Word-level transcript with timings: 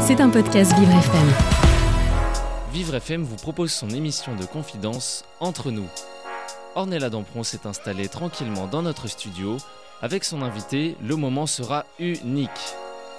C'est 0.00 0.20
un 0.20 0.30
podcast 0.30 0.72
Vivre 0.78 0.92
FM. 0.92 1.28
Vivre 2.72 2.94
FM 2.94 3.22
vous 3.22 3.36
propose 3.36 3.70
son 3.70 3.90
émission 3.90 4.34
de 4.34 4.44
confidence 4.44 5.24
Entre 5.40 5.70
nous. 5.70 5.86
Ornella 6.74 7.10
Dampron 7.10 7.42
s'est 7.42 7.66
installée 7.66 8.08
tranquillement 8.08 8.66
dans 8.66 8.82
notre 8.82 9.08
studio. 9.08 9.56
Avec 10.02 10.24
son 10.24 10.42
invité, 10.42 10.96
le 11.02 11.16
moment 11.16 11.46
sera 11.46 11.84
unique. 11.98 12.50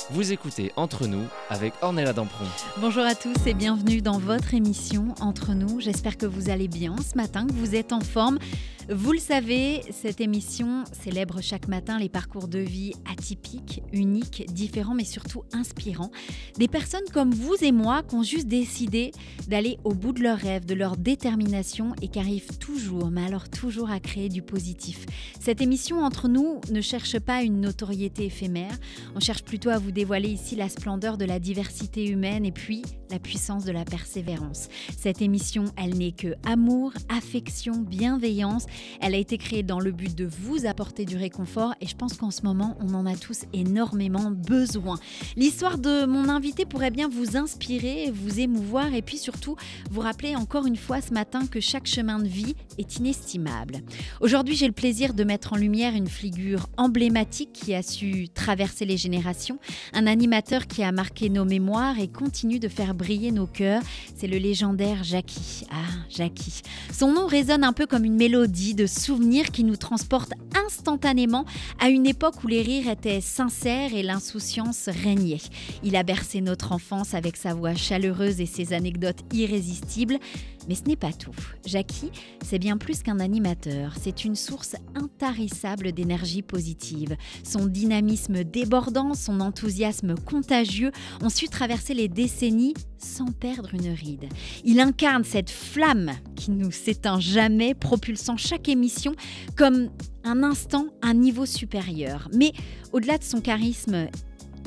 Vous 0.09 0.33
écoutez 0.33 0.73
Entre 0.75 1.07
nous 1.07 1.23
avec 1.49 1.73
Ornella 1.81 2.11
Dampron. 2.13 2.45
Bonjour 2.79 3.03
à 3.03 3.15
tous 3.15 3.45
et 3.45 3.53
bienvenue 3.53 4.01
dans 4.01 4.19
votre 4.19 4.53
émission 4.53 5.15
Entre 5.21 5.53
nous. 5.53 5.79
J'espère 5.79 6.17
que 6.17 6.25
vous 6.25 6.49
allez 6.49 6.67
bien 6.67 6.95
ce 6.97 7.15
matin, 7.15 7.47
que 7.47 7.53
vous 7.53 7.75
êtes 7.75 7.93
en 7.93 8.01
forme. 8.01 8.37
Vous 8.93 9.13
le 9.13 9.19
savez, 9.19 9.83
cette 9.91 10.19
émission 10.19 10.83
célèbre 10.91 11.39
chaque 11.39 11.69
matin 11.69 11.97
les 11.97 12.09
parcours 12.09 12.49
de 12.49 12.59
vie 12.59 12.91
atypiques, 13.09 13.81
uniques, 13.93 14.43
différents 14.51 14.95
mais 14.95 15.05
surtout 15.05 15.43
inspirants. 15.53 16.11
Des 16.57 16.67
personnes 16.67 17.07
comme 17.13 17.33
vous 17.33 17.55
et 17.61 17.71
moi 17.71 18.03
qui 18.03 18.15
ont 18.15 18.23
juste 18.23 18.49
décidé 18.49 19.11
d'aller 19.47 19.77
au 19.85 19.93
bout 19.93 20.11
de 20.11 20.21
leurs 20.21 20.37
rêves, 20.37 20.65
de 20.65 20.73
leur 20.73 20.97
détermination 20.97 21.95
et 22.01 22.09
qui 22.09 22.19
arrivent 22.19 22.57
toujours, 22.57 23.11
mais 23.11 23.23
alors 23.23 23.47
toujours 23.47 23.89
à 23.89 24.01
créer 24.01 24.27
du 24.27 24.41
positif. 24.41 25.05
Cette 25.39 25.61
émission 25.61 26.03
entre 26.03 26.27
nous 26.27 26.59
ne 26.69 26.81
cherche 26.81 27.17
pas 27.17 27.43
une 27.43 27.61
notoriété 27.61 28.25
éphémère, 28.25 28.77
on 29.15 29.21
cherche 29.21 29.43
plutôt 29.43 29.69
à 29.69 29.77
vous 29.77 29.91
dévoiler 29.91 30.29
ici 30.29 30.57
la 30.57 30.67
splendeur 30.67 31.17
de 31.17 31.23
la 31.23 31.39
diversité 31.39 32.05
humaine 32.07 32.45
et 32.45 32.51
puis 32.51 32.81
la 33.09 33.19
puissance 33.19 33.63
de 33.63 33.71
la 33.71 33.85
persévérance. 33.85 34.67
Cette 34.97 35.21
émission, 35.21 35.65
elle 35.77 35.97
n'est 35.97 36.13
que 36.13 36.33
amour, 36.45 36.93
affection, 37.09 37.73
bienveillance 37.77 38.65
elle 38.99 39.15
a 39.15 39.17
été 39.17 39.37
créée 39.37 39.63
dans 39.63 39.79
le 39.79 39.91
but 39.91 40.15
de 40.15 40.25
vous 40.25 40.65
apporter 40.65 41.05
du 41.05 41.17
réconfort 41.17 41.73
et 41.81 41.87
je 41.87 41.95
pense 41.95 42.13
qu'en 42.13 42.31
ce 42.31 42.43
moment, 42.43 42.77
on 42.79 42.93
en 42.93 43.05
a 43.05 43.15
tous 43.15 43.43
énormément 43.53 44.31
besoin. 44.31 44.97
L'histoire 45.35 45.77
de 45.77 46.05
mon 46.05 46.29
invité 46.29 46.65
pourrait 46.65 46.91
bien 46.91 47.09
vous 47.09 47.37
inspirer, 47.37 48.11
vous 48.11 48.39
émouvoir 48.39 48.93
et 48.93 49.01
puis 49.01 49.17
surtout 49.17 49.55
vous 49.89 50.01
rappeler 50.01 50.35
encore 50.35 50.65
une 50.65 50.77
fois 50.77 51.01
ce 51.01 51.13
matin 51.13 51.47
que 51.47 51.59
chaque 51.59 51.87
chemin 51.87 52.19
de 52.19 52.27
vie 52.27 52.55
est 52.77 52.97
inestimable. 52.97 53.81
Aujourd'hui, 54.19 54.55
j'ai 54.55 54.67
le 54.67 54.73
plaisir 54.73 55.13
de 55.13 55.23
mettre 55.23 55.53
en 55.53 55.57
lumière 55.57 55.93
une 55.95 56.07
figure 56.07 56.67
emblématique 56.77 57.53
qui 57.53 57.73
a 57.73 57.81
su 57.81 58.29
traverser 58.29 58.85
les 58.85 58.97
générations, 58.97 59.59
un 59.93 60.07
animateur 60.07 60.67
qui 60.67 60.83
a 60.83 60.91
marqué 60.91 61.29
nos 61.29 61.45
mémoires 61.45 61.99
et 61.99 62.07
continue 62.07 62.59
de 62.59 62.67
faire 62.67 62.93
briller 62.93 63.31
nos 63.31 63.47
cœurs. 63.47 63.81
C'est 64.15 64.27
le 64.27 64.37
légendaire 64.37 65.03
Jackie. 65.03 65.65
Ah, 65.71 65.75
Jackie. 66.09 66.61
Son 66.91 67.13
nom 67.13 67.27
résonne 67.27 67.63
un 67.63 67.73
peu 67.73 67.85
comme 67.85 68.05
une 68.05 68.15
mélodie 68.15 68.60
de 68.61 68.85
souvenirs 68.85 69.51
qui 69.51 69.63
nous 69.63 69.75
transportent 69.75 70.33
instantanément 70.65 71.45
à 71.79 71.89
une 71.89 72.05
époque 72.05 72.43
où 72.43 72.47
les 72.47 72.61
rires 72.61 72.89
étaient 72.89 73.21
sincères 73.21 73.93
et 73.93 74.03
l'insouciance 74.03 74.87
régnait. 74.87 75.41
Il 75.83 75.95
a 75.95 76.03
bercé 76.03 76.41
notre 76.41 76.71
enfance 76.71 77.13
avec 77.13 77.37
sa 77.37 77.53
voix 77.53 77.75
chaleureuse 77.75 78.39
et 78.39 78.45
ses 78.45 78.73
anecdotes 78.73 79.19
irrésistibles. 79.33 80.19
Mais 80.69 80.75
ce 80.75 80.83
n'est 80.83 80.95
pas 80.95 81.11
tout. 81.11 81.31
Jackie, 81.65 82.11
c'est 82.45 82.59
bien 82.59 82.77
plus 82.77 83.01
qu'un 83.01 83.19
animateur, 83.19 83.95
c'est 83.99 84.25
une 84.25 84.35
source 84.35 84.75
intarissable 84.93 85.91
d'énergie 85.91 86.43
positive. 86.43 87.15
Son 87.43 87.65
dynamisme 87.65 88.43
débordant, 88.43 89.15
son 89.15 89.39
enthousiasme 89.39 90.13
contagieux 90.15 90.91
ont 91.23 91.29
su 91.29 91.47
traverser 91.47 91.95
les 91.95 92.07
décennies 92.07 92.75
sans 92.99 93.31
perdre 93.31 93.73
une 93.73 93.89
ride. 93.89 94.29
Il 94.63 94.79
incarne 94.79 95.23
cette 95.23 95.49
flamme 95.49 96.11
qui 96.35 96.51
nous 96.51 96.71
s'éteint 96.71 97.19
jamais, 97.19 97.73
propulsant 97.73 98.37
chaque 98.51 98.67
émission 98.67 99.15
comme 99.55 99.89
un 100.25 100.43
instant, 100.43 100.87
un 101.01 101.13
niveau 101.13 101.45
supérieur. 101.45 102.27
Mais 102.33 102.51
au-delà 102.91 103.17
de 103.17 103.23
son 103.23 103.39
charisme 103.39 104.09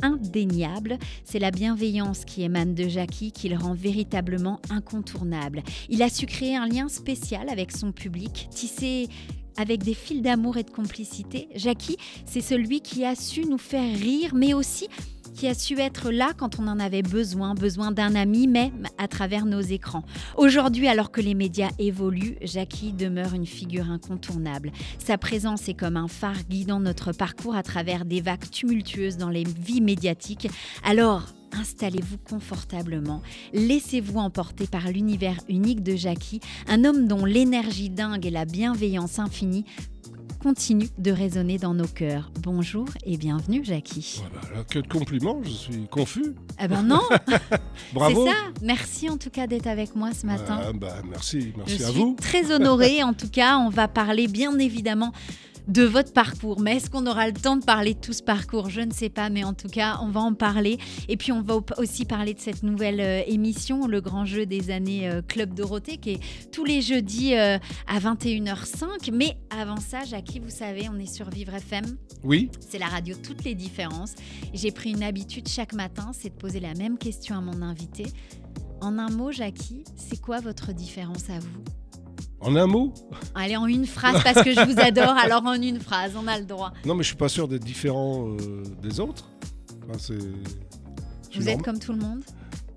indéniable, 0.01 0.99
c'est 1.23 1.39
la 1.39 1.51
bienveillance 1.51 2.25
qui 2.25 2.45
émane 2.45 2.75
de 2.75 2.89
Jackie 2.89 3.31
qui 3.31 3.51
le 3.51 3.59
rend 3.59 3.75
véritablement 3.75 4.59
incontournable. 4.71 5.63
Il 5.91 6.03
a 6.03 6.09
su 6.09 6.25
créer 6.25 6.57
un 6.57 6.67
lien 6.67 6.89
spécial 6.89 7.51
avec 7.51 7.73
son 7.73 7.93
public, 7.93 8.49
tissé 8.51 9.09
avec 9.59 9.83
des 9.83 9.93
fils 9.93 10.23
d'amour 10.23 10.57
et 10.57 10.63
de 10.63 10.71
complicité. 10.71 11.49
Jackie, 11.55 11.99
c'est 12.25 12.41
celui 12.41 12.81
qui 12.81 13.05
a 13.05 13.15
su 13.15 13.45
nous 13.45 13.59
faire 13.59 13.99
rire, 13.99 14.35
mais 14.35 14.55
aussi 14.55 14.89
qui 15.35 15.49
a 15.49 15.55
su 15.55 15.79
être 15.79 16.11
là 16.11 16.33
quand 16.37 16.59
on 16.59 16.69
en 16.69 16.79
avait 16.79 17.03
besoin, 17.03 17.55
besoin 17.55 17.93
d'un 17.93 18.15
ami, 18.15 18.47
même 18.47 18.87
à 18.99 19.09
travers 19.09 19.45
nos 19.45 19.61
écrans. 19.61 20.05
Aujourd'hui, 20.37 20.89
alors 20.89 21.11
que 21.11 21.21
les 21.21 21.35
médias 21.35 21.71
évoluent, 21.79 22.37
Jackie 22.43 22.93
demeure 22.93 23.35
une 23.35 23.47
figure 23.47 23.91
incontournable. 23.91 24.71
Sa 24.99 25.19
présence 25.19 25.69
est 25.69 25.75
comme 25.75 25.97
un 25.97 26.09
phare 26.09 26.45
guidant 26.49 26.81
notre 26.81 27.13
parcours 27.13 27.57
à 27.57 27.63
travers 27.63 28.05
des 28.05 28.21
vagues 28.21 28.49
tumultueuses 28.51 29.17
dans 29.17 29.31
les 29.31 29.45
vies 29.45 29.81
médiatiques. 29.81 30.49
Alors, 30.85 31.25
installez-vous 31.53 32.19
confortablement, 32.19 33.23
laissez-vous 33.53 34.19
emporter 34.19 34.67
par 34.67 34.89
l'univers 34.89 35.39
unique 35.49 35.83
de 35.83 35.97
Jackie, 35.97 36.41
un 36.69 36.85
homme 36.85 37.07
dont 37.07 37.25
l'énergie 37.25 37.91
dingue 37.91 38.27
et 38.27 38.31
la 38.31 38.45
bienveillance 38.45 39.19
infinie 39.19 39.65
continue 40.45 40.91
de 40.99 41.11
résonner 41.11 41.57
dans 41.57 41.73
nos 41.73 41.87
cœurs. 41.87 42.31
Bonjour 42.43 42.85
et 43.07 43.17
bienvenue 43.17 43.65
Jackie. 43.65 44.23
Voilà, 44.43 44.63
que 44.65 44.79
de 44.79 44.87
compliments, 44.87 45.41
je 45.43 45.49
suis 45.49 45.87
confus. 45.91 46.35
Eh 46.63 46.69
ben 46.69 46.83
non 46.83 47.01
Bravo 47.95 48.27
C'est 48.27 48.31
ça 48.31 48.37
Merci 48.61 49.09
en 49.09 49.17
tout 49.17 49.31
cas 49.31 49.47
d'être 49.47 49.67
avec 49.67 49.97
moi 49.97 50.11
ce 50.13 50.27
matin. 50.27 50.61
Ah, 50.63 50.73
bah, 50.75 50.97
merci, 51.09 51.55
merci 51.57 51.79
je 51.79 51.85
à 51.85 51.87
suis 51.89 51.99
vous. 51.99 52.17
très 52.21 52.53
honorée 52.53 53.03
en 53.03 53.15
tout 53.15 53.31
cas. 53.31 53.57
On 53.57 53.71
va 53.71 53.89
parler 53.89 54.29
bien 54.29 54.59
évidemment 54.59 55.13
de 55.69 55.83
votre 55.83 56.13
parcours. 56.13 56.61
Mais 56.61 56.77
est-ce 56.77 56.91
qu'on 56.91 57.07
aura 57.07 57.27
le 57.27 57.33
temps 57.33 57.57
de 57.57 57.65
parler 57.65 57.95
de 57.95 58.01
tout 58.01 58.13
ce 58.13 58.23
parcours? 58.23 58.71
Je 58.71 58.81
ne 58.81 58.93
sais 58.93 59.09
pas, 59.09 59.31
mais 59.31 59.45
en 59.45 59.55
tout 59.55 59.69
cas, 59.69 59.99
on 60.03 60.09
va 60.09 60.21
en 60.21 60.35
parler. 60.35 60.79
Et 61.09 61.17
puis, 61.17 61.33
on 61.33 61.43
va 61.43 61.59
aussi 61.79 62.05
parler 62.05 62.35
de 62.35 62.41
cette 62.41 62.63
nouvelle 62.63 63.01
euh, 63.01 63.23
émission, 63.27 63.87
le 63.87 64.01
grand 64.01 64.25
jeu 64.25 64.47
des 64.47 64.71
années 64.71 65.09
euh, 65.09 65.23
Club 65.23 65.55
Dorothée, 65.55 65.97
qui 65.97 66.11
est 66.11 66.51
tous 66.51 66.65
les 66.65 66.83
jeudis 66.83 67.35
euh, 67.35 67.59
à 67.87 67.99
21h05. 67.99 69.11
Mais 69.13 69.37
avant 69.51 69.81
ça, 69.81 70.05
Jackie, 70.05 70.41
vous 70.41 70.51
savez, 70.51 70.89
on 70.91 70.99
est 70.99 71.13
sur 71.13 71.31
Vivre 71.31 71.55
FM. 71.55 71.85
Oui, 72.23 72.51
C'est 72.61 72.79
la 72.79 72.87
radio 72.87 73.17
Toutes 73.23 73.45
les 73.45 73.55
différences. 73.55 74.15
J'ai 74.53 74.71
pris 74.71 74.91
une 74.91 75.03
habitude 75.03 75.49
chaque 75.49 75.73
matin, 75.73 76.11
c'est 76.13 76.31
de 76.31 76.35
poser 76.35 76.61
la 76.61 76.75
même 76.75 76.99
question 76.99 77.37
à 77.37 77.41
mon 77.41 77.63
invité. 77.63 78.07
En 78.81 78.99
un 78.99 79.09
mot, 79.09 79.33
Jackie, 79.33 79.85
c'est 79.97 80.21
quoi 80.21 80.41
votre 80.41 80.73
différence 80.73 81.31
à 81.31 81.39
vous? 81.39 81.84
En 82.45 82.55
un 82.57 82.67
mot 82.67 82.93
Allez, 83.35 83.57
en 83.57 83.67
une 83.67 83.87
phrase, 83.87 84.23
parce 84.23 84.43
que 84.43 84.53
je 84.53 84.61
vous 84.61 84.79
adore, 84.81 85.17
alors 85.17 85.45
en 85.47 85.55
une 85.55 85.81
phrase, 85.81 86.13
on 86.17 86.27
a 86.27 86.39
le 86.39 86.45
droit. 86.45 86.73
Non, 86.85 86.95
mais 86.95 87.03
je 87.03 87.09
suis 87.09 87.17
pas 87.17 87.29
sûr 87.29 87.49
d'être 87.49 87.65
différent 87.65 88.29
euh, 88.29 88.63
des 88.83 89.01
autres. 89.01 89.29
Enfin, 89.89 89.99
c'est- 89.99 91.37
Vous 91.39 91.49
êtes 91.49 91.63
comme 91.63 91.79
tout 91.79 91.93
le 91.93 91.99
monde 91.99 92.23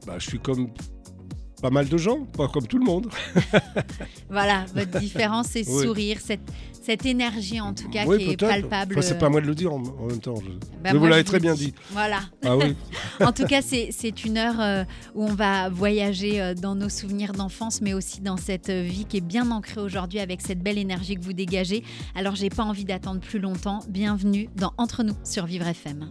bah, 0.06 0.16
je 0.20 0.30
suis 0.30 0.40
comme 0.40 0.70
pas 1.62 1.70
mal 1.70 1.90
de 1.90 1.98
gens, 1.98 2.24
pas 2.38 2.48
comme 2.48 2.66
tout 2.66 2.78
le 2.78 2.86
monde. 2.86 3.08
Voilà, 4.30 4.66
votre 4.74 5.00
différence, 5.00 5.48
c'est 5.48 5.68
Oui. 5.68 5.84
sourire, 5.84 6.20
cette, 6.24 6.40
cette 6.88 7.06
énergie 7.06 7.60
en 7.60 7.74
tout 7.74 7.90
cas 7.90 8.06
Oui, 8.06 8.18
qui 8.18 8.32
est 8.32 8.38
palpable. 8.38 8.96
Enfin, 8.98 9.06
c'est 9.06 9.18
pas 9.20 9.26
à 9.26 9.30
moi 9.30 9.42
de 9.42 9.46
le 9.48 9.54
dire 9.56 9.74
en, 9.74 9.84
en 9.84 10.06
même 10.06 10.20
temps. 10.22 10.36
je- 10.38 10.50
Bah, 10.82 10.92
mais 10.94 10.94
vous 10.94 11.06
l'avez 11.06 11.26
très 11.26 11.40
bien 11.42 11.54
dit. 11.54 11.74
Voilà. 11.92 12.22
Ah 12.46 12.56
oui, 12.56 12.76
En 13.26 13.34
tout 13.34 13.44
cas, 13.46 13.62
c'est 13.62 13.90
c'est 13.92 14.24
une 14.24 14.38
heure 14.38 14.62
euh, 14.62 14.84
où 15.14 15.26
on 15.26 15.34
va 15.34 15.68
voyager 15.68 16.42
euh, 16.42 16.54
dans 16.54 16.76
nos 16.76 16.88
souvenirs 16.88 17.34
d'enfance, 17.34 17.82
mais 17.82 17.94
aussi 17.94 18.22
dans 18.22 18.38
cette 18.38 18.70
euh, 18.70 18.84
vie 18.84 19.04
qui 19.04 19.18
est 19.18 19.22
bien 19.36 19.52
ancrée 19.52 19.82
aujourd'hui 19.82 20.20
avec 20.22 20.40
cette 20.42 20.60
belle 20.64 20.78
énergie 20.78 21.16
que 21.16 21.22
vous 21.24 21.34
dégagez. 21.34 21.84
Alors, 22.16 22.36
j'ai 22.36 22.50
pas 22.50 22.64
envie 22.64 22.86
d'attendre 22.86 23.20
plus 23.20 23.40
longtemps. 23.40 23.80
Bienvenue 23.90 24.48
dans 24.56 24.72
Entre 24.78 25.04
nous 25.04 25.16
sur 25.26 25.46
Vivre 25.46 25.68
FM. 25.68 26.10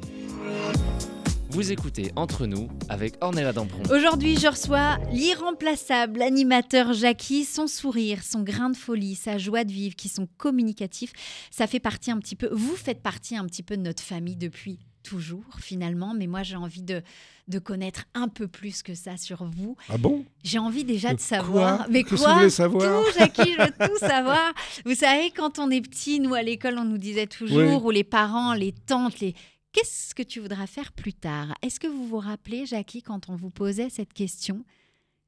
Vous 1.57 1.73
écoutez 1.73 2.13
Entre 2.17 2.45
nous 2.45 2.69
avec 2.91 3.15
Ornella 3.23 3.55
Dampron. 3.55 3.83
Aujourd'hui, 3.91 4.37
je 4.39 4.47
reçois 4.47 4.99
l'irremplaçable 5.11 6.21
animateur 6.21 6.93
Jackie, 6.93 7.47
son 7.47 7.67
sourire, 7.67 8.23
son 8.23 8.43
grain 8.43 8.69
de 8.69 8.77
folie, 8.77 9.15
sa 9.15 9.39
joie 9.39 9.65
de 9.65 9.73
vivre 9.73 9.97
qui 9.97 10.11
sont 10.11 10.29
communicatifs. 10.37 11.15
Ça 11.51 11.67
fait 11.67 11.81
partie 11.81 12.11
un 12.11 12.19
petit 12.19 12.37
peu, 12.37 12.51
vous 12.53 12.77
faites 12.77 13.01
partie 13.03 13.39
un 13.39 13.47
petit 13.47 13.63
peu 13.63 13.79
de 13.79 13.81
notre 13.81 14.03
famille 14.03 14.37
depuis 14.37 14.81
toujours 15.03 15.47
finalement, 15.59 16.13
mais 16.15 16.27
moi 16.27 16.43
j'ai 16.43 16.57
envie 16.57 16.83
de, 16.83 17.01
de 17.49 17.59
connaître 17.59 18.05
un 18.13 18.29
peu 18.29 18.49
plus 18.49 18.83
que 18.83 18.95
ça 18.95 19.17
sur 19.17 19.45
vous. 19.45 19.77
ah 19.89 19.97
bon? 19.97 20.27
J'ai 20.45 20.59
envie 20.59 20.85
déjà 20.85 21.15
de 21.15 21.15
Quoi 21.15 21.25
savoir. 21.27 21.87
Mais 21.89 22.03
Qu'est-ce 22.03 22.23
quoi? 22.23 22.43
vous 22.43 22.51
savoir? 22.51 23.03
Tout, 23.03 23.19
Jackie, 23.19 23.53
je 23.57 23.63
veux 23.63 23.89
tout 23.89 23.99
savoir. 23.99 24.53
Vous 24.85 24.95
savez, 24.95 25.31
quand 25.35 25.59
on 25.59 25.71
est 25.71 25.81
petit, 25.81 26.21
nous 26.21 26.35
à 26.35 26.43
l'école, 26.43 26.77
on 26.79 26.85
nous 26.85 26.99
disait 26.99 27.27
toujours, 27.29 27.83
ou 27.87 27.91
les 27.91 28.05
parents, 28.05 28.53
les 28.53 28.73
tantes, 28.73 29.21
les. 29.21 29.35
Qu'est-ce 29.77 30.15
que 30.15 30.23
tu 30.23 30.41
voudras 30.41 30.67
faire 30.67 30.91
plus 30.93 31.13
tard? 31.13 31.53
Est-ce 31.61 31.79
que 31.79 31.87
vous 31.87 32.07
vous 32.09 32.17
rappelez, 32.19 32.65
Jackie, 32.65 33.03
quand 33.03 33.29
on 33.29 33.37
vous 33.37 33.51
posait 33.51 33.91
cette 33.91 34.15
question, 34.15 34.65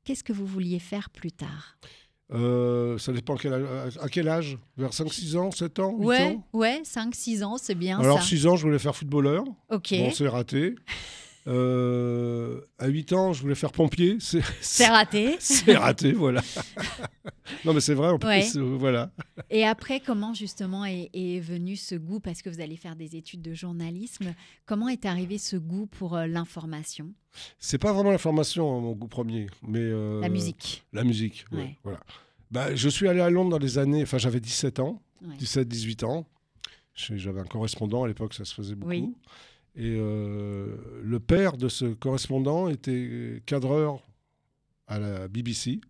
qu'est-ce 0.04 0.24
que 0.24 0.32
vous 0.32 0.46
vouliez 0.46 0.78
faire 0.78 1.10
plus 1.10 1.32
tard? 1.32 1.76
Euh, 2.32 2.96
Ça 2.96 3.12
dépend 3.12 3.36
quel 3.36 3.52
âge- 3.52 3.98
à 4.00 4.08
quel 4.08 4.26
âge? 4.26 4.56
Vers 4.78 4.94
5-6 4.94 5.36
ans, 5.36 5.50
7 5.50 5.78
ans 5.80 5.94
8 5.98 6.06
Ouais, 6.06 6.22
ans? 6.34 6.46
ouais, 6.54 6.80
5-6 6.82 7.42
ans, 7.44 7.58
c'est 7.58 7.74
bien 7.74 8.00
Alors 8.00 8.22
ça. 8.22 8.26
6 8.28 8.46
ans, 8.46 8.56
je 8.56 8.62
voulais 8.62 8.78
faire 8.78 8.96
footballeur. 8.96 9.44
Ok, 9.70 9.90
Bon, 9.92 10.10
c'est 10.12 10.28
raté. 10.28 10.74
Euh, 11.48 12.60
à 12.78 12.86
8 12.88 13.12
ans, 13.14 13.32
je 13.32 13.40
voulais 13.42 13.54
faire 13.54 13.72
pompier. 13.72 14.18
C'est- 14.20 14.86
raté. 14.86 15.36
C'est 15.40 15.76
raté, 15.76 16.12
voilà. 16.12 16.42
Non, 17.64 17.72
mais 17.72 17.80
c'est 17.80 17.94
vrai, 17.94 18.08
en 18.10 18.18
Ouais. 18.18 18.46
euh, 18.56 18.76
voilà. 18.78 19.10
Et 19.48 19.64
après, 19.66 20.00
comment 20.00 20.34
justement 20.34 20.84
est, 20.84 21.08
est 21.14 21.40
venu 21.40 21.76
ce 21.76 21.94
goût? 21.94 22.20
Parce 22.20 22.42
que 22.42 22.50
vous 22.50 22.60
allez 22.60 22.76
faire 22.76 22.94
des 22.94 23.16
études 23.16 23.40
de 23.40 23.54
journalisme. 23.54 24.34
Comment 24.66 24.88
est 24.88 25.06
arrivé 25.06 25.38
ce 25.38 25.56
goût 25.56 25.86
pour 25.86 26.14
euh, 26.14 26.26
l'information, 26.26 27.10
C'est 27.58 27.78
pas 27.78 27.94
vraiment 27.94 28.10
la 28.10 28.18
formation, 28.18 28.76
hein, 28.76 28.80
mon 28.82 28.92
goût 28.92 29.08
premier, 29.08 29.46
mais... 29.66 29.78
euh, 29.80 30.20
la 30.20 30.28
musique 30.28 30.84
La 30.92 31.04
musique, 31.04 31.46
ouais, 31.52 31.58
Ouais. 31.58 31.76
voilà. 31.84 32.00
Bah, 32.50 32.74
je 32.74 32.88
suis 32.90 33.08
allé 33.08 33.20
à 33.20 33.30
Londres 33.30 33.50
dans 33.50 33.58
les 33.58 33.78
années... 33.78 34.02
Enfin, 34.02 34.18
j'avais 34.18 34.40
17 34.40 34.78
ans, 34.80 35.00
Ouais. 35.26 35.34
17-18 35.40 36.04
ans. 36.04 36.26
J'avais 36.94 37.40
un 37.40 37.44
correspondant 37.44 38.04
à 38.04 38.08
l'époque, 38.08 38.34
ça 38.34 38.44
se 38.44 38.54
faisait 38.54 38.74
beaucoup. 38.74 38.90
Oui. 38.90 39.14
Et 39.76 39.96
euh, 39.96 40.76
le 41.02 41.20
père 41.20 41.56
de 41.56 41.68
ce 41.68 41.86
correspondant 41.86 42.68
était 42.68 43.42
cadreur 43.46 44.02
à 44.86 44.98
la 44.98 45.28
BBC. 45.28 45.80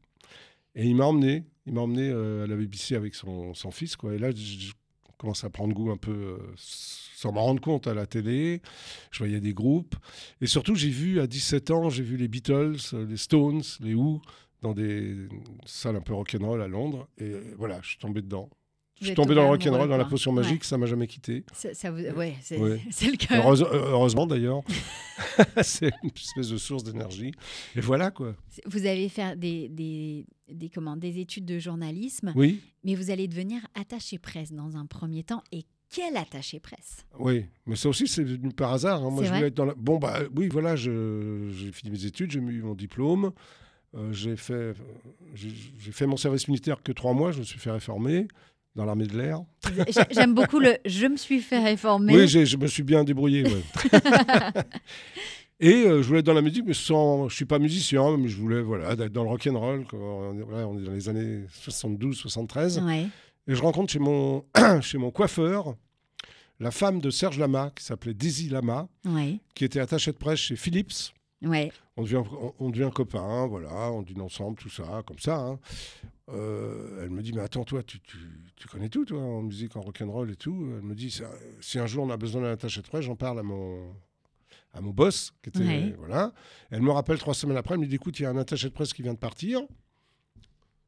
Et 0.75 0.85
il 0.85 0.95
m'a 0.95 1.07
emmené, 1.07 1.45
il 1.67 1.73
m'a 1.73 1.81
emmené 1.81 2.09
euh, 2.09 2.45
à 2.45 2.47
la 2.47 2.57
BBC 2.57 2.95
avec 2.95 3.15
son, 3.15 3.55
fils. 3.71 3.97
Quoi. 3.97 4.15
Et 4.15 4.19
là, 4.19 4.31
je, 4.31 4.73
commence 5.17 5.43
à 5.43 5.51
prendre 5.51 5.75
goût 5.75 5.91
un 5.91 5.97
peu, 5.97 6.13
euh, 6.13 6.39
sans 6.57 7.33
m'en 7.33 7.43
rendre 7.43 7.61
compte, 7.61 7.89
à 7.89 7.95
la 7.95 8.07
télé. 8.07 8.63
Je 9.11 9.19
voyais 9.19 9.41
des 9.41 9.53
groupes. 9.53 9.97
Et 10.41 10.47
surtout, 10.47 10.77
j'ai 10.77 10.91
vu, 10.91 11.19
à 11.19 11.27
17 11.27 11.71
ans, 11.73 11.91
j'ai 11.91 12.05
vu 12.05 12.17
les 12.17 12.29
Beatles, 12.29 12.77
les 12.93 13.17
Stones, 13.17 13.63
les 13.81 13.95
Who, 13.95 14.21
dans 14.63 14.75
des 14.75 15.29
salles 15.67 15.97
un 15.97 16.01
peu 16.01 16.15
rock'n'roll 16.15 16.63
à 16.63 16.69
Londres. 16.69 17.09
Et 17.19 17.33
voilà, 17.57 17.81
je 17.83 17.89
suis 17.89 17.99
tombé 17.99 18.23
dedans. 18.23 18.49
Je 19.01 19.07
suis 19.07 19.15
tombé 19.15 19.35
dans 19.35 19.43
le 19.43 19.49
rock'n'roll, 19.49 19.89
dans 19.89 19.97
la 19.97 20.05
potion 20.05 20.33
Ouais. 20.33 20.43
magique, 20.43 20.65
ça 20.65 20.77
m'a 20.79 20.87
jamais 20.87 21.07
quitté. 21.07 21.45
Ça, 21.53 21.73
ça 21.75 21.91
vous... 21.91 22.01
Ouais, 22.17 22.35
c'est 22.43 22.59
Ouais. 22.59 22.81
le 23.03 23.17
cas. 23.17 23.39
Heureuse- 23.39 23.63
euh, 23.63 23.91
heureusement 23.91 24.27
d'ailleurs. 24.27 24.63
c'est 25.63 25.91
une 26.03 26.11
espèce 26.15 26.49
de 26.49 26.57
source 26.57 26.85
d'énergie. 26.85 27.33
Et 27.77 27.81
voilà 27.81 28.11
quoi. 28.11 28.35
Vous 28.67 28.87
allez 28.87 29.09
faire 29.09 29.37
des, 29.37 29.69
des, 29.69 30.27
des, 30.51 30.69
comment, 30.69 30.97
des 30.97 31.19
études 31.21 31.45
de 31.45 31.59
journalisme, 31.59 32.33
Oui, 32.37 32.61
mais 32.85 32.95
vous 32.95 33.11
allez 33.11 33.29
devenir 33.29 33.61
attaché 33.75 34.19
presse 34.19 34.53
dans 34.53 34.77
un 34.77 34.87
premier 34.87 35.23
temps. 35.25 35.43
Et 35.53 35.65
quel 35.91 36.17
attaché 36.17 36.61
presse? 36.61 37.07
Oui. 37.19 37.47
Mais 37.67 37.77
ça 37.77 37.89
aussi, 37.89 38.07
c'est 38.09 38.23
venu 38.25 38.51
par 38.51 38.73
hasard. 38.73 39.03
hein. 39.05 39.11
Moi, 39.11 39.25
je 39.25 39.29
voulais 39.33 39.47
être 39.49 39.55
dans 39.55 39.65
la... 39.65 39.75
Bon, 39.75 39.99
bah 39.99 40.21
oui, 40.37 40.49
voilà, 40.49 40.77
j'ai 40.77 40.91
fini 41.73 41.91
mes 41.91 42.05
études, 42.05 42.31
j'ai 42.31 42.41
eu 42.41 42.63
mon 42.63 42.75
diplôme. 42.75 43.33
Euh, 43.97 44.13
j'ai 44.13 44.37
fait, 44.37 44.53
euh, 44.53 44.75
j'ai 45.35 45.93
fait 45.93 46.07
mon 46.07 46.19
service 46.19 46.47
militaire 46.49 46.83
que 46.83 46.93
trois 46.93 47.15
mois, 47.15 47.33
je 47.33 47.39
me 47.39 47.45
suis 47.45 47.59
fait 47.59 47.71
réformer 47.71 48.29
dans 48.79 48.85
l'armée 48.85 49.07
de 49.09 49.19
l'air. 49.19 49.41
J'ai- 49.89 50.03
J'aime 50.13 50.35
beaucoup 50.35 50.61
le 50.61 50.77
je 50.87 51.07
me 51.07 51.17
suis 51.17 51.41
fait 51.41 51.59
réformer. 51.59 52.15
Oui, 52.15 52.29
je 52.29 52.57
me 52.57 52.67
suis 52.69 52.85
bien 52.85 53.03
débrouillé. 53.03 53.43
ouais. 53.45 53.63
Et 55.61 55.73
euh, 55.87 56.01
je 56.03 56.07
voulais 56.07 56.21
être 56.21 56.27
dans 56.27 56.33
la 56.35 56.43
musique, 56.43 56.63
mais 56.65 56.75
sans. 56.75 57.29
Je 57.29 57.35
suis 57.35 57.45
pas 57.45 57.59
musicien, 57.59 58.17
mais 58.17 58.29
je 58.29 58.37
voulais 58.37 58.61
voilà, 58.63 58.95
d'être 58.95 59.13
dans 59.13 59.25
le. 59.25 59.31
On 59.31 59.37
est- 59.37 60.43
voilà, 60.43 60.69
on 60.69 60.79
est 60.79 60.85
dans 60.85 60.93
les 60.93 61.09
années 61.09 61.41
72-73. 61.69 62.81
Ouais. 62.85 63.07
Et 63.49 63.55
je 63.57 63.61
rencontre 63.63 63.93
chez 63.93 63.99
mon, 63.99 64.45
chez 64.81 64.99
mon 64.99 65.11
coiffeur 65.11 65.75
la 66.61 66.71
femme 66.71 67.01
de 67.01 67.11
Serge 67.11 67.39
Lama, 67.39 67.71
qui 67.75 67.85
s'appelait 67.85 68.15
Daisy 68.15 68.49
Lama, 68.49 68.89
Ouais. 69.05 69.39
qui 69.55 69.65
était 69.65 69.81
attachée 69.81 70.13
de 70.13 70.17
presse 70.17 70.39
chez 70.41 70.57
Philips. 70.57 71.13
Ouais. 71.43 71.71
On 71.97 72.03
devient, 72.03 72.23
on, 72.33 72.53
on 72.59 72.71
devient 72.71 72.91
copains, 72.93 73.47
voilà, 73.47 73.93
on 73.93 74.03
dîne 74.03 74.21
ensemble, 74.21 74.57
tout 74.59 74.71
ça, 74.71 75.03
comme 75.07 75.19
ça. 75.21 75.37
hein. 75.39 75.59
Euh, 76.31 77.05
elle 77.05 77.11
me 77.11 77.23
dit, 77.23 77.33
mais 77.33 77.41
attends, 77.43 77.65
toi, 77.65 77.83
tu, 77.83 78.01
tu, 78.01 78.17
tu 78.57 78.69
connais 78.69 78.89
tout, 78.89 79.05
toi, 79.05 79.21
en 79.21 79.43
musique, 79.43 79.77
en 79.77 79.81
rock'n'roll 79.81 80.31
et 80.31 80.37
tout. 80.37 80.69
Elle 80.77 80.83
me 80.83 80.95
dit, 80.95 81.17
si 81.61 81.79
un 81.79 81.87
jour 81.87 82.05
on 82.05 82.11
a 82.11 82.17
besoin 82.17 82.43
d'un 82.43 82.53
attaché 82.53 82.83
de 82.83 82.87
presse, 82.89 83.05
j'en 83.05 83.17
parle 83.17 83.39
à 83.39 83.43
mon, 83.43 83.95
à 84.75 84.81
mon 84.81 84.91
boss, 84.91 85.33
qui 85.43 85.49
était, 85.51 85.61
Ouais. 85.61 85.95
voilà. 85.99 86.33
Elle 86.71 86.83
me 86.83 86.91
rappelle 86.91 87.19
trois 87.19 87.35
semaines 87.35 87.57
après, 87.57 87.75
elle 87.75 87.81
me 87.81 87.87
dit, 87.87 87.95
écoute, 87.95 88.19
il 88.21 88.25
y 88.25 88.27
a 88.27 88.31
un 88.31 88.37
attaché 88.37 88.69
de 88.69 88.75
presse 88.75 88.93
qui 88.93 89.03
vient 89.03 89.15
de 89.15 89.19
partir. 89.19 89.61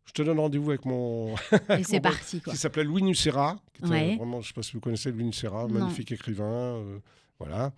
Je 0.05 0.12
te 0.12 0.23
donne 0.23 0.41
rendez-vous 0.41 0.70
avec 0.70 0.85
mon, 0.85 1.37
Et 1.79 1.85
c'est 1.85 2.00
parti, 2.00 2.41
quoi. 2.41 2.52
qui 2.52 2.58
s'appelait 2.58 2.82
Louis 2.85 3.02
Nucera. 3.02 3.56
qui 3.73 3.82
était 3.82 3.91
Ouais. 3.91 4.17
Vraiment, 4.17 4.41
je 4.41 4.47
ne 4.47 4.49
sais 4.49 4.55
pas 4.55 4.62
si 4.62 4.73
vous 4.73 4.81
connaissez 4.81 5.12
Louis 5.12 5.25
Nucera, 5.25 5.67
Non. 5.69 5.79
magnifique 5.79 6.11
écrivain. 6.12 6.44
euh, 6.76 6.99
voilà. 7.38 7.73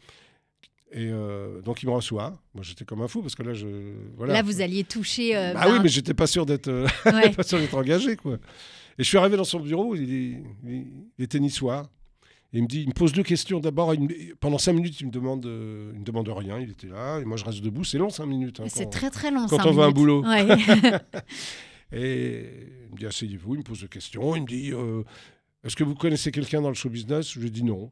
Et 0.94 1.08
euh, 1.10 1.62
donc, 1.62 1.82
il 1.82 1.86
me 1.86 1.92
reçoit. 1.94 2.38
Moi, 2.54 2.62
j'étais 2.62 2.84
comme 2.84 3.00
un 3.02 3.08
fou 3.08 3.22
parce 3.22 3.34
que 3.34 3.42
là, 3.42 3.54
je. 3.54 3.66
Voilà. 4.16 4.34
Là, 4.34 4.42
vous 4.42 4.60
alliez 4.60 4.84
toucher. 4.84 5.34
euh, 5.36 5.54
Ah 5.56 5.68
oui, 5.68 5.76
ben, 5.76 5.82
mais 5.84 5.88
j'étais 5.88 6.12
pas 6.14 6.26
sûr 6.26 6.44
d'être 6.44 6.68
euh, 6.68 6.86
ouais. 7.06 7.30
pas 7.30 7.42
sûr 7.42 7.58
d'être 7.58 7.74
engagé, 7.76 8.16
quoi. 8.16 8.34
Et 8.98 9.02
je 9.02 9.08
suis 9.08 9.16
arrivé 9.16 9.36
dans 9.38 9.44
son 9.44 9.58
bureau, 9.60 9.94
il, 9.96 10.02
est- 10.02 10.42
il, 10.66 10.86
il 11.18 11.24
était 11.24 11.40
niçois. 11.40 11.88
Et 12.52 12.58
il 12.58 12.62
me 12.64 12.68
dit, 12.68 12.82
il 12.82 12.88
me 12.88 12.92
pose 12.92 13.14
deux 13.14 13.22
questions. 13.22 13.58
D'abord, 13.60 13.94
pendant 14.38 14.58
cinq 14.58 14.74
minutes, 14.74 15.00
il 15.00 15.06
me 15.06 15.10
demande, 15.10 15.46
il 15.46 15.98
me 16.00 16.04
demande 16.04 16.28
rien. 16.28 16.58
Il 16.60 16.70
était 16.70 16.88
là, 16.88 17.18
et 17.20 17.24
moi, 17.24 17.38
je 17.38 17.44
reste 17.46 17.62
debout. 17.62 17.84
C'est 17.84 17.96
long, 17.96 18.10
cinq 18.10 18.26
minutes. 18.26 18.60
hein, 18.60 18.64
C'est 18.68 18.90
très 18.90 19.08
très 19.08 19.30
long. 19.30 19.46
quand 19.48 19.56
cinq 19.56 19.66
on 19.66 19.72
veut 19.72 19.80
un 19.82 19.86
minutes. 19.86 19.96
boulot. 19.96 20.22
Ouais. 20.26 20.46
Et 21.92 22.46
il 22.86 22.92
me 22.92 22.98
dit 22.98 23.06
asseyez-vous, 23.06 23.54
il 23.54 23.58
me 23.58 23.62
pose 23.64 23.80
des 23.82 23.88
questions, 23.88 24.34
il 24.34 24.42
me 24.42 24.46
dit 24.46 24.70
euh, 24.72 25.02
est-ce 25.64 25.76
que 25.76 25.84
vous 25.84 25.94
connaissez 25.94 26.30
quelqu'un 26.32 26.62
dans 26.62 26.68
le 26.70 26.74
show 26.74 26.88
business? 26.88 27.32
Je 27.32 27.40
lui 27.40 27.50
dit 27.50 27.62
non. 27.64 27.90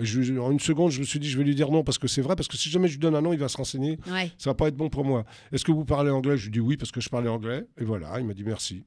Je- 0.00 0.38
en 0.38 0.50
une 0.50 0.60
seconde, 0.60 0.90
je 0.90 1.00
me 1.00 1.04
suis 1.04 1.20
dit 1.20 1.28
je 1.28 1.38
vais 1.38 1.44
lui 1.44 1.54
dire 1.54 1.70
non 1.70 1.84
parce 1.84 1.98
que 1.98 2.08
c'est 2.08 2.22
vrai, 2.22 2.34
parce 2.34 2.48
que 2.48 2.56
si 2.56 2.68
jamais 2.68 2.88
je 2.88 2.94
lui 2.94 2.98
donne 2.98 3.14
un 3.14 3.20
nom, 3.22 3.32
il 3.32 3.38
va 3.38 3.48
se 3.48 3.56
renseigner, 3.56 3.98
ouais. 4.10 4.32
ça 4.38 4.50
va 4.50 4.54
pas 4.54 4.68
être 4.68 4.76
bon 4.76 4.88
pour 4.88 5.04
moi. 5.04 5.24
Est-ce 5.52 5.64
que 5.64 5.70
vous 5.72 5.84
parlez 5.84 6.10
anglais? 6.10 6.36
Je 6.36 6.44
lui 6.46 6.50
dis 6.52 6.60
oui 6.60 6.76
parce 6.76 6.90
que 6.90 7.00
je 7.00 7.08
parlais 7.08 7.28
anglais. 7.28 7.64
Et 7.80 7.84
voilà, 7.84 8.18
il 8.18 8.26
m'a 8.26 8.34
dit 8.34 8.44
merci. 8.44 8.84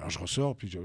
Alors 0.00 0.08
je 0.08 0.18
ressors, 0.18 0.56
puis 0.56 0.68
je, 0.68 0.78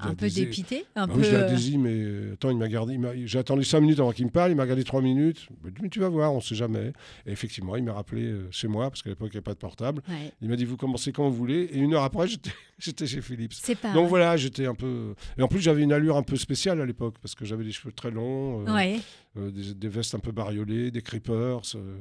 Un 0.00 0.14
peu 0.14 0.30
dépité. 0.30 0.86
Un 0.96 1.06
bah 1.06 1.12
peu. 1.12 1.20
oui, 1.20 1.26
je 1.26 1.34
euh, 1.34 1.78
mais 1.78 2.32
attends, 2.32 2.50
il 2.50 2.56
m'a 2.56 2.68
gardé. 2.68 2.98
J'ai 3.26 3.38
attendu 3.38 3.64
cinq 3.64 3.80
minutes 3.80 4.00
avant 4.00 4.12
qu'il 4.12 4.24
me 4.24 4.30
parle. 4.30 4.50
Il 4.52 4.56
m'a 4.56 4.66
gardé 4.66 4.82
trois 4.82 5.02
minutes. 5.02 5.46
Il 5.50 5.64
m'a 5.64 5.70
dit, 5.70 5.82
mais 5.82 5.88
tu 5.90 6.00
vas 6.00 6.08
voir, 6.08 6.32
on 6.32 6.40
sait 6.40 6.54
jamais. 6.54 6.92
Et 7.26 7.32
effectivement, 7.32 7.76
il 7.76 7.84
m'a 7.84 7.92
rappelé 7.92 8.22
euh, 8.22 8.48
chez 8.50 8.68
moi, 8.68 8.88
parce 8.88 9.02
qu'à 9.02 9.10
l'époque, 9.10 9.28
il 9.28 9.32
n'y 9.34 9.36
avait 9.38 9.42
pas 9.44 9.52
de 9.52 9.58
portable. 9.58 10.02
ouais. 10.08 10.32
Il 10.40 10.48
m'a 10.48 10.56
dit, 10.56 10.64
vous 10.64 10.78
commencez 10.78 11.12
quand 11.12 11.28
vous 11.28 11.36
voulez. 11.36 11.68
Et 11.72 11.78
une 11.80 11.92
heure 11.92 12.02
après, 12.04 12.26
j'étais 12.28 12.50
j'étais 12.82 13.06
chez 13.06 13.20
Philips. 13.22 13.52
C'est 13.54 13.74
pas. 13.76 13.92
Donc 13.92 14.08
voilà, 14.08 14.36
j'étais 14.36 14.66
un 14.66 14.74
peu. 14.74 15.14
Et 15.38 15.42
en 15.42 15.48
plus, 15.48 15.60
j'avais 15.60 15.82
une 15.82 15.92
allure 15.92 16.16
un 16.16 16.22
peu 16.22 16.36
spéciale 16.36 16.80
à 16.80 16.86
l'époque, 16.86 17.14
parce 17.22 17.34
que 17.34 17.44
j'avais 17.44 17.64
des 17.64 17.72
cheveux 17.72 17.92
très 17.92 18.10
longs, 18.10 18.66
euh, 18.66 18.74
Ouais. 18.74 18.98
euh, 19.36 19.50
des, 19.50 19.74
des 19.74 19.88
vestes 19.88 20.14
un 20.14 20.18
peu 20.18 20.32
bariolées, 20.32 20.90
des 20.90 21.02
creepers. 21.02 21.62
euh, 21.76 21.96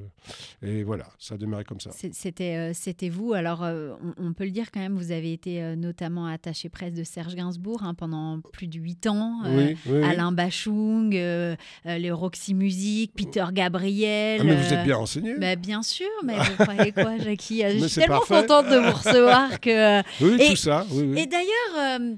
et 0.61 0.83
voilà, 0.83 1.05
ça 1.19 1.35
a 1.35 1.37
démarré 1.37 1.63
comme 1.63 1.79
ça. 1.79 1.91
C'était 2.13 2.73
c'était 2.73 3.09
vous. 3.09 3.33
Alors, 3.33 3.61
on, 3.61 4.13
on 4.17 4.33
peut 4.33 4.45
le 4.45 4.51
dire 4.51 4.71
quand 4.71 4.79
même, 4.79 4.95
vous 4.95 5.11
avez 5.11 5.33
été 5.33 5.61
notamment 5.75 6.25
attaché 6.27 6.69
presse 6.69 6.93
de 6.93 7.03
Serge 7.03 7.35
Gainsbourg 7.35 7.83
hein, 7.83 7.93
pendant 7.93 8.39
plus 8.53 8.67
de 8.67 8.77
huit 8.79 9.07
ans. 9.07 9.39
oui, 9.45 9.75
oui, 9.85 9.93
oui. 9.99 10.03
Alain 10.03 10.31
Bachung, 10.31 11.11
les 11.11 12.11
Roxy 12.11 12.53
Music, 12.53 13.11
Peter 13.15 13.45
Gabriel. 13.53 14.39
Ah, 14.41 14.43
mais 14.43 14.55
vous 14.55 14.73
êtes 14.73 14.83
bien 14.83 14.95
renseigné. 14.95 15.35
bah, 15.39 15.55
bien 15.55 15.83
sûr, 15.83 16.07
mais 16.23 16.35
vous 16.37 16.63
croyez 16.63 16.91
quoi, 16.91 17.17
Jackie? 17.17 17.61
Je 17.79 17.85
suis 17.87 18.01
tellement 18.01 18.19
parfait. 18.19 18.41
contente 18.41 18.69
de 18.69 18.77
vous 18.77 18.91
recevoir 18.97 19.59
que. 19.59 20.01
Oui, 20.21 20.37
et- 20.39 20.49
tout 20.49 20.55
ça. 20.55 20.70
Oui, 20.91 21.03
oui. 21.03 21.19
Et 21.19 21.25
d'ailleurs, 21.27 21.99
euh, 22.01 22.15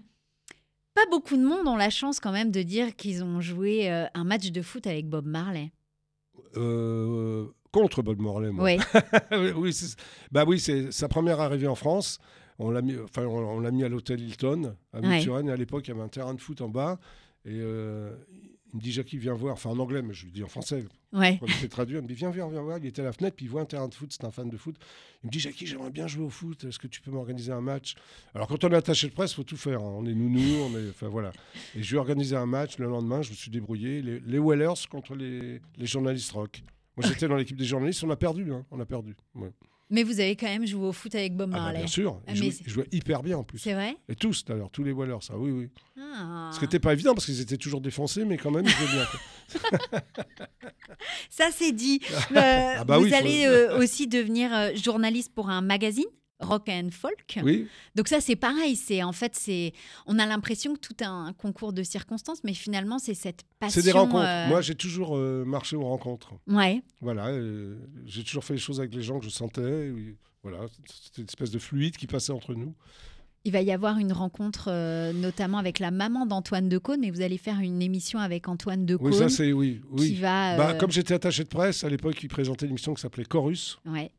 pas 0.93 1.05
beaucoup 1.11 1.35
de 1.37 1.43
monde 1.43 1.67
ont 1.67 1.75
la 1.75 1.89
chance 1.89 2.19
quand 2.19 2.31
même 2.31 2.51
de 2.51 2.61
dire 2.61 2.95
qu'ils 2.95 3.23
ont 3.23 3.41
joué 3.41 3.91
euh, 3.91 4.05
un 4.13 4.23
match 4.23 4.51
de 4.51 4.61
foot 4.61 4.85
avec 4.87 5.07
Bob 5.09 5.25
Marley. 5.25 5.71
Euh, 6.57 7.47
contre 7.71 8.01
Bob 8.03 8.19
Marley, 8.21 8.51
moi. 8.51 8.69
Oui, 9.31 9.51
oui, 9.55 9.73
bah 10.31 10.43
oui, 10.47 10.59
c'est 10.59 10.91
sa 10.91 11.07
première 11.07 11.39
arrivée 11.39 11.67
en 11.67 11.75
France. 11.75 12.19
On 12.59 12.69
l'a 12.69 12.81
mis, 12.81 12.95
enfin, 12.99 13.25
on, 13.25 13.37
on 13.55 13.59
l'a 13.59 13.71
mis 13.71 13.83
à 13.83 13.89
l'hôtel 13.89 14.21
Hilton 14.21 14.75
à 14.93 14.99
Ouais. 14.99 15.07
Mille-sur-Aisne. 15.07 15.49
Et 15.49 15.51
à 15.51 15.55
l'époque, 15.57 15.87
il 15.87 15.91
y 15.91 15.93
avait 15.93 16.03
un 16.03 16.07
terrain 16.07 16.33
de 16.35 16.41
foot 16.41 16.61
en 16.61 16.69
bas. 16.69 16.99
Et 17.45 17.59
il 18.73 18.77
me 18.77 18.81
dit 18.81 18.91
Jackie, 18.91 19.17
viens 19.17 19.33
voir. 19.33 19.53
Enfin, 19.53 19.69
en 19.69 19.77
anglais, 19.79 20.01
mais 20.01 20.13
je 20.13 20.25
lui 20.25 20.31
dis 20.31 20.43
en 20.43 20.47
français. 20.47 20.83
ouais. 21.13 21.37
Quand 21.39 21.45
il 21.45 21.53
s'est 21.53 21.67
traduit, 21.67 21.95
il 21.97 22.01
me 22.01 22.07
dit 22.07 22.15
viens, 22.15 22.31
viens, 22.31 22.47
viens 22.49 22.61
voir. 22.61 22.79
Il 22.79 22.85
était 22.87 23.01
à 23.01 23.05
la 23.05 23.13
fenêtre, 23.13 23.35
puis 23.35 23.45
il 23.45 23.49
voit 23.49 23.61
un 23.61 23.65
terrain 23.65 23.87
de 23.87 23.93
foot. 23.93 24.11
C'est 24.11 24.25
un 24.25 24.31
fan 24.31 24.49
de 24.49 24.57
foot. 24.57 24.75
Il 25.23 25.27
me 25.27 25.31
dit 25.31 25.39
Jackie, 25.39 25.67
j'aimerais 25.67 25.91
bien 25.91 26.07
jouer 26.07 26.25
au 26.25 26.29
foot. 26.29 26.63
Est-ce 26.63 26.79
que 26.79 26.87
tu 26.87 26.99
peux 27.01 27.11
m'organiser 27.11 27.51
un 27.51 27.61
match? 27.61 27.93
Alors, 28.33 28.47
quand 28.47 28.63
on 28.63 28.69
est 28.71 28.75
attaché 28.75 29.07
de 29.07 29.13
presse, 29.13 29.31
il 29.31 29.35
faut 29.35 29.43
tout 29.43 29.57
faire. 29.57 29.79
hein. 29.79 29.93
On 29.97 30.05
est 30.05 30.13
nounou, 30.13 30.63
on 30.63 30.77
est, 30.77 30.89
enfin 30.89 31.07
voilà. 31.07 31.31
Et 31.75 31.83
je 31.83 31.89
lui 31.91 31.95
ai 31.97 31.99
organisé 31.99 32.35
un 32.35 32.45
match 32.47 32.77
le 32.79 32.87
lendemain. 32.87 33.21
Je 33.21 33.29
me 33.29 33.35
suis 33.35 33.51
débrouillé. 33.51 34.01
Les, 34.01 34.19
les 34.19 34.39
Whalers 34.39 34.87
contre 34.89 35.15
les, 35.15 35.61
les 35.77 35.85
journalistes 35.85 36.31
rock. 36.31 36.63
Moi, 36.97 37.07
j'étais 37.07 37.27
dans 37.27 37.35
l'équipe 37.35 37.57
des 37.57 37.65
journalistes. 37.65 38.03
On 38.03 38.09
a 38.09 38.15
perdu. 38.15 38.51
hein. 38.51 38.65
On 38.71 38.79
a 38.79 38.85
perdu. 38.85 39.15
Ouais. 39.35 39.51
Mais 39.93 40.01
vous 40.03 40.19
avez 40.19 40.35
quand 40.35 40.47
même 40.47 40.65
joué 40.65 40.87
au 40.87 40.91
foot 40.91 41.13
avec 41.13 41.35
Bob 41.35 41.51
Ah 41.53 41.55
bah, 41.57 41.63
Marley. 41.65 41.77
bien 41.79 41.87
sûr. 41.87 42.19
Ah, 42.27 42.31
ils 42.33 42.51
jouaient 42.65 42.87
hyper 42.91 43.21
bien 43.21 43.37
en 43.37 43.43
plus. 43.43 43.59
C'est 43.59 43.73
vrai 43.73 43.95
Et 44.09 44.15
tous 44.15 44.43
d'ailleurs, 44.43 44.71
tous 44.71 44.83
les 44.83 44.91
Whalers, 44.91 45.21
ça, 45.21 45.37
oui, 45.37 45.51
oui. 45.51 45.69
Ah. 45.99 46.49
Ce 46.51 46.57
qui 46.57 46.65
n'était 46.65 46.79
pas 46.79 46.93
évident 46.93 47.13
parce 47.13 47.25
qu'ils 47.27 47.39
étaient 47.41 47.57
toujours 47.57 47.79
défoncés, 47.79 48.25
mais 48.25 48.37
quand 48.37 48.49
même, 48.49 48.65
ils 48.65 48.71
jouaient 48.71 48.91
bien. 48.91 49.99
Ça, 51.29 51.49
c'est 51.51 51.71
dit. 51.71 51.99
Euh, 52.35 52.75
Ah 52.79 52.83
bah 52.83 52.97
vous 52.97 53.03
oui, 53.03 53.09
faut- 53.11 53.15
allez 53.15 53.45
euh, 53.45 53.77
aussi 53.77 54.07
devenir 54.07 54.51
euh, 54.53 54.69
journaliste 54.75 55.33
pour 55.35 55.49
un 55.51 55.61
magazine 55.61 56.05
rock 56.43 56.69
and 56.69 56.89
folk. 56.91 57.39
Oui, 57.43 57.67
Donc 57.95 58.07
ça 58.07 58.21
c'est 58.21 58.35
pareil, 58.35 58.75
c'est 58.75 59.01
en 59.03 59.11
fait 59.11 59.35
c'est 59.35 59.73
on 60.05 60.19
a 60.19 60.25
l'impression 60.25 60.73
que 60.75 60.79
tout 60.79 60.95
est 61.01 61.05
un 61.05 61.33
concours 61.33 61.73
de 61.73 61.83
circonstances 61.83 62.43
mais 62.43 62.53
finalement 62.53 62.99
c'est 62.99 63.13
cette 63.13 63.43
passion 63.59 63.81
c'est 63.81 63.85
des 63.85 63.91
rencontres. 63.91 64.25
euh, 64.27 64.47
Moi, 64.47 64.61
j'ai 64.61 64.75
toujours 64.75 65.15
euh, 65.17 65.43
marché 65.45 65.75
aux 65.75 65.83
rencontres. 65.85 66.33
Ouais. 66.47 66.81
Voilà, 67.01 67.27
euh, 67.27 67.77
j'ai 68.05 68.23
toujours 68.23 68.43
fait 68.43 68.53
les 68.53 68.59
choses 68.59 68.79
avec 68.79 68.93
les 68.93 69.01
gens 69.03 69.19
que 69.19 69.25
je 69.25 69.29
sentais. 69.31 69.91
Voilà, 70.43 70.59
c'était 70.87 71.21
une 71.21 71.27
espèce 71.27 71.51
de 71.51 71.59
fluide 71.59 71.95
qui 71.97 72.05
passait 72.07 72.33
entre 72.33 72.53
nous. 72.53 72.73
Il 73.45 73.51
va 73.51 73.61
y 73.61 73.71
avoir 73.73 73.97
une 73.97 74.13
rencontre 74.13 74.69
euh, 74.71 75.11
notamment 75.11 75.57
avec 75.57 75.79
la 75.79 75.91
maman 75.91 76.25
d'Antoine 76.25 76.69
Decaune 76.69 77.01
mais 77.01 77.11
vous 77.11 77.19
allez 77.21 77.37
faire 77.37 77.59
une 77.59 77.81
émission 77.81 78.19
avec 78.19 78.47
Antoine 78.47 78.85
Decaune 78.85 79.07
Oui, 79.11 79.17
ça, 79.17 79.27
c'est 79.27 79.51
oui. 79.51 79.81
qui 79.97 80.15
va 80.15 80.55
Bah, 80.55 80.73
comme 80.75 80.91
j'étais 80.91 81.13
attaché 81.13 81.43
de 81.43 81.49
presse, 81.49 81.83
à 81.83 81.89
l'époque, 81.89 82.15
il 82.23 82.29
présentait 82.29 82.65
une 82.65 82.71
émission 82.71 82.93
qui 82.93 83.01
s'appelait 83.01 83.25
Chorus. 83.25 83.79
ouais. 83.85 84.11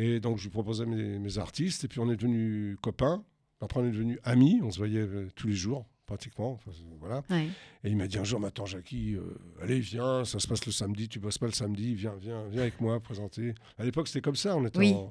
Et 0.00 0.20
donc, 0.20 0.38
je 0.38 0.44
lui 0.44 0.50
proposais 0.50 0.86
mes, 0.86 1.18
mes 1.18 1.38
artistes. 1.38 1.82
Et 1.84 1.88
puis, 1.88 1.98
on 1.98 2.08
est 2.10 2.14
devenus 2.16 2.76
copains. 2.80 3.24
Après, 3.60 3.80
on 3.80 3.84
est 3.84 3.90
devenus 3.90 4.18
amis. 4.22 4.60
On 4.62 4.70
se 4.70 4.78
voyait 4.78 5.00
euh, 5.00 5.28
tous 5.34 5.48
les 5.48 5.54
jours, 5.54 5.86
pratiquement. 6.06 6.52
Enfin, 6.52 6.70
voilà. 7.00 7.22
Ouais. 7.30 7.48
Et 7.82 7.90
il 7.90 7.96
m'a 7.96 8.06
dit 8.06 8.16
un 8.16 8.22
jour, 8.22 8.44
attends, 8.46 8.64
Jackie, 8.66 9.14
euh, 9.16 9.22
allez, 9.60 9.80
viens, 9.80 10.24
ça 10.24 10.38
se 10.38 10.46
passe 10.46 10.64
le 10.66 10.70
samedi, 10.72 11.08
tu 11.08 11.18
bosses 11.18 11.38
pas 11.38 11.46
le 11.46 11.52
samedi, 11.52 11.94
viens, 11.96 12.14
viens, 12.20 12.46
viens 12.48 12.62
avec 12.62 12.80
moi 12.80 13.00
présenter. 13.00 13.54
À 13.76 13.84
l'époque, 13.84 14.06
c'était 14.06 14.20
comme 14.20 14.36
ça, 14.36 14.56
on 14.56 14.64
était 14.66 14.78
Oui. 14.78 14.92
en 14.94 15.10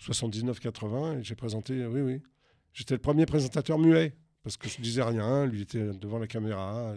79-80 0.00 1.18
et 1.20 1.24
j'ai 1.24 1.34
présenté, 1.34 1.86
oui, 1.86 2.00
oui. 2.00 2.22
J'étais 2.72 2.94
le 2.94 3.00
premier 3.00 3.26
présentateur 3.26 3.78
muet 3.78 4.14
parce 4.42 4.56
que 4.56 4.68
je 4.68 4.80
disais 4.80 5.02
rien, 5.02 5.46
lui 5.46 5.62
était 5.62 5.90
devant 6.00 6.18
la 6.18 6.26
caméra. 6.26 6.94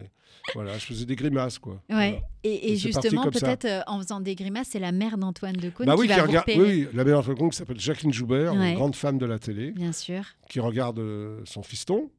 voilà, 0.54 0.78
je 0.78 0.86
faisais 0.86 1.06
des 1.06 1.16
grimaces, 1.16 1.60
quoi. 1.60 1.74
Ouais. 1.90 2.12
Voilà. 2.12 2.18
Et, 2.44 2.76
justement, 2.78 3.30
peut-être 3.30 3.66
euh, 3.66 3.82
en 3.88 4.00
faisant 4.00 4.20
des 4.22 4.36
grimaces, 4.36 4.70
c'est 4.70 4.80
la 4.80 4.92
mère 4.92 5.18
d'Antoine 5.18 5.56
Decaune 5.58 5.86
Bah 5.86 5.96
qui 5.96 6.02
oui, 6.02 6.08
qui 6.08 6.20
regarde, 6.20 6.50
oui, 6.58 6.88
la 6.94 7.04
meilleure 7.04 7.26
femme 7.26 7.50
qui 7.50 7.58
s'appelle 7.58 7.80
Jacqueline 7.80 8.14
Joubert, 8.14 8.54
Ouais. 8.54 8.70
une 8.72 8.76
grande 8.76 8.96
femme 8.96 9.18
de 9.18 9.26
la 9.26 9.38
télé, 9.40 9.72
Bien 9.72 9.92
sûr. 9.92 10.24
qui 10.50 10.60
regarde 10.60 11.00
euh, 11.00 11.42
son 11.46 11.62
fiston, 11.64 12.10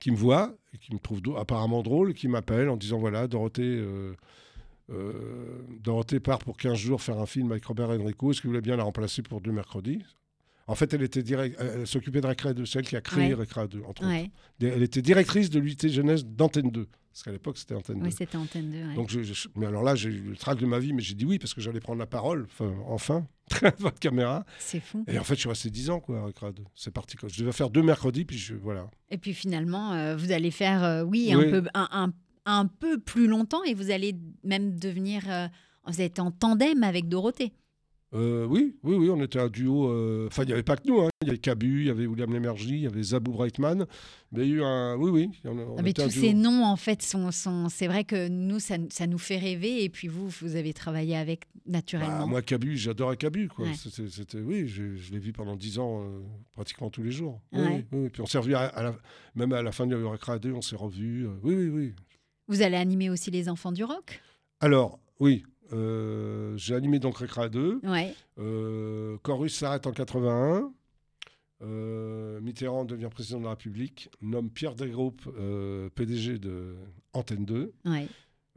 qui 0.00 0.10
me 0.10 0.16
voit, 0.16 0.52
et 0.74 0.78
qui 0.78 0.92
me 0.92 0.98
trouve 0.98 1.20
apparemment 1.38 1.82
drôle, 1.82 2.14
qui 2.14 2.26
m'appelle 2.28 2.68
en 2.68 2.76
disant 2.76 2.98
voilà, 2.98 3.26
Dorothée, 3.28 3.62
euh, 4.90 5.64
Dorothée 5.80 6.20
part 6.20 6.38
pour 6.40 6.56
15 6.56 6.76
jours 6.76 7.00
faire 7.00 7.18
un 7.18 7.26
film 7.26 7.52
avec 7.52 7.64
Robert 7.64 7.90
Enrico, 7.90 8.30
est-ce 8.30 8.40
que 8.40 8.46
vous 8.48 8.52
voulez 8.52 8.60
bien 8.60 8.76
la 8.76 8.82
remplacer 8.84 9.22
pour 9.22 9.40
deux 9.40 9.52
mercredis? 9.52 10.02
En 10.66 10.74
fait, 10.74 10.92
elle, 10.94 11.02
était 11.02 11.22
direct, 11.22 11.56
elle 11.60 11.86
s'occupait 11.86 12.20
de 12.20 12.26
Récréa 12.26 12.54
2, 12.54 12.64
c'est 12.64 12.78
elle 12.78 12.86
qui 12.86 12.96
a 12.96 13.00
créé 13.02 13.28
Ouais. 13.28 13.34
Récréa 13.34 13.66
2, 13.66 13.82
entre 13.86 14.06
Ouais. 14.06 14.30
autres. 14.60 14.74
Elle 14.74 14.82
était 14.82 15.02
directrice 15.02 15.50
de 15.50 15.58
l'unité 15.60 15.88
jeunesse 15.90 16.24
d'Antenne 16.24 16.70
2, 16.70 16.88
parce 17.10 17.22
qu'à 17.22 17.32
l'époque, 17.32 17.58
c'était 17.58 17.74
Antenne 17.74 17.98
2. 17.98 18.04
Oui, 18.06 18.12
c'était 18.12 18.36
Antenne 18.38 18.70
2. 18.70 18.76
ouais. 18.88 18.94
Donc, 18.94 19.10
je- 19.10 19.22
je- 19.22 19.48
mais 19.56 19.66
alors 19.66 19.82
là, 19.82 19.94
j'ai 19.94 20.08
eu 20.08 20.20
le 20.30 20.36
trac 20.36 20.58
de 20.58 20.64
ma 20.64 20.78
vie, 20.78 20.94
mais 20.94 21.02
j'ai 21.02 21.14
dit 21.14 21.26
oui 21.26 21.38
parce 21.38 21.52
que 21.52 21.60
j'allais 21.60 21.80
prendre 21.80 21.98
la 21.98 22.06
parole, 22.06 22.46
enfin, 22.88 23.26
la 23.60 23.90
caméra. 24.00 24.46
C'est 24.58 24.80
fou. 24.80 25.04
Et 25.06 25.18
en 25.18 25.24
fait, 25.24 25.34
je 25.34 25.40
suis 25.40 25.48
resté 25.50 25.68
10 25.68 25.90
ans, 25.90 26.00
quoi, 26.00 26.20
à 26.20 26.24
Récréa 26.26 26.52
2. 26.52 26.62
C'est 26.74 26.90
parti. 26.92 27.16
Quoi. 27.16 27.28
Je 27.28 27.38
devais 27.40 27.52
faire 27.52 27.68
deux 27.68 27.82
mercredis, 27.82 28.24
puis 28.24 28.38
je, 28.38 28.54
voilà. 28.54 28.90
Et 29.10 29.18
puis 29.18 29.34
finalement, 29.34 29.92
euh, 29.92 30.16
vous 30.16 30.32
allez 30.32 30.50
faire, 30.50 30.82
euh, 30.82 31.02
oui, 31.02 31.26
Oui. 31.28 31.44
Un, 31.46 31.50
peu, 31.50 31.68
un, 31.74 31.88
un- 31.92 32.12
un 32.46 32.66
peu 32.66 32.98
plus 32.98 33.26
longtemps 33.26 33.62
et 33.64 33.74
vous 33.74 33.90
allez 33.90 34.14
même 34.44 34.78
devenir. 34.78 35.22
euh, 35.30 35.46
vous 35.86 36.00
êtes 36.00 36.18
en 36.18 36.30
tandem 36.30 36.82
avec 36.82 37.08
Dorothée. 37.10 37.52
Euh, 38.14 38.46
oui, 38.46 38.76
oui, 38.84 38.94
oui, 38.94 39.10
on 39.10 39.20
était 39.22 39.40
un 39.40 39.48
duo. 39.48 39.88
euh, 39.90 40.28
Enfin, 40.28 40.44
il 40.44 40.46
n'y 40.46 40.52
avait 40.52 40.62
pas 40.62 40.76
que 40.76 40.86
nous. 40.86 41.00
hein. 41.00 41.08
Il 41.22 41.26
y 41.26 41.30
avait 41.30 41.38
Cabu, 41.38 41.80
il 41.80 41.86
y 41.86 41.90
avait 41.90 42.06
William 42.06 42.32
Lemergy, 42.32 42.74
il 42.74 42.80
y 42.82 42.86
avait 42.86 43.02
Zabou 43.02 43.32
Brightman. 43.32 43.86
Mais 44.30 44.46
il 44.46 44.50
y 44.50 44.52
a 44.52 44.56
eu 44.56 44.62
un. 44.62 44.96
Oui, 44.96 45.10
oui. 45.10 45.30
on- 45.44 45.58
on 45.58 45.76
Ah, 45.78 45.82
mais 45.82 45.90
était 45.90 46.02
un 46.02 46.06
tous 46.06 46.12
duo. 46.14 46.22
ces 46.22 46.32
noms, 46.34 46.64
en 46.64 46.76
fait, 46.76 47.02
sont, 47.02 47.32
sont- 47.32 47.68
c'est 47.68 47.88
vrai 47.88 48.04
que 48.04 48.28
nous, 48.28 48.60
ça, 48.60 48.76
ça 48.90 49.06
nous 49.08 49.18
fait 49.18 49.38
rêver. 49.38 49.82
Et 49.82 49.88
puis 49.88 50.06
vous, 50.06 50.28
vous 50.28 50.54
avez 50.54 50.72
travaillé 50.72 51.16
avec 51.16 51.44
naturellement. 51.66 52.20
Bah, 52.20 52.26
moi, 52.26 52.42
Cabu, 52.42 52.76
j'adorais 52.76 53.16
Cabu. 53.16 53.48
Quoi. 53.48 53.66
Ouais. 53.66 53.72
C'était, 53.74 54.38
oui, 54.38 54.68
je, 54.68 54.94
je 54.94 55.12
l'ai 55.12 55.18
vu 55.18 55.32
pendant 55.32 55.56
10 55.56 55.78
ans, 55.80 56.04
euh, 56.04 56.20
pratiquement 56.52 56.90
tous 56.90 57.02
les 57.02 57.10
jours. 57.10 57.40
Oui, 57.52 57.60
Ouais. 57.60 57.86
oui, 57.92 57.98
oui. 58.04 58.08
Puis 58.10 58.22
on 58.22 58.26
s'est 58.26 58.38
revus, 58.38 58.54
à, 58.54 58.60
à 58.66 58.82
la- 58.84 58.96
même 59.34 59.52
à 59.52 59.62
la 59.62 59.72
fin 59.72 59.86
de 59.88 59.96
Récréa 59.96 60.38
2, 60.38 60.52
on 60.52 60.62
s'est 60.62 60.76
revus. 60.76 61.26
oui, 61.42 61.54
oui, 61.56 61.68
oui. 61.68 61.92
Vous 62.46 62.62
allez 62.62 62.76
animer 62.76 63.08
aussi 63.10 63.30
les 63.32 63.48
enfants 63.48 63.72
du 63.72 63.82
rock? 63.82 64.20
Alors, 64.60 65.00
oui, 65.18 65.42
j'ai 65.70 66.74
animé 66.74 66.98
donc 66.98 67.18
Récréa 67.18 67.48
2. 67.48 67.80
Ouais. 67.84 68.14
Euh, 68.38 69.16
Corus 69.22 69.56
s'arrête 69.56 69.86
en 69.86 69.92
81. 69.92 70.72
Euh, 71.62 72.40
Mitterrand 72.40 72.84
devient 72.84 73.08
président 73.10 73.38
de 73.38 73.44
la 73.44 73.50
République, 73.50 74.10
nomme 74.20 74.50
Pierre 74.50 74.74
Desgroupes 74.74 75.22
euh, 75.38 75.88
PDG 75.94 76.38
de 76.38 76.76
Antenne 77.12 77.44
2. 77.44 77.72
Ouais. 77.86 78.06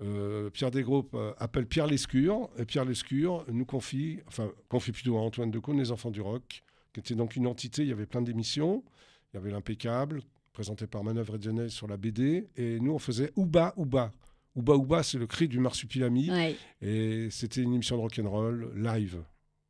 Euh, 0.02 0.50
Pierre 0.50 0.72
Desgroupes 0.72 1.14
euh, 1.16 1.34
appelle 1.38 1.66
Pierre 1.66 1.88
Lescure, 1.88 2.50
et 2.58 2.66
Pierre 2.66 2.86
Lescure 2.86 3.46
nous 3.52 3.66
confie, 3.66 4.20
enfin, 4.28 4.52
confie 4.70 4.92
plutôt 4.92 5.18
à 5.18 5.22
Antoine 5.22 5.52
Decaune, 5.52 5.78
Les 5.78 5.92
Enfants 5.92 6.12
du 6.12 6.22
Rock, 6.22 6.64
qui 6.94 7.00
était 7.00 7.16
donc 7.16 7.36
une 7.36 7.48
entité, 7.48 7.84
il 7.84 7.88
y 7.88 7.92
avait 7.92 8.06
plein 8.06 8.22
d'émissions, 8.22 8.84
il 9.32 9.38
y 9.38 9.40
avait 9.40 9.52
l'Impeccable, 9.52 10.22
présenté 10.54 10.86
par 10.86 11.04
Manœuvre 11.04 11.36
et 11.36 11.40
Dionès 11.40 11.72
sur 11.72 11.88
la 11.88 11.98
BD, 11.98 12.48
et 12.58 12.80
nous 12.80 12.92
on 12.92 13.00
faisait 13.00 13.32
Ouba 13.36 13.74
Ouba. 13.78 14.12
Ouba 14.58 14.76
Ouba, 14.76 15.04
c'est 15.04 15.18
le 15.18 15.28
cri 15.28 15.48
du 15.48 15.60
marsupilami, 15.60 16.30
Ouais. 16.30 16.56
et 16.82 17.30
c'était 17.32 17.62
une 17.62 17.74
émission 17.74 17.96
de 17.96 18.02
rock'n'roll 18.02 18.74
live. 18.76 19.24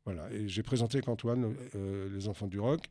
Voilà. 0.04 0.28
Et 0.32 0.48
j'ai 0.48 0.62
présenté 0.62 0.96
avec 0.96 1.08
Antoine 1.08 1.54
euh, 1.76 2.08
Les 2.14 2.26
Enfants 2.28 2.46
du 2.48 2.58
Rock. 2.58 2.86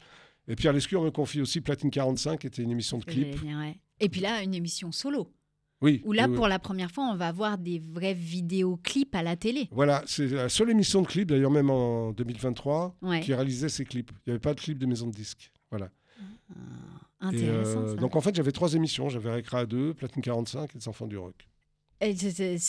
Et 0.48 0.56
Pierre 0.56 0.72
Lescure 0.74 1.02
me 1.04 1.10
confie 1.12 1.42
aussi 1.42 1.60
Platine 1.60 1.90
45, 1.92 2.40
qui 2.40 2.48
était 2.48 2.62
une 2.62 2.72
émission 2.72 3.00
de 3.00 3.04
ouais. 3.06 3.80
Et 4.00 4.08
puis 4.10 4.22
là, 4.22 4.44
une 4.44 4.54
émission 4.54 4.92
solo. 4.92 5.30
Oui. 5.82 6.02
Où 6.06 6.12
là, 6.14 6.26
oui, 6.26 6.30
oui. 6.32 6.36
pour 6.38 6.48
la 6.48 6.58
première 6.60 6.90
fois, 6.92 7.04
on 7.12 7.16
va 7.16 7.32
voir 7.32 7.58
des 7.58 7.80
vrais 7.80 8.14
vidéoclips 8.14 9.14
à 9.16 9.24
la 9.24 9.36
télé. 9.36 9.68
Voilà, 9.72 10.04
c'est 10.08 10.28
la 10.28 10.50
seule 10.50 10.70
émission 10.70 11.02
de 11.02 11.08
clips, 11.08 11.28
d'ailleurs 11.30 11.52
même 11.52 11.70
en 11.70 12.12
2023, 12.14 12.96
Ouais. 13.02 13.20
qui 13.22 13.34
réalisait 13.34 13.70
ces 13.70 13.84
clips. 13.86 14.12
Il 14.26 14.30
n'y 14.30 14.32
avait 14.32 14.40
pas 14.40 14.54
de 14.54 14.60
clip 14.62 14.78
de 14.78 14.86
maison 14.86 15.08
de 15.08 15.12
disques. 15.14 15.52
Voilà. 15.72 15.90
Ah, 16.50 17.28
intéressant. 17.28 17.80
euh, 17.82 17.88
ça. 17.90 17.96
donc 17.96 18.16
en 18.16 18.22
fait, 18.22 18.34
j'avais 18.36 18.52
trois 18.52 18.74
émissions. 18.76 19.10
J'avais 19.10 19.32
Récréa 19.32 19.66
2, 19.66 19.94
Platine 19.96 20.22
45 20.22 20.70
et 20.76 20.78
Les 20.80 20.88
Enfants 20.88 21.08
du 21.08 21.18
Rock. 21.18 21.48
Et 22.00 22.16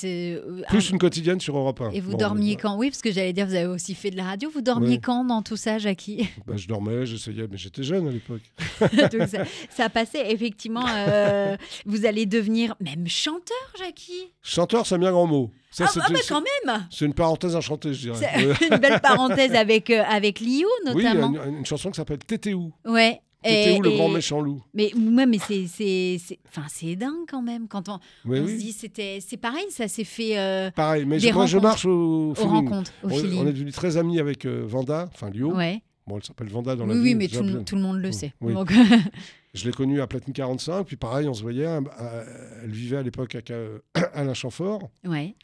euh, 0.05 0.63
Plus 0.69 0.89
un- 0.89 0.93
une 0.93 0.99
quotidienne 0.99 1.39
sur 1.39 1.57
Europe 1.57 1.83
1. 1.83 1.91
Et 1.91 2.01
vous 2.01 2.13
Bon, 2.13 2.17
dormiez 2.17 2.55
bah, 2.55 2.61
quand? 2.63 2.77
Oui, 2.79 2.89
parce 2.89 3.03
que 3.03 3.13
j'allais 3.13 3.35
dire, 3.35 3.47
vous 3.47 3.55
avez 3.55 3.67
aussi 3.67 3.95
fait 3.95 4.11
de 4.11 4.17
la 4.17 4.25
radio. 4.25 4.49
Vous 4.49 4.63
dormiez 4.63 5.01
quand 5.01 5.23
dans 5.25 5.43
tout 5.43 5.57
ça, 5.57 5.77
Jackie? 5.79 6.29
Bah, 6.47 6.55
Je 6.57 6.67
dormais, 6.67 7.05
j'essayais, 7.05 7.47
mais 7.51 7.59
j'étais 7.59 7.83
jeune 7.83 8.09
à 8.09 8.11
l'époque. 8.11 8.41
Ça, 9.29 9.45
ça 9.69 9.89
passait 9.91 10.33
effectivement. 10.33 10.87
euh, 10.89 11.57
vous 11.85 12.07
allez 12.07 12.25
devenir 12.25 12.75
même 12.81 13.07
chanteur, 13.07 13.57
Jackie? 13.79 14.33
Chanteur, 14.43 14.87
c'est 14.87 14.95
un 14.95 14.99
bien 14.99 15.11
grand 15.13 15.27
mot. 15.27 15.51
Ça, 15.71 15.85
ah, 15.87 15.91
c'est- 15.93 16.01
ah, 16.03 16.07
bah, 16.11 16.19
quand 16.27 16.43
même 16.67 16.87
c'est 16.91 17.05
une 17.05 17.13
parenthèse 17.13 17.55
enchantée, 17.55 17.93
je 17.93 18.11
dirais. 18.11 18.35
Une 18.71 18.79
belle 18.79 19.01
parenthèse 19.03 19.53
avec, 19.55 19.91
euh, 19.91 20.03
avec 20.09 20.41
Lio, 20.41 20.67
oui, 20.87 20.93
il 20.97 21.03
y 21.03 21.07
a 21.07 21.13
notamment. 21.15 21.45
une, 21.45 21.59
une 21.59 21.67
chanson 21.67 21.91
qui 21.91 21.97
s'appelle 21.97 22.19
Tétéou. 22.19 22.73
Ouais. 22.87 23.21
Tétéou, 23.42 23.83
le 23.83 23.90
et- 23.90 23.97
grand 23.97 24.09
méchant 24.09 24.40
loup? 24.40 24.62
Mais, 24.75 24.92
ouais, 24.95 25.26
mais 25.26 25.38
c'est, 25.38 25.66
c'est, 25.68 26.18
enfin, 26.49 26.66
c'est 26.68 26.97
dingue 26.97 27.26
quand 27.28 27.42
même. 27.42 27.68
Quand 27.68 27.88
on, 27.88 27.99
Oui, 28.25 28.40
on 28.40 28.45
oui. 28.45 28.54
se 28.54 28.59
dit, 28.59 28.73
c'était, 28.73 29.18
c'est 29.21 29.37
pareil, 29.37 29.66
ça 29.71 29.87
s'est 29.88 30.04
fait 30.04 30.38
euh, 30.38 30.71
Pareil, 30.73 31.04
mais 31.07 31.18
des 31.18 31.28
je- 31.28 31.35
moi, 31.35 31.47
je 31.47 31.59
marche 31.59 31.85
au, 31.87 32.30
aux 32.30 32.35
feeling. 32.35 32.50
rencontres, 32.50 32.92
au 33.04 33.07
On, 33.07 33.11
feeling. 33.16 33.40
on 33.42 33.47
est 33.47 33.52
devenus 33.52 33.75
très 33.75 33.97
amis 33.97 34.18
avec 34.18 34.45
euh, 34.45 34.64
Vanda, 34.66 35.09
enfin 35.14 35.30
Lio. 35.30 35.54
Ouais. 35.54 35.83
Bon, 36.07 36.16
elle 36.16 36.25
s'appelle 36.25 36.49
Vanda 36.49 36.75
dans 36.75 36.87
la 36.87 36.95
Oui, 36.95 37.00
vie. 37.00 37.04
oui, 37.11 37.14
mais 37.14 37.28
tout, 37.28 37.76
le 37.76 37.83
monde 37.83 37.99
le 38.00 38.09
Mm, 38.09 38.12
sait. 38.12 38.33
Donc, 38.40 38.73
Je 39.54 39.64
l'ai 39.66 39.73
connue 39.73 40.00
à 40.00 40.07
Platine 40.07 40.33
45, 40.35 40.85
puis 40.85 40.97
pareil, 40.97 41.26
on 41.28 41.35
se 41.35 41.42
voyait. 41.42 41.64
à- 41.66 41.76
à- 41.99 42.25
elle 42.64 42.71
vivait 42.71 42.97
à 42.99 43.02
l'époque 43.02 43.35
avec 43.35 43.50
euh, 43.50 43.78
Alain 44.14 44.35
Chamfort. 44.35 44.88
ouais. 45.04 45.35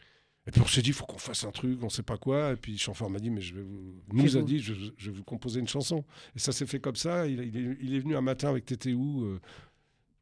Et 0.47 0.51
puis 0.51 0.61
on 0.61 0.67
s'est 0.67 0.83
dit, 0.83 0.91
il 0.91 0.95
faut 0.95 1.07
qu'on 1.07 1.17
fasse 1.19 1.45
un 1.45 1.51
truc, 1.51 1.83
on 1.83 1.89
sait 1.89 2.03
pas 2.03 2.19
quoi. 2.19 2.53
Et 2.53 2.57
puis 2.57 2.77
Chamfort 2.77 3.09
m'a 3.09 3.19
dit, 3.19 3.31
mais 3.31 3.41
je 3.41 3.55
vais 3.55 3.63
vous... 3.63 3.95
nous 4.13 4.37
a 4.37 4.43
dit, 4.43 4.59
je, 4.59 4.75
je 4.97 5.11
vais 5.11 5.17
vous 5.17 5.25
composer 5.25 5.59
une 5.61 5.69
chanson. 5.69 6.05
Et 6.37 6.39
ça 6.39 6.53
s'est 6.53 6.67
fait 6.67 6.81
comme 6.81 6.97
ça. 6.97 7.27
Il, 7.27 7.41
il 7.41 7.57
est, 7.57 7.77
il 7.81 7.95
est 7.95 7.99
venu 8.01 8.15
un 8.15 8.21
matin 8.21 8.51
avec 8.51 8.67
Tétéou. 8.67 9.25
euh, 9.25 9.41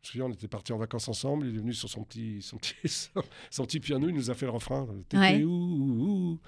je 0.03 0.09
me 0.09 0.13
souviens, 0.13 0.25
on 0.27 0.33
était 0.33 0.47
partis 0.49 0.73
en 0.73 0.79
vacances 0.79 1.09
ensemble. 1.09 1.47
Il 1.49 1.57
est 1.57 1.59
venu 1.59 1.73
sur 1.75 1.89
son 1.89 2.05
petit, 2.05 2.41
son 2.41 2.57
petit, 2.57 2.75
son 3.51 3.65
petit 3.65 3.81
piano. 3.81 4.09
Il 4.09 4.15
nous 4.15 4.31
a 4.31 4.35
fait 4.35 4.47
le 4.47 4.53
refrain. 4.53 4.83
Ouais. 4.85 5.03
Tétéou. 5.09 5.51
ouh, 5.51 6.05
ouh. 6.35 6.41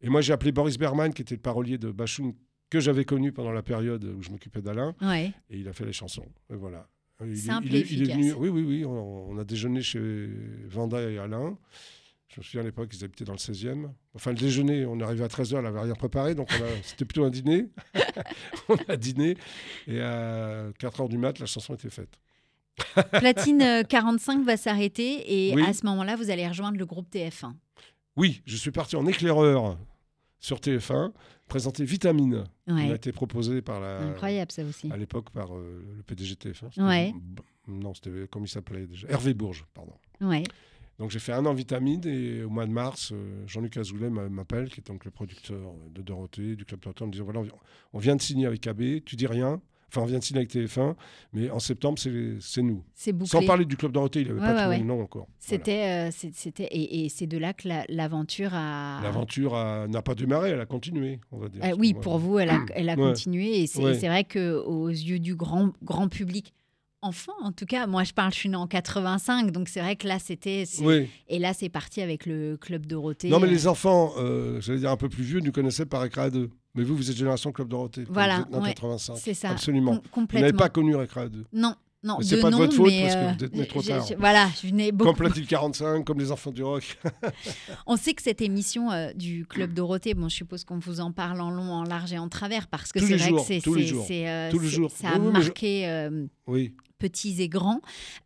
Et 0.00 0.08
moi, 0.08 0.20
j'ai 0.20 0.32
appelé 0.32 0.50
Boris 0.50 0.76
Berman, 0.76 1.14
qui 1.14 1.22
était 1.22 1.36
le 1.36 1.40
parolier 1.40 1.78
de 1.78 1.92
Bachoum, 1.92 2.32
que 2.70 2.80
j'avais 2.80 3.04
connu 3.04 3.30
pendant 3.30 3.52
la 3.52 3.62
période 3.62 4.02
où 4.04 4.20
je 4.22 4.30
m'occupais 4.30 4.62
d'Alain. 4.62 4.96
Ouais. 5.00 5.32
Et 5.48 5.58
il 5.58 5.68
a 5.68 5.72
fait 5.72 5.84
les 5.84 5.92
chansons. 5.92 6.26
Et 6.50 6.56
voilà. 6.56 6.88
Il 7.24 7.38
Simple 7.38 7.66
il 7.68 7.76
et 7.76 7.78
il 7.78 7.82
est 7.82 7.84
efficace. 8.06 8.16
venu. 8.16 8.32
Oui, 8.32 8.48
oui, 8.48 8.62
oui. 8.62 8.84
On, 8.84 9.30
on 9.30 9.38
a 9.38 9.44
déjeuné 9.44 9.80
chez 9.80 10.28
Vanda 10.66 11.00
et 11.08 11.18
Alain. 11.18 11.56
Je 12.34 12.40
me 12.40 12.44
souviens 12.44 12.62
à 12.62 12.64
l'époque, 12.64 12.88
ils 12.94 13.04
habitaient 13.04 13.24
dans 13.26 13.32
le 13.34 13.38
16e. 13.38 13.90
Enfin, 14.14 14.30
le 14.32 14.38
déjeuner, 14.38 14.86
on 14.86 14.98
est 14.98 15.02
arrivé 15.02 15.22
à 15.22 15.28
13h, 15.28 15.56
elle 15.58 15.64
n'avait 15.64 15.80
rien 15.80 15.94
préparé, 15.94 16.34
donc 16.34 16.48
on 16.58 16.62
a- 16.64 16.66
c'était 16.82 17.04
plutôt 17.04 17.24
un 17.24 17.30
dîner. 17.30 17.68
on 18.68 18.76
a 18.88 18.96
dîné, 18.96 19.36
et 19.86 20.00
à 20.00 20.70
4h 20.80 21.08
du 21.08 21.18
mat, 21.18 21.38
la 21.38 21.46
chanson 21.46 21.74
était 21.74 21.90
faite. 21.90 22.18
Platine 23.12 23.60
euh, 23.62 23.82
45 23.82 24.44
va 24.46 24.56
s'arrêter 24.56 25.50
et 25.50 25.54
Oui. 25.54 25.62
à 25.62 25.74
ce 25.74 25.84
moment-là, 25.86 26.16
vous 26.16 26.30
allez 26.30 26.48
rejoindre 26.48 26.78
le 26.78 26.86
groupe 26.86 27.12
TF1. 27.12 27.52
Oui, 28.16 28.40
je 28.46 28.56
suis 28.56 28.70
parti 28.70 28.96
en 28.96 29.06
éclaireur 29.06 29.76
sur 30.40 30.58
TF1, 30.58 31.12
présenter 31.48 31.84
Vitamine. 31.84 32.44
Ouais. 32.66 32.90
a 32.90 32.94
été 32.94 33.12
proposé 33.12 33.60
par 33.60 33.78
la, 33.80 33.98
Incroyable 34.00 34.50
ça 34.52 34.64
aussi. 34.64 34.90
à 34.90 34.96
l'époque 34.96 35.28
par 35.30 35.54
euh, 35.54 35.84
le 35.98 36.02
PDG 36.02 36.36
de 36.36 36.50
TF1. 36.50 36.70
C'était- 36.70 36.80
Ouais. 36.82 37.12
Non, 37.68 37.92
c'était 37.94 38.26
comme 38.30 38.44
il 38.44 38.48
s'appelait 38.48 38.86
déjà. 38.86 39.06
Hervé 39.10 39.34
Bourges, 39.34 39.64
pardon. 39.74 39.92
Ouais. 40.22 40.42
Donc 41.02 41.10
j'ai 41.10 41.18
fait 41.18 41.32
un 41.32 41.44
an 41.46 41.52
vitamine 41.52 42.00
et 42.06 42.44
au 42.44 42.48
mois 42.48 42.64
de 42.64 42.70
mars, 42.70 43.10
euh, 43.12 43.42
Jean-Luc 43.48 43.76
Azoulay 43.76 44.08
m'a- 44.08 44.28
m'appelle, 44.28 44.68
qui 44.68 44.78
est 44.78 44.86
donc 44.86 45.04
le 45.04 45.10
producteur 45.10 45.58
de 45.92 46.00
Dorothée, 46.00 46.54
du 46.54 46.64
Club 46.64 46.78
Dorothée, 46.78 47.02
en 47.02 47.06
me 47.08 47.12
disant 47.12 47.24
voilà, 47.24 47.40
on 47.92 47.98
vient- 47.98 48.14
de 48.14 48.22
signer 48.22 48.46
avec 48.46 48.64
AB, 48.68 49.02
tu 49.04 49.16
dis 49.16 49.26
rien. 49.26 49.60
Enfin, 49.88 50.02
on 50.02 50.04
vient 50.04 50.20
de 50.20 50.24
signer 50.24 50.38
avec 50.38 50.50
TF1, 50.50 50.94
mais 51.32 51.50
en 51.50 51.58
septembre, 51.58 51.98
c'est 51.98 52.62
nous. 52.62 52.84
C'est 52.94 53.12
bouclé. 53.12 53.26
Sans 53.28 53.44
parler 53.44 53.64
du 53.64 53.76
Club 53.76 53.90
Dorothée, 53.90 54.20
il 54.20 54.28
n'avait 54.28 54.40
Ouais, 54.40 54.46
pas 54.46 54.52
ouais, 54.54 54.60
trouvé 54.60 54.76
ouais. 54.76 54.80
le 54.80 54.86
nom 54.86 55.02
encore. 55.02 55.26
Voilà. 55.26 55.34
C'était, 55.40 56.08
euh, 56.08 56.66
et, 56.70 57.04
et 57.04 57.08
c'est 57.08 57.26
de 57.26 57.36
là 57.36 57.52
que 57.52 57.66
la- 57.66 57.84
l'aventure 57.88 58.54
a. 58.54 59.00
L'aventure 59.02 59.54
n'a 59.88 60.02
pas 60.02 60.14
démarré, 60.14 60.50
elle 60.50 60.60
a 60.60 60.66
continué, 60.66 61.18
on 61.32 61.38
va 61.38 61.48
dire. 61.48 61.62
Euh, 61.64 61.74
oui, 61.76 61.94
pour 61.94 62.18
vous, 62.18 62.38
elle 62.38 62.50
a, 62.50 62.60
elle 62.76 62.88
a 62.88 62.94
Ouais. 62.94 63.08
continué 63.08 63.60
et 63.60 63.66
c'est, 63.66 63.80
vrai 64.06 64.22
que 64.22 64.54
aux 64.64 64.88
yeux 64.88 65.18
du 65.18 65.34
grand 65.34 65.72
grand 65.82 66.06
public, 66.08 66.54
enfant 67.02 67.32
en 67.42 67.52
tout 67.52 67.66
cas, 67.66 67.86
moi 67.86 68.04
je 68.04 68.12
parle, 68.12 68.32
je 68.32 68.38
suis 68.38 68.48
née 68.48 68.56
en 68.56 68.66
85, 68.66 69.50
donc 69.50 69.68
c'est 69.68 69.80
vrai 69.80 69.96
que 69.96 70.06
là 70.08 70.18
c'était, 70.18 70.64
Oui. 70.80 71.08
et 71.28 71.38
là 71.38 71.52
c'est 71.52 71.68
parti 71.68 72.00
avec 72.00 72.26
le 72.26 72.56
club 72.56 72.86
Dorothée. 72.86 73.28
Non, 73.28 73.40
mais 73.40 73.48
euh, 73.48 73.50
les 73.50 73.66
enfants, 73.66 74.12
euh, 74.18 74.60
j'allais 74.60 74.78
dire 74.80 74.90
un 74.90 74.96
peu 74.96 75.08
plus 75.08 75.24
vieux, 75.24 75.40
nous 75.40 75.52
connaissaient 75.52 75.86
par 75.86 76.04
Écran 76.04 76.28
2. 76.28 76.48
Mais 76.74 76.84
vous, 76.84 76.96
vous 76.96 77.10
êtes 77.10 77.16
génération 77.18 77.52
Club 77.52 77.68
Dorothée. 77.68 78.04
Voilà, 78.08 78.36
Vous 78.36 78.42
êtes 78.44 78.50
né 78.52 78.56
en 78.56 78.62
ouais, 78.62 78.68
85. 78.70 79.16
C'est 79.18 79.34
ça. 79.34 79.50
Absolument. 79.50 79.90
Com- 79.96 80.00
Vous 80.02 80.08
complètement. 80.10 80.46
n'avez 80.46 80.56
pas 80.56 80.70
connu 80.70 80.96
Récréa 80.96 81.28
2. 81.28 81.44
Non, 81.52 81.74
non. 82.02 82.16
C'est 82.22 82.40
pas 82.40 82.50
de 82.50 82.56
votre 82.56 82.72
faute, 82.72 82.86
parce 82.90 83.14
que 83.14 83.18
euh, 83.18 83.32
vous 83.38 83.44
êtes 83.44 83.54
né 83.54 83.66
trop 83.66 83.82
tard. 83.82 84.06
voilà, 84.18 84.48
je 84.62 84.68
venais 84.68 84.90
beaucoup. 84.90 85.10
Comme 85.10 85.18
Platine 85.18 85.44
45, 85.44 86.02
comme 86.02 86.18
les 86.18 86.32
enfants 86.32 86.50
du 86.50 86.62
rock. 86.62 86.96
On 87.86 87.96
sait 87.98 88.14
que 88.14 88.22
cette 88.22 88.40
émission 88.40 88.90
euh, 88.90 89.12
du 89.12 89.44
Club 89.44 89.74
Dorothée, 89.74 90.14
bon, 90.14 90.30
je 90.30 90.36
suppose 90.36 90.64
qu'on 90.64 90.78
vous 90.78 91.00
en 91.00 91.12
parle 91.12 91.42
en 91.42 91.50
long, 91.50 91.70
en 91.70 91.84
large 91.84 92.10
et 92.14 92.18
en 92.18 92.28
travers, 92.30 92.68
parce 92.68 92.90
que 92.90 93.00
c'est 93.00 93.16
vrai 93.16 93.28
jours, 93.28 93.40
que 93.40 93.46
c'est, 93.46 93.60
c'est- 93.60 94.28
euh, 94.28 94.50
tous 94.50 94.58
les 94.58 94.68
c'est- 94.70 94.74
jours. 94.76 94.90
ça 94.90 95.08
a 95.10 95.18
Oui, 95.18 95.26
oui, 95.26 95.30
mais 95.34 95.40
je- 95.42 95.46
marqué 95.48 95.88
euh, 95.88 96.26
Oui. 96.46 96.74
Petits 97.02 97.42
et 97.42 97.48
grands. 97.48 97.80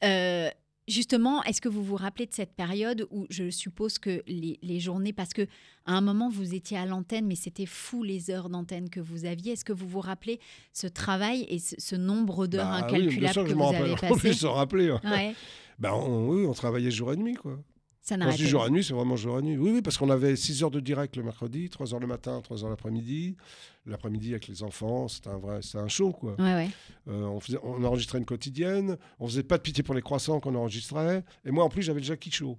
Euh, 0.05 0.49
Justement, 0.89 1.43
est-ce 1.43 1.61
que 1.61 1.69
vous 1.69 1.83
vous 1.83 1.97
rappelez 1.97 2.27
de 2.27 2.33
cette 2.33 2.55
période 2.55 3.09
où 3.11 3.27
je 3.29 3.51
suppose 3.51 3.99
que 3.99 4.23
les, 4.29 4.57
les 4.63 4.79
journées, 4.79 5.13
parce 5.13 5.33
que 5.33 5.43
à 5.85 5.95
un 5.95 6.01
moment 6.01 6.29
vous 6.29 6.55
étiez 6.55 6.79
à 6.79 6.87
l'antenne, 6.87 7.27
mais 7.27 7.35
c'était 7.35 7.67
fou 7.67 8.05
les 8.05 8.31
heures 8.31 8.49
d'antenne 8.49 8.89
que 8.89 9.01
vous 9.01 9.25
aviez. 9.25 9.55
Est-ce 9.55 9.65
que 9.65 9.73
vous 9.73 9.89
vous 9.89 9.99
rappelez 10.01 10.39
ce 10.73 10.87
travail 10.87 11.45
et 11.49 11.59
ce, 11.59 11.75
ce 11.79 11.97
nombre 11.97 12.47
d'heures 12.47 12.71
Bah 12.71 12.87
oui, 12.93 12.99
incalculables 12.99 13.19
bien 13.21 13.33
sûr 13.33 13.43
que 13.43 13.51
je 13.51 13.55
vous 13.57 13.63
avez 13.65 13.95
rappelle. 13.95 14.11
Passées 14.15 14.33
s'en 14.33 14.53
rappeler. 14.53 14.91
hein. 14.91 15.01
Ouais, 15.03 15.35
Bah, 15.81 15.93
on, 15.97 16.29
oui, 16.29 16.47
on 16.47 16.53
travaillait 16.53 16.93
jour 16.93 17.13
et 17.13 17.17
nuit, 17.17 17.35
quoi. 17.35 17.59
Ça 18.07 18.31
jour 18.31 18.65
et 18.65 18.71
nuit, 18.71 18.85
c'est 18.85 18.95
vraiment 18.95 19.17
jour 19.17 19.41
et 19.41 19.43
nuit. 19.43 19.57
Oui, 19.57 19.71
oui, 19.73 19.83
parce 19.83 19.99
qu'on 19.99 20.11
avait 20.11 20.37
6 20.37 20.63
heures 20.63 20.71
de 20.71 20.79
direct 20.79 21.17
le 21.17 21.25
mercredi, 21.25 21.69
3 21.69 21.93
heures 21.93 22.01
le 22.01 22.07
matin, 22.07 22.41
3 22.41 22.63
heures 22.63 22.71
l'après-midi. 22.71 23.37
L'après-midi 23.85 24.31
avec 24.31 24.47
les 24.47 24.63
enfants, 24.63 25.09
c'était 25.09 25.29
un 25.29 25.39
vrai, 25.39 25.59
un 25.75 25.89
show, 25.89 26.13
quoi. 26.13 26.37
Ouais, 26.39 26.55
ouais. 26.55 26.71
Euh, 27.09 27.25
on, 27.25 27.41
faisait, 27.41 27.59
on 27.65 27.83
enregistrait 27.83 28.19
une 28.19 28.25
quotidienne, 28.25 28.97
on 29.19 29.27
faisait 29.27 29.43
pas 29.43 29.59
de 29.59 29.63
pitié 29.63 29.83
pour 29.83 29.95
les 29.95 30.03
croissants 30.03 30.39
qu'on 30.39 30.55
enregistrait. 30.55 31.25
Et 31.45 31.51
moi, 31.51 31.65
en 31.65 31.69
plus, 31.69 31.83
j'avais 31.83 32.01
le 32.01 32.07
Jackie 32.07 32.31
Show. 32.31 32.57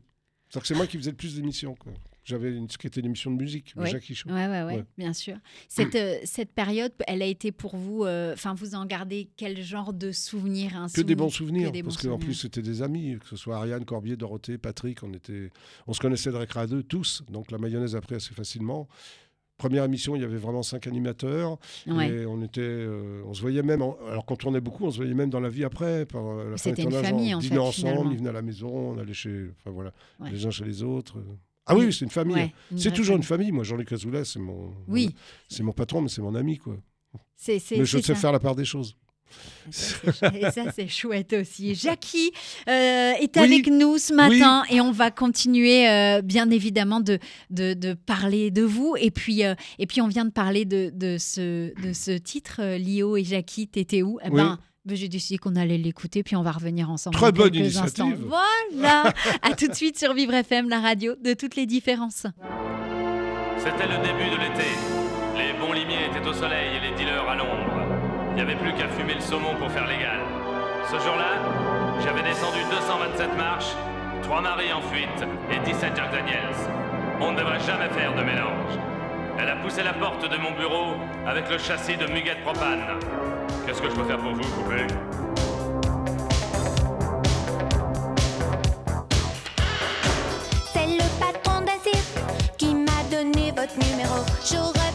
C'est-à-dire 0.50 0.62
que 0.62 0.68
c'est 0.68 0.76
moi 0.76 0.88
qui 0.88 0.98
faisais 0.98 1.12
le 1.12 1.18
plus 1.18 1.36
d'émissions, 1.36 1.76
quoi. 1.76 1.94
J'avais 2.28 2.52
une, 2.54 2.70
ce 2.70 2.78
qui 2.78 2.88
était 2.88 3.00
l'émission 3.00 3.32
de 3.32 3.38
musique, 3.38 3.74
Oui. 3.78 3.90
Jackie 3.90 4.14
Show. 4.14 4.28
Ouais, 4.30 4.48
ouais, 4.48 4.64
ouais, 4.64 4.76
Ouais. 4.76 4.86
bien 4.98 5.14
sûr. 5.14 5.38
Cette, 5.70 5.96
euh, 5.96 6.18
cette 6.26 6.52
période, 6.52 6.92
elle 7.08 7.22
a 7.22 7.26
été 7.26 7.54
pour 7.54 7.78
vous, 7.78 8.04
euh, 8.04 8.34
enfin, 8.34 8.54
vous 8.54 8.76
en 8.76 8.86
gardez 8.86 9.30
quel 9.38 9.62
genre 9.62 9.94
de 9.94 10.12
souvenirs 10.12 10.76
un 10.76 10.90
Que 10.90 11.00
des 11.02 11.16
bons 11.16 11.30
souvenir- 11.30 11.68
souvenirs, 11.68 11.72
des 11.72 11.84
bons 11.84 11.90
parce 11.92 12.06
qu'en 12.06 12.18
plus 12.20 12.34
c'était 12.34 12.62
des 12.62 12.82
amis, 12.82 13.18
que 13.22 13.28
ce 13.30 13.38
soit 13.38 13.56
Ariane, 13.56 13.86
Corbier, 13.86 14.18
Dorothée, 14.18 14.58
Patrick, 14.58 15.04
on, 15.04 15.14
était, 15.14 15.52
on 15.88 15.94
se 15.94 16.02
connaissait 16.02 16.32
de 16.32 16.36
Récréa 16.36 16.68
2 16.68 16.84
tous, 16.84 17.24
donc 17.30 17.50
la 17.50 17.58
mayonnaise 17.60 17.96
a 17.96 18.02
pris 18.02 18.16
assez 18.16 18.34
facilement. 18.34 18.90
Première 19.58 19.86
émission, 19.86 20.16
il 20.16 20.22
y 20.22 20.26
avait 20.26 20.38
vraiment 20.38 20.62
cinq 20.64 20.86
animateurs, 20.86 21.58
Ouais. 21.88 22.10
et 22.10 22.26
on 22.28 22.44
était, 22.44 22.62
euh, 22.62 23.24
on 23.26 23.34
se 23.34 23.42
voyait 23.42 23.64
même, 23.64 23.82
en- 23.82 23.98
alors 24.08 24.26
qu'on 24.26 24.36
tournait 24.36 24.60
beaucoup, 24.62 24.86
on 24.86 24.92
se 24.92 24.98
voyait 24.98 25.16
même 25.16 25.30
dans 25.32 25.40
la 25.40 25.50
vie 25.50 25.64
après, 25.64 26.06
par 26.06 26.22
la 26.36 26.44
fin 26.52 26.58
C'était 26.58 26.86
des 26.86 26.96
une 26.96 27.04
famille, 27.04 27.34
on 27.34 27.38
en 27.38 27.40
dînait 27.42 27.56
fait, 27.56 27.62
ensemble, 27.62 27.74
finalement. 27.94 28.12
ils 28.12 28.18
venaient 28.18 28.30
à 28.30 28.34
la 28.34 28.42
maison, 28.44 28.68
on 28.70 28.98
allait 29.00 29.14
chez, 29.14 29.48
enfin 29.62 29.72
voilà, 29.72 29.94
Ouais. 30.20 30.30
les 30.30 30.46
uns 30.46 30.52
chez 30.52 30.66
les 30.66 30.84
autres. 30.84 31.18
Ah 31.68 31.76
oui, 31.76 31.86
Oui. 31.86 31.94
c'est 31.94 32.06
une 32.06 32.12
famille. 32.12 32.36
Ouais, 32.36 32.54
une 32.72 32.78
c'est 32.80 32.92
toujours 32.92 33.16
une 33.18 33.24
famille. 33.24 33.52
Moi, 33.52 33.64
Jean-Luc 33.64 33.92
Azoulay, 33.92 34.24
c'est 34.26 34.40
mon, 34.40 34.74
Oui, 34.88 35.14
c'est 35.50 35.64
mon 35.64 35.74
patron, 35.74 36.02
mais 36.02 36.10
c'est 36.10 36.22
mon 36.22 36.34
ami, 36.36 36.58
quoi. 36.58 36.78
c'est 37.36 37.62
Mais 37.72 37.86
je 37.86 37.98
sais 37.98 38.02
ça. 38.14 38.16
faire 38.16 38.32
la 38.32 38.40
part 38.40 38.56
des 38.56 38.66
choses. 38.66 38.96
Et 39.68 40.50
ça, 40.52 40.72
c'est- 40.74 40.88
chouette 40.88 41.34
aussi. 41.34 41.76
Jackie 41.84 42.32
euh, 42.70 43.12
est 43.20 43.36
Oui. 43.36 43.44
avec 43.44 43.68
nous 43.68 43.98
ce 43.98 44.14
matin 44.14 44.64
et 44.70 44.80
on 44.80 44.92
va 44.92 45.12
continuer, 45.12 45.90
euh, 45.90 46.22
bien 46.22 46.50
évidemment, 46.50 47.02
de, 47.02 47.20
de, 47.50 47.74
de 47.74 47.94
parler 47.94 48.52
de 48.52 48.62
vous. 48.64 48.96
Et 48.98 49.12
puis, 49.12 49.44
euh, 49.44 49.54
et 49.80 49.86
puis 49.86 50.00
on 50.02 50.08
vient 50.08 50.24
de 50.26 50.32
parler 50.32 50.64
de, 50.64 50.92
de, 50.96 51.18
ce, 51.20 51.74
de 51.86 51.92
ce 51.92 52.12
titre, 52.12 52.62
Lio 52.78 53.18
et 53.18 53.24
Jackie, 53.26 53.68
t'étais 53.68 54.02
où? 54.02 54.18
Eh 54.24 54.30
Oui. 54.30 54.36
ben, 54.38 54.46
ben, 54.46 54.60
j'ai 54.96 55.08
décidé 55.08 55.38
qu'on 55.38 55.56
allait 55.56 55.78
l'écouter, 55.78 56.24
puis 56.24 56.36
on 56.36 56.42
va 56.44 56.52
revenir 56.52 56.90
ensemble. 56.90 57.16
Très 57.16 57.32
bonne 57.32 57.56
instants. 57.56 58.06
initiative. 58.06 58.26
Voilà 58.28 59.14
À 59.42 59.54
tout 59.56 59.68
de 59.68 59.74
suite 59.74 59.98
sur 60.00 60.14
Vivre 60.14 60.34
FM, 60.34 60.70
la 60.70 60.80
radio 60.80 61.16
de 61.24 61.34
toutes 61.34 61.56
les 61.56 61.66
différences. 61.66 62.26
C'était 63.58 63.88
le 63.88 63.98
début 64.04 64.30
de 64.30 64.40
l'été. 64.42 64.70
Les 65.36 65.54
bons 65.60 65.74
limiers 65.74 66.06
étaient 66.10 66.28
au 66.28 66.34
soleil 66.34 66.78
et 66.78 66.90
les 66.90 66.96
dealers 66.96 67.28
à 67.28 67.36
l'ombre. 67.36 67.82
Il 68.32 68.36
n'y 68.36 68.42
avait 68.42 68.56
plus 68.56 68.72
qu'à 68.74 68.88
fumer 68.90 69.16
le 69.16 69.22
saumon 69.22 69.56
pour 69.60 69.70
faire 69.72 69.88
légal. 69.88 70.20
Ce 70.90 70.96
jour-là, 71.04 71.42
j'avais 72.04 72.24
descendu 72.24 72.60
227 72.70 73.36
marches, 73.36 73.74
3 74.24 74.42
maris 74.42 74.72
en 74.72 74.82
fuite 74.84 75.20
et 75.52 75.60
17 75.66 75.94
Jack 75.96 76.12
Daniels. 76.12 76.56
On 77.20 77.32
ne 77.32 77.38
devrait 77.38 77.60
jamais 77.60 77.90
faire 77.90 78.16
de 78.16 78.22
mélange. 78.24 78.78
Elle 79.40 79.50
a 79.50 79.56
poussé 79.58 79.84
la 79.84 79.94
porte 79.94 80.24
de 80.30 80.38
mon 80.38 80.52
bureau 80.52 80.96
avec 81.26 81.50
le 81.50 81.58
châssis 81.58 81.98
de 81.98 82.06
Muguet 82.08 82.38
Propane. 82.44 83.00
Qu'est-ce 83.66 83.82
que 83.82 83.90
je 83.90 83.96
peux 83.96 84.04
faire 84.04 84.18
pour 84.18 84.34
vous, 84.34 84.42
poupée 84.42 84.88
C'est 90.74 90.88
le 90.88 91.04
patron 91.20 91.66
cirque 91.84 92.58
qui 92.58 92.74
m'a 92.76 93.04
donné 93.12 93.52
votre 93.52 93.78
numéro. 93.90 94.18
J'aurais 94.50 94.92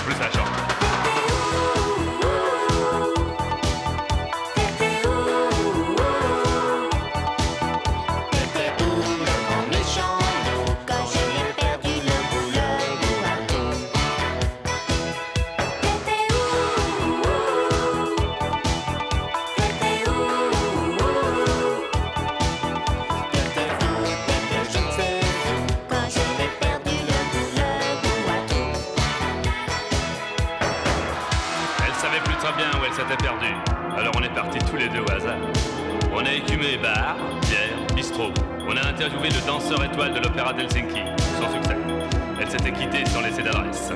plus 0.00 0.18
la. 0.18 0.41
Alors 33.96 34.12
on 34.16 34.22
est 34.22 34.34
partis 34.34 34.58
tous 34.70 34.76
les 34.76 34.88
deux 34.88 35.00
au 35.00 35.10
hasard. 35.10 35.38
On 36.14 36.24
a 36.24 36.32
écumé 36.32 36.78
bar, 36.78 37.16
bière, 37.42 37.94
bistrot. 37.94 38.32
On 38.66 38.76
a 38.76 38.88
interviewé 38.88 39.28
le 39.28 39.46
danseur 39.46 39.84
étoile 39.84 40.14
de 40.14 40.20
l'opéra 40.20 40.52
d'Helsinki, 40.52 41.02
sans 41.40 41.52
succès. 41.52 41.76
Elle 42.40 42.50
s'était 42.50 42.72
quittée 42.72 43.04
sans 43.06 43.20
laisser 43.20 43.42
d'adresse. 43.42 43.92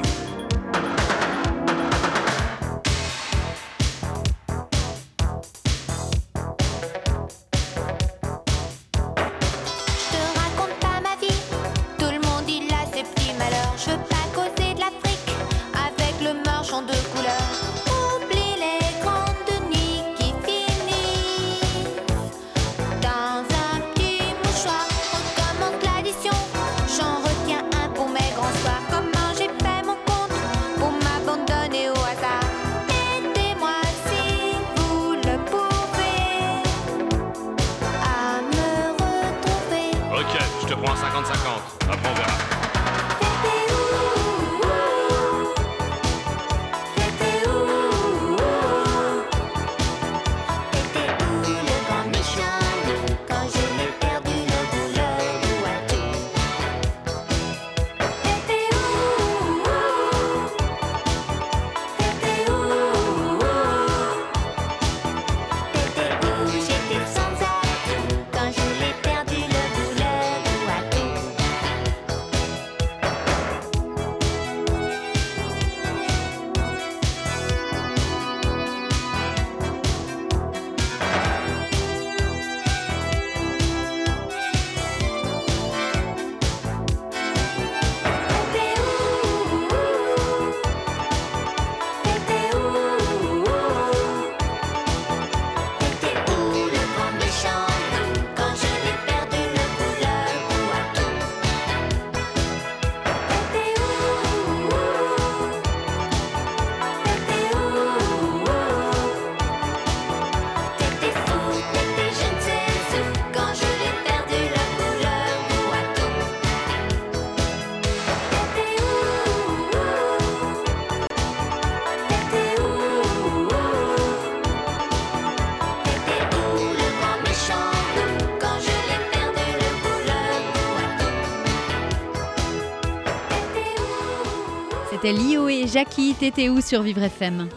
C'était 135.06 135.20
Lio 135.20 135.48
et 135.48 135.68
Jackie. 135.68 136.14
T'étais 136.14 136.48
où 136.48 136.60
sur 136.60 136.82
Vivre 136.82 137.00
FM 137.00 137.48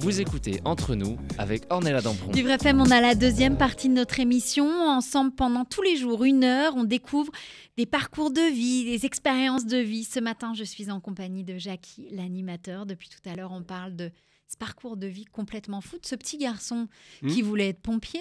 Vous 0.00 0.20
écoutez 0.20 0.60
Entre 0.66 0.94
nous 0.94 1.16
avec 1.38 1.62
Ornella 1.70 2.02
Dampron. 2.02 2.30
Vivre 2.30 2.50
FM, 2.50 2.82
on 2.82 2.90
a 2.90 3.00
la 3.00 3.14
deuxième 3.14 3.56
partie 3.56 3.88
de 3.88 3.94
notre 3.94 4.20
émission. 4.20 4.66
Ensemble, 4.66 5.34
pendant 5.34 5.64
tous 5.64 5.80
les 5.80 5.96
jours, 5.96 6.24
une 6.24 6.44
heure, 6.44 6.74
on 6.76 6.84
découvre 6.84 7.32
des 7.78 7.86
parcours 7.86 8.30
de 8.30 8.52
vie, 8.52 8.84
des 8.84 9.06
expériences 9.06 9.64
de 9.64 9.78
vie. 9.78 10.04
Ce 10.04 10.20
matin, 10.20 10.52
je 10.52 10.64
suis 10.64 10.90
en 10.90 11.00
compagnie 11.00 11.42
de 11.42 11.56
Jackie, 11.56 12.08
l'animateur. 12.10 12.84
Depuis 12.84 13.08
tout 13.08 13.26
à 13.26 13.34
l'heure, 13.34 13.52
on 13.52 13.62
parle 13.62 13.96
de 13.96 14.10
ce 14.54 14.58
parcours 14.58 14.96
de 14.96 15.06
vie 15.06 15.24
complètement 15.24 15.80
fou 15.80 15.98
de 15.98 16.06
ce 16.06 16.14
petit 16.14 16.38
garçon 16.38 16.88
Hmm. 17.22 17.28
qui 17.28 17.42
voulait 17.42 17.68
être 17.70 17.80
pompier. 17.80 18.20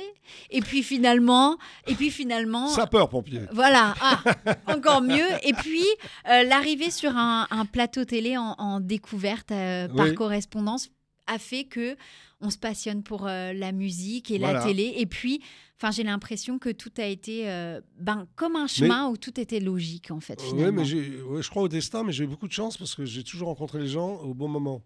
Et 0.50 0.62
puis 0.62 0.84
finalement, 0.84 1.58
et 1.88 1.94
puis 1.96 2.10
finalement, 2.12 2.68
Sapeur 2.70 3.08
pompier. 3.10 3.42
Voilà, 3.52 3.94
ah, 4.02 4.22
encore 4.68 5.02
mieux. 5.02 5.30
Et 5.44 5.54
puis, 5.54 5.86
euh, 6.30 6.44
l'arrivée 6.44 6.90
sur 6.92 7.16
un, 7.16 7.48
un 7.50 7.66
plateau 7.66 8.04
télé 8.06 8.36
en, 8.38 8.56
en 8.58 8.80
découverte 8.80 9.52
euh, 9.52 9.88
par 9.88 10.14
correspondance 10.16 10.90
a 11.28 11.38
fait 11.40 11.64
que 11.66 11.96
on 12.42 12.50
se 12.50 12.58
passionne 12.58 13.04
pour 13.04 13.26
euh, 13.28 13.54
la 13.54 13.72
musique 13.72 14.30
et 14.32 14.38
Voilà. 14.40 14.60
la 14.60 14.66
télé. 14.66 14.94
Et 14.98 15.06
puis, 15.06 15.42
enfin, 15.80 15.92
j'ai 15.92 16.04
l'impression 16.04 16.60
que 16.60 16.70
tout 16.70 16.92
a 16.98 17.06
été 17.06 17.50
euh, 17.50 17.80
ben, 18.00 18.28
comme 18.36 18.56
un 18.58 18.68
chemin 18.68 19.08
où 19.08 19.16
tout 19.18 19.40
était 19.40 19.62
logique, 19.62 20.12
en 20.12 20.20
fait, 20.20 20.42
Oui, 20.54 20.64
mais 20.72 20.82
ouais, 20.82 21.42
je 21.42 21.50
crois 21.50 21.64
au 21.64 21.68
destin, 21.70 22.04
mais 22.04 22.12
j'ai 22.12 22.26
eu 22.26 22.28
beaucoup 22.28 22.48
de 22.50 22.54
chance 22.54 22.76
parce 22.78 22.96
que 22.96 23.06
j'ai 23.06 23.24
toujours 23.24 23.48
rencontré 23.48 23.80
les 23.80 23.88
gens 23.88 24.16
au 24.18 24.34
bon 24.34 24.50
moment. 24.50 24.82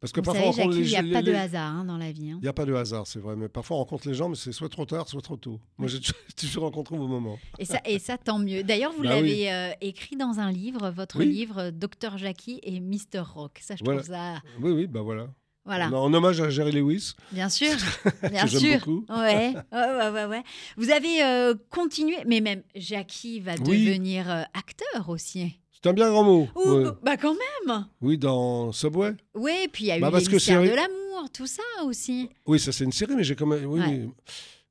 Parce 0.00 0.12
que 0.12 0.20
Vous 0.20 0.24
parfois, 0.26 0.52
savez, 0.52 0.52
Jackie, 0.52 0.78
il 0.78 0.82
les 0.84 0.88
n'y 1.08 1.16
a 1.16 1.20
pas 1.20 1.22
de 1.22 1.34
hasard 1.34 1.72
hein, 1.72 1.84
dans 1.84 1.96
la 1.98 2.12
vie. 2.12 2.30
hein. 2.30 2.38
Il 2.40 2.44
n'y 2.44 2.48
a 2.48 2.52
pas 2.52 2.64
de 2.64 2.72
hasard, 2.72 3.06
c'est 3.06 3.18
vrai. 3.18 3.34
Mais 3.34 3.48
parfois, 3.48 3.76
on 3.76 3.80
rencontre 3.80 4.06
les 4.06 4.14
gens, 4.14 4.28
mais 4.28 4.36
c'est 4.36 4.52
soit 4.52 4.68
trop 4.68 4.84
tard, 4.86 5.08
soit 5.08 5.20
trop 5.22 5.36
tôt. 5.36 5.60
Moi, 5.76 5.88
j'ai 5.88 5.98
toujours 6.36 6.62
rencontré 6.62 6.94
au 6.94 6.98
bon 6.98 7.08
moment. 7.08 7.36
Et 7.58 7.64
ça, 7.64 7.80
et 7.84 7.98
ça, 7.98 8.16
tant 8.16 8.38
mieux. 8.38 8.62
D'ailleurs, 8.62 8.92
vous 8.92 9.02
Bah 9.02 9.10
l'avez 9.16 9.22
oui. 9.42 9.48
euh, 9.48 9.72
écrit 9.80 10.14
dans 10.16 10.38
un 10.38 10.52
livre, 10.52 10.90
votre 10.90 11.18
Oui. 11.18 11.26
livre 11.28 11.58
euh, 11.58 11.70
Docteur 11.72 12.16
Jackie 12.16 12.60
et 12.62 12.78
Mister 12.78 13.18
Rock. 13.20 13.58
Ça, 13.60 13.74
je 13.76 13.82
Voilà. 13.84 14.02
trouve 14.02 14.14
ça... 14.14 14.34
Oui, 14.60 14.70
oui, 14.70 14.86
bah 14.86 15.00
voilà. 15.02 15.28
Voilà. 15.64 15.90
En, 15.92 16.14
hommage 16.14 16.40
à 16.40 16.48
Jerry 16.48 16.72
Lewis, 16.72 17.12
Bien 17.30 17.50
sûr, 17.50 17.68
bien 18.30 18.44
que 18.44 18.48
sûr. 18.58 18.78
beaucoup. 18.78 19.04
Ouais, 19.10 19.52
ouais, 19.52 19.54
ouais, 19.72 20.10
ouais, 20.10 20.24
ouais. 20.24 20.42
Vous 20.78 20.88
avez 20.90 21.22
euh, 21.22 21.54
continué, 21.70 22.16
mais 22.26 22.40
même 22.40 22.62
Jackie 22.74 23.40
va 23.40 23.52
Oui. 23.66 23.84
devenir 23.84 24.30
euh, 24.30 24.42
acteur 24.54 25.10
aussi. 25.10 25.58
C'est 25.82 25.88
un 25.88 25.92
bien 25.92 26.10
grand 26.10 26.24
mot. 26.24 26.48
Ouais. 26.56 26.90
Bah 27.02 27.16
quand 27.16 27.34
même. 27.66 27.84
Oui, 28.00 28.18
dans 28.18 28.72
Subway. 28.72 29.14
Oui, 29.34 29.68
puis 29.72 29.84
il 29.84 29.86
y 29.88 29.90
a 29.92 29.98
eu 29.98 30.00
Bah, 30.00 30.10
les 30.12 30.28
mystères 30.28 30.60
de 30.62 30.68
l'amour, 30.68 31.30
tout 31.32 31.46
ça 31.46 31.62
aussi. 31.84 32.28
Oui, 32.46 32.58
ça 32.58 32.72
c'est 32.72 32.84
une 32.84 32.92
série, 32.92 33.14
mais 33.14 33.22
j'ai 33.24 33.36
quand 33.36 33.46
même. 33.46 33.64
Oui, 33.66 33.78
Ouais. 33.80 33.86
oui. 33.88 34.10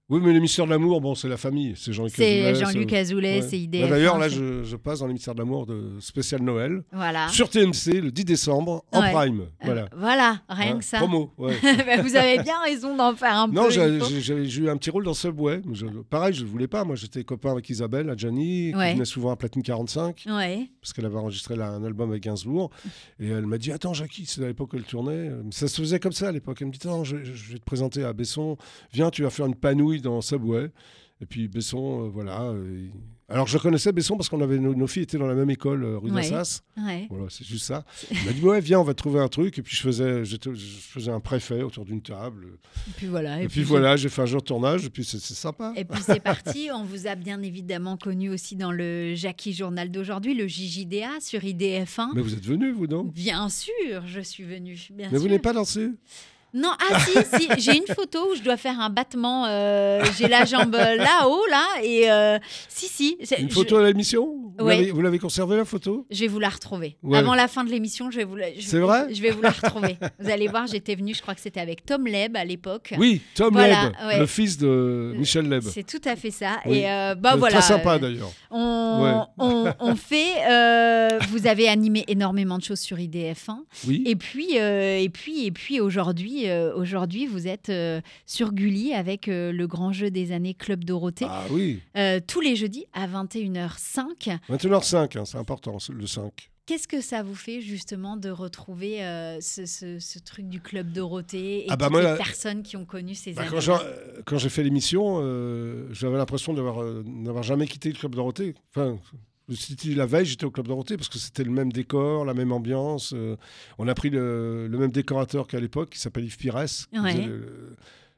Oui, 0.10 0.22
mais 0.24 0.32
les 0.32 0.40
mystères 0.40 0.64
de 0.64 0.70
l'amour, 0.70 1.02
bon, 1.02 1.16
c'est 1.16 1.28
la 1.28 1.36
famille. 1.36 1.74
C'est 1.76 1.92
Jean-Luc 1.92 2.14
C'est 2.16 2.46
Azoulay, 2.48 2.66
Jean-Luc 2.66 2.94
Azoulay, 2.94 3.42
c'est 3.42 3.58
Bah, 3.58 3.64
IDF. 3.64 3.90
D'ailleurs, 3.90 4.18
là, 4.18 4.30
c'est- 4.30 4.36
je, 4.38 4.64
je 4.64 4.76
passe 4.78 5.00
dans 5.00 5.08
les 5.08 5.12
mystères 5.12 5.34
de 5.36 5.40
l'amour 5.40 5.66
de 5.66 6.00
spécial 6.00 6.42
Noël. 6.42 6.82
Voilà. 6.94 7.28
Sur 7.28 7.50
TMC, 7.50 8.00
le 8.00 8.10
10 8.10 8.24
décembre, 8.24 8.86
en 8.94 9.02
Ouais. 9.02 9.12
prime. 9.12 9.42
Euh, 9.42 9.46
Voilà. 9.66 9.90
voilà, 9.98 10.42
rien 10.48 10.76
Hein, 10.76 10.78
que 10.78 10.86
ça. 10.86 11.00
Promo, 11.00 11.34
ouais. 11.38 11.58
Bah, 11.86 12.02
vous 12.02 12.16
avez 12.16 12.42
bien 12.42 12.58
raison 12.64 12.96
d'en 12.96 13.14
faire 13.18 13.34
un 13.34 13.48
Non, 13.50 13.64
peu. 13.66 14.00
faut. 14.00 14.06
j'ai- 14.18 14.62
eu 14.62 14.70
un 14.70 14.78
petit 14.78 14.90
rôle 14.92 15.04
dans 15.04 15.14
Subway. 15.14 15.62
je- 15.74 15.86
pareil, 16.10 16.34
je 16.34 16.44
ne 16.46 16.48
voulais 16.48 16.70
pas. 16.70 16.86
Moi, 16.86 16.96
j'étais 16.96 17.26
copain 17.26 17.52
avec 17.52 17.70
Isabelle, 17.70 18.10
Adjani, 18.10 18.74
Ouais. 18.76 18.88
qui 18.92 18.94
venait 18.94 19.04
souvent 19.06 19.32
à 19.32 19.36
Platine 19.36 19.62
45, 19.62 20.24
Ouais. 20.28 20.70
parce 20.80 20.94
qu'elle 20.94 21.06
avait 21.06 21.18
enregistré 21.18 21.58
là, 21.58 21.68
un 21.72 21.84
album 21.84 22.12
avec 22.12 22.24
Gainsbourg. 22.24 22.70
Et 23.20 23.28
elle 23.28 23.46
m'a 23.46 23.58
dit 23.58 23.74
Attends, 23.74 23.94
Jackie, 23.94 24.26
c'est 24.26 24.42
à 24.42 24.48
l'époque 24.48 24.72
où 24.72 24.78
elle 24.78 24.84
tournait. 24.84 25.32
Ça 25.52 25.68
se 25.68 25.82
faisait 25.82 26.00
comme 26.00 26.14
ça 26.14 26.30
à 26.30 26.32
l'époque. 26.32 26.60
Elle 26.62 26.68
me 26.68 26.72
dit 26.72 26.80
Attends, 26.82 27.04
je, 27.04 27.18
je 27.26 27.52
vais 27.52 27.60
te 27.60 27.66
présenter 27.66 28.06
à 28.06 28.14
Besson. 28.14 28.56
Viens, 28.94 29.10
tu 29.10 29.24
vas 29.24 29.30
faire 29.30 29.48
une 29.48 29.56
panouille 29.56 29.97
dans 30.02 30.22
Subway. 30.22 30.72
Et 31.20 31.26
puis 31.26 31.48
Besson, 31.48 32.04
euh, 32.06 32.10
voilà. 32.10 32.44
euh, 32.44 32.90
Alors, 33.28 33.48
je 33.48 33.58
connaissais 33.58 33.92
Besson 33.92 34.18
parce 34.18 34.30
qu'on 34.30 34.40
avait 34.42 34.60
nos, 34.60 34.76
nos 34.76 34.86
filles 34.86 35.02
étaient 35.02 35.18
dans 35.18 35.26
la 35.26 35.34
même 35.34 35.50
école, 35.50 35.84
euh, 35.84 35.98
rue 35.98 36.12
Ouais. 36.12 36.30
d'Assas. 36.30 36.62
Ouais. 36.78 37.08
Voilà, 37.10 37.26
c'est 37.30 37.44
juste 37.44 37.66
ça. 37.66 37.86
Il 38.12 38.24
m'a 38.24 38.32
dit 38.34 38.42
Ouais, 38.44 38.60
viens, 38.62 38.80
on 38.80 38.84
va 38.84 38.94
trouver 38.94 39.20
un 39.20 39.28
truc. 39.28 39.58
Et 39.58 39.64
puis, 39.64 39.76
je 39.76 39.82
faisais, 39.82 40.24
je 40.26 40.38
faisais 40.38 41.10
un 41.10 41.20
préfet 41.20 41.64
autour 41.64 41.86
d'une 41.86 42.04
table. 42.04 42.46
Et 42.88 42.92
puis 42.96 43.08
voilà. 43.08 43.42
Et, 43.42 43.48
puis, 43.48 43.64
voilà, 43.64 43.96
j'ai 43.96 44.10
fait 44.10 44.22
un 44.22 44.28
jour 44.28 44.42
de 44.42 44.46
tournage. 44.46 44.86
Et 44.86 44.90
puis, 44.92 45.04
c'est 45.04 45.18
sympa. 45.20 45.74
Et 45.76 45.86
puis 45.86 46.04
c'est 46.04 46.20
parti. 46.22 46.70
On 46.72 46.84
vous 46.84 47.08
a 47.08 47.16
bien 47.16 47.42
évidemment 47.42 47.98
connu 47.98 48.30
aussi 48.30 48.56
dans 48.56 48.72
le 48.72 49.16
Jackie 49.16 49.54
Journal 49.54 49.90
d'aujourd'hui, 49.90 50.36
le 50.36 50.48
JJDA 50.48 51.20
sur 51.20 51.40
IDF1. 51.42 52.10
Mais 52.14 52.22
vous 52.22 52.36
êtes 52.36 52.46
venu, 52.46 52.72
vous, 52.74 52.86
non? 52.86 53.06
Bien 53.06 53.50
sûr, 53.50 54.06
je 54.06 54.22
suis. 54.22 54.44
Bien 54.46 55.10
Mais 55.12 55.18
vous 55.18 55.26
n'avez 55.26 55.40
pas 55.40 55.54
dansé? 55.54 55.90
Non, 56.54 56.72
ah 56.80 57.00
si, 57.00 57.12
si, 57.38 57.48
j'ai 57.58 57.78
une 57.78 57.94
photo 57.94 58.32
où 58.32 58.36
je 58.36 58.42
dois 58.42 58.58
faire 58.58 58.80
un 58.80 58.90
battement. 58.90 59.46
euh, 59.48 60.04
j'ai 60.18 60.28
la 60.28 60.46
jambe 60.46 60.74
là-haut, 60.76 61.46
là, 61.50 61.66
et 61.84 62.10
euh, 62.10 62.40
si, 62.70 62.88
si. 62.88 63.18
c'est- 63.24 63.40
Une 63.42 63.50
je- 63.50 63.54
photo 63.54 63.78
à 63.78 63.84
l'émission 63.86 64.26
Vous 64.58 64.66
Ouais. 64.66 64.76
l'avez- 64.78 64.92
Vous 64.92 65.02
l'avez 65.02 65.20
conservée, 65.20 65.56
la 65.58 65.66
photo? 65.66 66.08
Je 66.10 66.22
vais 66.22 66.28
vous 66.28 66.40
la 66.40 66.50
retrouver. 66.50 66.98
Ouais. 67.04 67.18
Avant 67.20 67.36
la 67.36 67.48
fin 67.48 67.64
de 67.64 67.70
l'émission, 67.70 68.10
je 68.10 68.18
vais 68.18 68.24
vous 68.24 68.36
la. 68.36 68.52
je- 68.56 68.62
C'est 68.62 68.80
vrai? 68.80 69.14
Je 69.14 69.22
vais 69.22 69.30
vous 69.30 69.42
la 69.42 69.52
retrouver. 69.52 69.98
vous 70.20 70.30
allez 70.32 70.48
voir, 70.48 70.66
j'étais 70.68 70.96
venue, 70.96 71.14
je 71.14 71.22
crois 71.22 71.36
que 71.36 71.42
c'était 71.42 71.60
avec 71.60 71.86
Tom 71.86 72.08
Leb 72.08 72.36
à 72.36 72.44
l'époque. 72.44 72.94
Oui, 72.98 73.22
Tom 73.36 73.54
Voilà, 73.54 73.84
Leb, 73.86 73.94
ouais. 74.08 74.20
le 74.20 74.26
fils 74.26 74.58
de 74.58 75.14
Michel 75.16 75.48
Leb. 75.48 75.62
C'est 75.64 75.86
tout 75.86 76.02
à 76.06 76.16
fait 76.16 76.32
ça. 76.32 76.58
Oui. 76.66 76.78
Et 76.80 76.90
euh, 76.90 77.14
bah 77.14 77.34
Euh, 77.34 77.38
voilà. 77.38 77.60
Très 77.60 77.68
sympa, 77.68 77.96
euh, 77.96 78.00
d'ailleurs. 78.00 78.32
On, 78.50 79.04
Ouais. 79.04 79.12
on, 79.38 79.74
on 79.80 79.96
fait. 79.96 80.48
euh, 80.50 81.10
vous 81.30 81.46
avez 81.46 81.68
animé 81.68 82.04
énormément 82.08 82.58
de 82.58 82.64
choses 82.64 82.80
sur 82.80 82.98
IDF1. 82.98 83.58
Oui. 83.88 84.04
Et 84.08 84.16
puis, 84.16 84.60
euh, 84.60 84.98
et 84.98 85.10
puis, 85.10 85.46
et 85.46 85.52
puis 85.52 85.80
aujourd'hui, 85.80 86.37
euh, 86.46 86.76
aujourd'hui, 86.76 87.26
vous 87.28 87.48
êtes 87.48 87.70
euh, 87.70 88.02
sur 88.26 88.54
Gulli 88.54 88.94
avec 88.94 89.28
euh, 89.28 89.52
le 89.52 89.68
grand 89.68 89.92
jeu 89.92 90.12
des 90.12 90.32
années 90.32 90.54
Club 90.54 90.84
Dorothée. 90.86 91.26
Ah 91.28 91.44
oui, 91.52 91.80
tous 92.28 92.42
les 92.42 92.56
jeudis 92.56 92.86
à 92.94 93.08
21h05. 93.08 94.38
21h05, 94.50 95.18
hein, 95.18 95.26
c'est 95.26 95.38
important, 95.38 95.78
le 95.90 96.08
5. 96.08 96.50
Qu'est-ce 96.66 96.88
que 96.90 97.00
ça 97.00 97.24
vous 97.24 97.34
fait 97.36 97.62
justement 97.62 98.18
de 98.18 98.30
retrouver 98.30 99.02
euh, 99.02 99.40
ce, 99.40 99.66
ce- 99.66 100.00
ce 100.00 100.20
truc 100.20 100.50
du 100.50 100.60
Club 100.60 100.92
Dorothée 100.92 101.60
et 101.62 101.66
Ah 101.70 101.78
bah 101.78 101.88
toutes 101.88 101.98
les 102.04 102.18
personnes 102.18 102.62
qui 102.62 102.76
ont 102.76 102.84
connu 102.84 103.16
ces 103.16 103.32
Bah, 103.32 103.44
années 103.44 103.52
quand 103.52 103.62
j'ai 103.62 103.74
quand 104.26 104.38
j'ai 104.38 104.50
fait 104.50 104.64
l'émission, 104.64 105.20
euh, 105.22 105.88
j'avais 105.94 106.18
l'impression 106.18 106.54
d'avoir 106.54 106.82
euh, 106.84 107.04
n'avoir 107.06 107.44
jamais 107.44 107.68
quitté 107.68 107.88
le 107.90 107.96
Club 107.96 108.16
Dorothée. 108.16 108.54
Enfin, 108.76 109.00
la 109.96 110.06
veille, 110.06 110.26
j'étais 110.26 110.46
au 110.46 110.52
Club 110.52 110.68
Dorothée 110.68 110.98
parce 110.98 111.10
que 111.10 111.18
c'était 111.18 111.44
le 111.44 111.52
même 111.52 111.72
décor, 111.72 112.26
la 112.26 112.34
même 112.34 112.52
ambiance. 112.52 113.14
euh, 113.14 113.36
on 113.78 113.88
a 113.88 113.94
pris 113.94 114.10
le, 114.10 114.68
le 114.68 114.78
même 114.78 114.92
décorateur 114.92 115.48
qu'à 115.48 115.60
l'époque, 115.60 115.92
qui 115.92 116.00
s'appelle 116.00 116.26
Yves 116.26 116.38
Pires, 116.38 116.58
Ouais. 116.58 117.30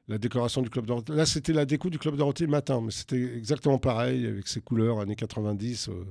La 0.09 0.17
décoration 0.17 0.61
du 0.63 0.69
Club 0.71 0.85
Dorothée. 0.87 1.13
Là, 1.13 1.25
c'était 1.25 1.53
la 1.53 1.65
déco 1.65 1.89
du 1.89 1.99
Club 1.99 2.17
Dorothée 2.17 2.43
le 2.45 2.49
matin, 2.49 2.81
mais 2.83 2.89
c'était 2.91 3.21
exactement 3.37 3.77
pareil, 3.77 4.25
avec 4.25 4.47
ses 4.47 4.59
couleurs 4.59 4.99
années 4.99 5.15
90. 5.15 5.87
euh, 5.89 6.03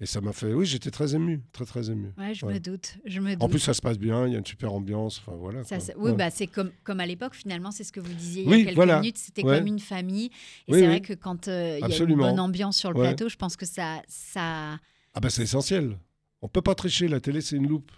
et 0.00 0.06
ça 0.06 0.20
m'a 0.20 0.32
fait... 0.32 0.52
Oui, 0.52 0.66
j'étais 0.66 0.90
très 0.90 1.14
ému, 1.14 1.42
très 1.52 1.64
très 1.64 1.90
ému. 1.90 2.12
Ouais, 2.18 2.34
je 2.34 2.44
Ouais. 2.44 2.54
me 2.54 2.60
doute. 2.60 2.96
Je 3.06 3.18
me 3.18 3.32
doute. 3.32 3.42
En 3.42 3.48
plus, 3.48 3.58
ça 3.58 3.72
se 3.74 3.80
passe 3.80 3.98
bien, 3.98 4.26
il 4.26 4.32
y 4.32 4.36
a 4.36 4.38
une 4.38 4.46
super 4.46 4.72
ambiance. 4.74 5.20
Enfin, 5.24 5.36
voilà. 5.36 5.64
Ça, 5.64 5.78
oui, 5.96 6.10
Ouais. 6.10 6.16
bah, 6.16 6.30
c'est 6.30 6.46
comme, 6.46 6.70
comme 6.84 7.00
à 7.00 7.06
l'époque, 7.06 7.34
finalement, 7.34 7.70
c'est 7.70 7.82
ce 7.84 7.92
que 7.92 8.00
vous 8.00 8.12
disiez 8.12 8.42
il 8.42 8.48
y 8.48 8.50
Oui, 8.52 8.60
a 8.60 8.64
quelques 8.66 8.76
voilà. 8.76 9.00
minutes. 9.00 9.18
C'était 9.18 9.42
comme 9.42 9.66
une 9.66 9.80
famille. 9.80 10.26
Et 10.68 10.72
Oui, 10.72 10.78
c'est 10.78 10.80
oui. 10.82 10.86
vrai 10.86 11.00
que 11.00 11.14
quand 11.14 11.48
euh, 11.48 11.78
il 11.82 11.88
y 11.88 11.92
a 11.94 12.04
une 12.04 12.16
bonne 12.16 12.40
ambiance 12.40 12.76
sur 12.76 12.92
le 12.92 13.00
plateau, 13.00 13.28
je 13.30 13.36
pense 13.36 13.56
que 13.56 13.64
ça, 13.66 14.02
ça, 14.06 14.78
Ah 15.14 15.20
bah 15.20 15.30
c'est 15.30 15.42
essentiel. 15.42 15.96
On 16.42 16.48
peut 16.48 16.62
pas 16.62 16.74
tricher, 16.74 17.08
la 17.08 17.20
télé 17.20 17.40
c'est 17.40 17.56
une 17.56 17.66
loupe. 17.68 17.90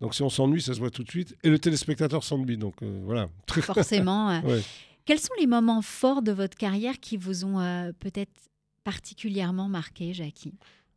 Donc 0.00 0.14
si 0.14 0.22
on 0.22 0.28
s'ennuie, 0.30 0.60
ça 0.62 0.74
se 0.74 0.78
voit 0.78 0.90
tout 0.90 1.02
de 1.04 1.10
suite. 1.10 1.36
Et 1.42 1.48
le 1.50 1.58
téléspectateur 1.58 2.22
s'ennuie, 2.24 2.56
donc 2.58 2.82
euh, 2.82 3.00
voilà. 3.04 3.28
forcément. 3.48 4.30
euh, 4.30 4.40
Ouais. 4.42 4.60
Quels 5.04 5.18
sont 5.18 5.34
les 5.38 5.46
moments 5.46 5.82
forts 5.82 6.22
de 6.22 6.32
votre 6.32 6.56
carrière 6.56 7.00
qui 7.00 7.16
vous 7.16 7.44
ont 7.44 7.60
euh, 7.60 7.92
peut-être 7.98 8.32
particulièrement 8.84 9.68
marqué, 9.68 10.12
Jackie? 10.12 10.54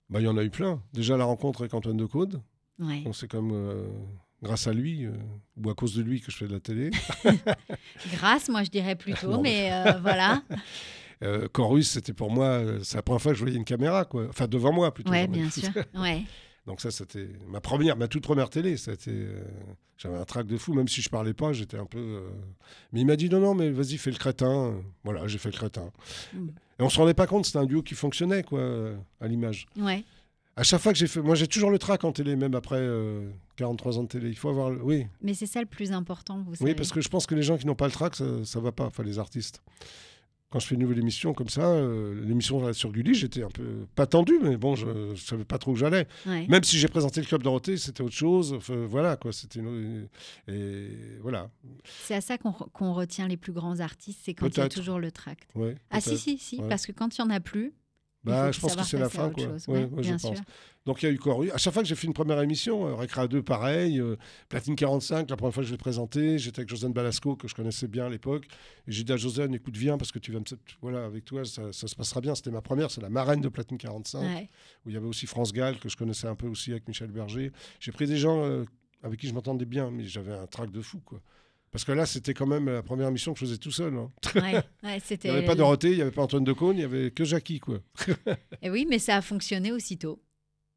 Bah, 0.10 0.20
il 0.22 0.26
y 0.26 0.28
en 0.28 0.38
a 0.38 0.44
eu 0.44 0.50
plein. 0.50 0.82
Déjà 0.94 1.18
la 1.18 1.26
rencontre 1.26 1.62
avec 1.62 1.74
Antoine 1.74 1.98
Decaude. 1.98 2.42
ouais. 2.80 3.04
C'est 3.13 3.30
comme 3.30 3.52
euh, 3.54 3.88
grâce 4.42 4.68
à 4.68 4.74
lui, 4.74 5.06
euh, 5.06 5.12
ou 5.58 5.70
à 5.70 5.74
cause 5.74 5.96
de 5.96 6.02
lui 6.02 6.22
que 6.22 6.32
je 6.32 6.38
fais 6.38 6.48
de 6.48 6.54
la 6.54 6.60
télé. 6.60 6.92
Grâce, 8.13 8.50
moi 8.50 8.63
je 8.63 8.70
dirais 8.70 8.96
plutôt, 8.96 9.32
Non, 9.32 9.42
mais 9.42 9.72
voilà. 10.02 10.44
Chorus, 11.54 11.89
c'était 11.89 12.12
pour 12.12 12.30
moi, 12.30 12.62
c'est 12.84 12.98
la 12.98 13.02
première 13.02 13.22
fois 13.22 13.32
que 13.32 13.38
je 13.38 13.44
voyais 13.44 13.58
une 13.58 13.63
caméra, 13.63 14.04
quoi. 14.04 14.28
Enfin 14.28 14.46
devant 14.46 14.74
moi 14.74 14.94
plutôt. 14.94 15.13
Ai 15.13 15.28
bien 15.28 15.50
sûr. 15.50 15.70
Ouais. 15.96 16.24
Donc 16.65 16.80
ça, 16.80 16.91
c'était 16.91 17.30
ma 17.47 17.60
première, 17.60 17.97
ma 17.97 18.08
toute 18.08 18.23
première 18.23 18.49
télé. 18.49 18.78
C'était, 18.78 19.12
euh, 19.12 19.43
j'avais 19.97 20.17
un 20.17 20.23
trac 20.23 20.47
de 20.47 20.58
fou, 20.58 20.73
même 20.73 20.88
si 20.88 21.02
je 21.02 21.10
parlais 21.10 21.34
pas, 21.34 21.52
j'étais 21.52 21.78
un 21.78 21.86
peu. 21.86 21.99
euh, 21.99 22.30
Mais 22.93 23.02
il 23.02 23.06
m'a 23.06 23.15
dit 23.17 23.30
non, 23.30 23.39
non, 23.39 23.54
mais 23.54 23.69
vas-y, 23.69 23.97
fais 23.97 24.12
le 24.12 24.17
crétin. 24.17 24.76
Voilà, 25.04 25.28
j'ai 25.28 25.38
fait 25.38 25.49
le 25.49 25.58
crétin. 25.58 25.91
Mm. 26.34 26.47
Et 26.80 26.84
on 26.84 26.89
se 26.89 26.97
rendait 26.97 27.13
pas 27.13 27.28
compte, 27.28 27.45
c'était 27.45 27.60
un 27.60 27.65
duo 27.65 27.82
qui 27.84 27.95
fonctionnait, 27.95 28.43
quoi, 28.43 28.62
à 29.19 29.28
l'image. 29.28 29.65
Ouais. 29.78 30.04
À 30.56 30.63
chaque 30.63 30.82
fois 30.82 30.93
que 30.93 30.99
j'ai 30.99 31.08
fait, 31.08 31.19
moi 31.19 31.34
j'ai 31.34 31.47
toujours 31.47 31.71
le 31.71 31.80
trac 31.80 32.04
en 32.04 32.12
télé, 32.12 32.36
même 32.36 32.54
après 32.54 32.78
euh, 32.80 33.28
43 33.56 33.97
ans 33.97 34.04
de 34.04 34.08
télé. 34.08 34.30
Il 34.30 34.38
faut 34.38 34.49
avoir, 34.49 34.69
le... 34.69 34.82
oui, 34.84 35.08
Mais 35.21 35.34
c'est 35.34 35.47
ça 35.47 35.60
le 35.60 35.65
plus 35.65 35.91
important, 35.91 36.43
vous 36.45 36.54
savez. 36.56 36.71
oui, 36.71 36.76
parce 36.76 36.91
que 36.91 37.02
je 37.02 37.10
pense 37.10 37.26
que 37.26 37.34
les 37.36 37.41
gens 37.41 37.58
qui 37.58 37.65
n'ont 37.65 37.73
pas 37.76 37.88
le 37.88 37.91
trac, 37.91 38.15
ça, 38.15 38.26
ça 38.45 38.60
va 38.60 38.71
pas. 38.71 38.86
Enfin, 38.86 39.02
les 39.04 39.17
artistes. 39.19 39.62
Quand 40.54 40.60
je 40.60 40.68
fais 40.68 40.76
une 40.76 40.82
nouvelle 40.82 41.00
émission 41.00 41.34
comme 41.34 41.50
ça, 41.50 41.66
euh, 41.68 42.13
l'émission 42.28 42.72
sur 42.74 42.92
Gulli, 42.92 43.16
j'étais 43.16 43.42
un 43.42 43.50
peu 43.50 43.88
pas 43.96 44.06
tendu, 44.06 44.34
mais 44.39 44.56
bon, 44.56 44.76
je, 44.76 44.86
je 45.16 45.20
savais 45.24 45.46
pas 45.46 45.58
trop 45.58 45.72
où 45.72 45.76
j'allais. 45.76 46.08
Ouais. 46.28 46.46
Même 46.48 46.63
si 46.63 46.78
j'ai 46.78 46.88
présenté 46.88 47.22
le 47.22 47.26
club 47.26 47.42
Dorothée, 47.42 47.76
c'était 47.78 48.04
autre 48.04 48.13
chose. 48.13 48.54
Enfin, 48.54 48.86
voilà 48.88 49.16
quoi, 49.16 49.34
c'était 49.34 49.62
une... 49.62 50.08
et 50.48 50.89
voilà. 51.24 51.50
C'est 52.04 52.13
à 52.13 52.22
ça 52.22 52.38
qu'on 52.38 52.52
re- 52.52 52.70
qu'on 52.72 52.94
retient 52.94 53.28
les 53.28 53.36
plus 53.36 53.52
grands 53.52 53.80
artistes, 53.80 54.20
c'est 54.24 54.36
quand 54.36 54.48
il 54.48 54.58
y 54.58 54.62
a 54.62 54.70
toujours 54.70 55.00
le 55.00 55.12
tract. 55.12 55.50
Ouais, 55.56 55.76
Ah 55.89 56.00
si, 56.02 56.20
si, 56.20 56.38
si, 56.38 56.60
Ouais. 56.60 56.70
parce 56.70 56.86
que 56.86 56.92
quand 56.92 57.18
il 57.18 57.22
n'y 57.24 57.28
en 57.28 57.32
a 57.32 57.39
plus, 57.39 57.74
Bah, 58.24 58.52
je 58.52 58.60
pense 58.60 58.76
que 58.76 58.84
c'est 58.84 58.98
la 58.98 59.10
fin, 59.10 59.30
quoi. 59.30 59.44
chose. 59.44 59.68
Ouais, 59.68 59.80
Ouais, 59.80 59.84
ouais, 59.86 60.04
je 60.04 60.10
bien 60.10 60.18
pense. 60.18 60.36
sûr. 60.38 60.46
Donc 60.86 61.02
il 61.02 61.06
y 61.06 61.10
a 61.10 61.12
eu 61.12 61.18
Corus. 61.18 61.52
À 61.54 61.58
chaque 61.58 61.74
fois 61.74 61.82
que 61.82 61.88
j'ai 61.88 61.96
fait 61.96 62.08
une 62.08 62.14
première 62.14 62.42
émission, 62.42 62.88
euh, 62.88 62.96
Récréa 62.96 63.28
2, 63.28 63.42
pareil. 63.42 64.00
euh, 64.00 64.16
Platine 64.50 64.76
45, 64.76 65.30
la 65.30 65.36
première 65.38 65.54
fois 65.54 65.64
que 65.64 65.68
je 65.68 65.72
l'ai 65.74 65.78
présenté, 65.78 66.38
j'étais 66.38 66.60
avec 66.60 66.70
Josiane 66.70 66.92
Balasco, 66.94 67.36
que 67.36 67.48
je 67.48 67.56
connaissais 67.56 67.88
bien 67.88 68.06
à 68.06 68.10
l'époque. 68.10 68.46
Et 68.88 68.92
j'ai 68.92 69.04
dit 69.04 69.12
à 69.14 69.18
Josiane, 69.18 69.54
écoute, 69.54 69.76
viens, 69.78 69.98
parce 69.98 70.12
que 70.12 70.20
tu 70.20 70.32
vas 70.32 70.40
me... 70.40 70.46
Voilà, 70.82 71.06
avec 71.06 71.24
toi, 71.26 71.46
ça, 71.46 71.72
ça 71.72 71.88
se 71.88 71.96
passera 71.96 72.20
bien. 72.22 72.36
C'était 72.36 72.52
ma 72.52 72.62
première, 72.62 72.92
c'est 72.92 73.02
la 73.02 73.10
marraine 73.10 73.40
de 73.42 73.50
Platine 73.50 73.78
45, 73.78 74.20
Ouais. 74.22 74.50
où 74.86 74.90
il 74.90 74.94
y 74.94 74.98
avait 74.98 75.08
aussi 75.08 75.26
France 75.26 75.54
Gall, 75.54 75.80
que 75.80 75.88
je 75.90 75.96
connaissais 75.96 76.28
un 76.28 76.36
peu 76.36 76.48
aussi 76.48 76.72
avec 76.72 76.88
Michel 76.88 77.12
Berger. 77.12 77.52
J'ai 77.80 77.92
pris 77.94 78.06
des 78.08 78.18
gens 78.18 78.44
euh, 78.44 78.66
avec 79.04 79.20
qui 79.20 79.28
je 79.28 79.34
m'entendais 79.34 79.66
bien, 79.66 79.90
mais 79.92 80.06
j'avais 80.06 80.34
un 80.34 80.48
trac 80.48 80.70
de 80.72 80.82
fou, 80.82 81.00
quoi. 81.06 81.22
Parce 81.74 81.84
que 81.84 81.92
là, 81.92 82.06
c'était 82.06 82.34
quand 82.34 82.46
même 82.46 82.70
la 82.70 82.82
première 82.84 83.08
émission 83.10 83.34
que 83.34 83.40
je 83.40 83.46
faisais 83.46 83.58
tout 83.58 83.72
seul. 83.72 83.94
hein. 83.96 84.10
Ouais, 84.36 84.42
ouais, 84.84 85.02
Il 85.24 85.30
n'y 85.30 85.30
avait 85.38 85.46
pas 85.46 85.56
Dorothée, 85.56 85.90
il 85.92 85.96
n'y 85.96 86.02
avait 86.04 86.12
pas 86.12 86.22
Antoine 86.22 86.44
Decaune, 86.46 86.76
il 86.78 86.80
n'y 86.80 86.86
avait 86.86 87.12
que 87.12 87.26
Jackie, 87.26 87.60
quoi. 87.60 87.80
Et 88.62 88.70
oui, 88.70 88.86
mais 88.90 89.00
ça 89.00 89.18
a 89.18 89.22
fonctionné 89.22 89.72
aussitôt. 89.72 90.22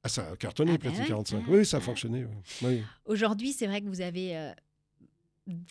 Ah, 0.02 0.08
ça 0.08 0.26
a 0.32 0.36
cartonné, 0.36 0.72
Ah 0.74 0.78
Platine 0.78 1.02
ouais, 1.02 1.06
45. 1.08 1.36
ouais, 1.48 1.58
Oui, 1.58 1.66
ça 1.66 1.76
a 1.76 1.80
fonctionné. 1.80 2.24
ouais. 2.24 2.30
Oui. 2.62 2.82
Aujourd'hui, 3.04 3.52
c'est 3.52 3.66
vrai 3.66 3.80
que 3.82 3.86
vous 3.88 4.00
avez. 4.00 4.36
euh, 4.36 4.52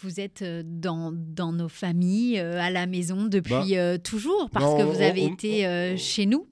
vous 0.01 0.19
êtes 0.21 0.41
euh, 0.41 0.63
dans, 0.65 1.11
dans 1.11 1.51
nos 1.51 1.67
familles, 1.69 2.39
euh, 2.39 2.59
à 2.61 2.69
la 2.69 2.85
maison 2.85 3.25
depuis 3.25 3.49
Bah, 3.51 3.65
euh, 3.71 3.97
toujours, 3.97 4.49
parce 4.49 4.73
que 4.75 4.83
on- 4.83 4.91
vous 4.91 5.01
avez 5.01 5.25
on- 5.25 5.33
été 5.33 5.97
chez 5.97 6.25
nous, 6.25 6.47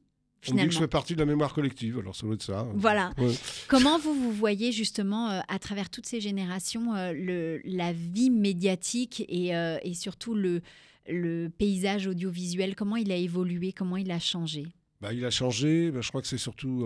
On 0.51 0.55
dit 0.55 0.65
que 0.65 0.71
je 0.71 0.79
fais 0.79 0.87
partie 0.87 1.13
de 1.13 1.19
la 1.19 1.25
mémoire 1.25 1.53
collective, 1.53 1.99
alors 1.99 2.15
ça 2.15 2.25
doit 2.25 2.35
être 2.35 2.43
ça. 2.43 2.67
Voilà. 2.75 3.13
Ouais. 3.17 3.33
Comment 3.67 3.97
vous 3.99 4.13
vous 4.13 4.31
voyez 4.31 4.71
justement 4.71 5.29
euh, 5.29 5.39
à 5.47 5.59
travers 5.59 5.89
toutes 5.89 6.05
ces 6.05 6.19
générations 6.21 6.93
euh, 6.95 7.13
le, 7.13 7.61
la 7.65 7.93
vie 7.93 8.29
médiatique 8.29 9.25
et, 9.29 9.55
euh, 9.55 9.77
et 9.83 9.93
surtout 9.93 10.33
le, 10.35 10.61
le 11.07 11.49
paysage 11.49 12.07
audiovisuel 12.07 12.75
Comment 12.75 12.97
il 12.97 13.11
a 13.11 13.15
évolué 13.15 13.71
Comment 13.71 13.97
il 13.97 14.11
a 14.11 14.19
changé? 14.19 14.65
Bah, 15.01 15.13
il 15.13 15.23
a 15.25 15.31
changé. 15.31 15.91
Bah, 15.91 16.01
je 16.01 16.09
crois 16.09 16.21
que 16.21 16.27
c'est 16.27 16.37
surtout 16.37 16.85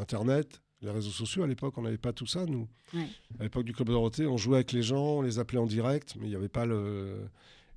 Internet, 0.00 0.60
les 0.82 0.90
réseaux 0.90 1.10
sociaux. 1.10 1.42
À 1.42 1.46
l'époque, 1.46 1.74
on 1.78 1.82
n'avait 1.82 1.98
pas 1.98 2.12
tout 2.12 2.26
ça, 2.26 2.44
nous. 2.46 2.68
Ouais. 2.92 3.06
À 3.38 3.42
l'époque 3.44 3.64
du 3.64 3.72
Club 3.72 3.88
Dorothée, 3.88 4.26
on 4.26 4.36
jouait 4.36 4.56
avec 4.56 4.72
les 4.72 4.82
gens, 4.82 5.18
on 5.18 5.22
les 5.22 5.38
appelait 5.38 5.58
en 5.58 5.66
direct, 5.66 6.14
mais 6.18 6.26
il 6.26 6.30
n'y 6.30 6.36
avait 6.36 6.48
pas 6.48 6.66
le. 6.66 7.16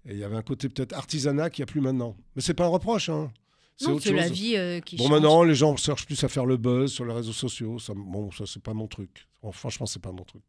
Et 0.06 0.14
il 0.14 0.20
y 0.20 0.24
avait 0.24 0.38
un 0.38 0.42
côté 0.42 0.70
peut-être 0.70 0.94
artisanat 0.94 1.50
qu'il 1.50 1.64
n'y 1.64 1.70
a 1.70 1.72
plus 1.72 1.82
maintenant. 1.82 2.16
Mais 2.36 2.42
c'est 2.42 2.54
pas 2.54 2.64
un 2.66 2.70
reproche, 2.70 3.10
hein. 3.10 3.30
C'est 3.78 3.88
autre 3.92 4.12
la 4.12 4.28
vie 4.30 4.56
euh, 4.56 4.80
qui 4.80 4.96
Bon, 4.96 5.04
change. 5.04 5.12
maintenant, 5.14 5.44
les 5.44 5.56
gens 5.56 5.76
cherchent 5.76 6.06
plus 6.06 6.24
à 6.24 6.28
faire 6.28 6.46
le 6.46 6.58
buzz 6.58 6.92
sur 6.92 7.06
les 7.06 7.14
réseaux 7.14 7.32
sociaux. 7.34 7.78
Ça, 7.80 7.94
bon, 7.96 8.32
ça, 8.32 8.46
c'est 8.48 8.62
pas 8.62 8.74
mon 8.74 8.88
truc. 8.88 9.28
Bon, 9.44 9.52
franchement, 9.52 9.86
c'est 9.86 10.02
pas 10.02 10.12
mon 10.12 10.24
truc. 10.24 10.44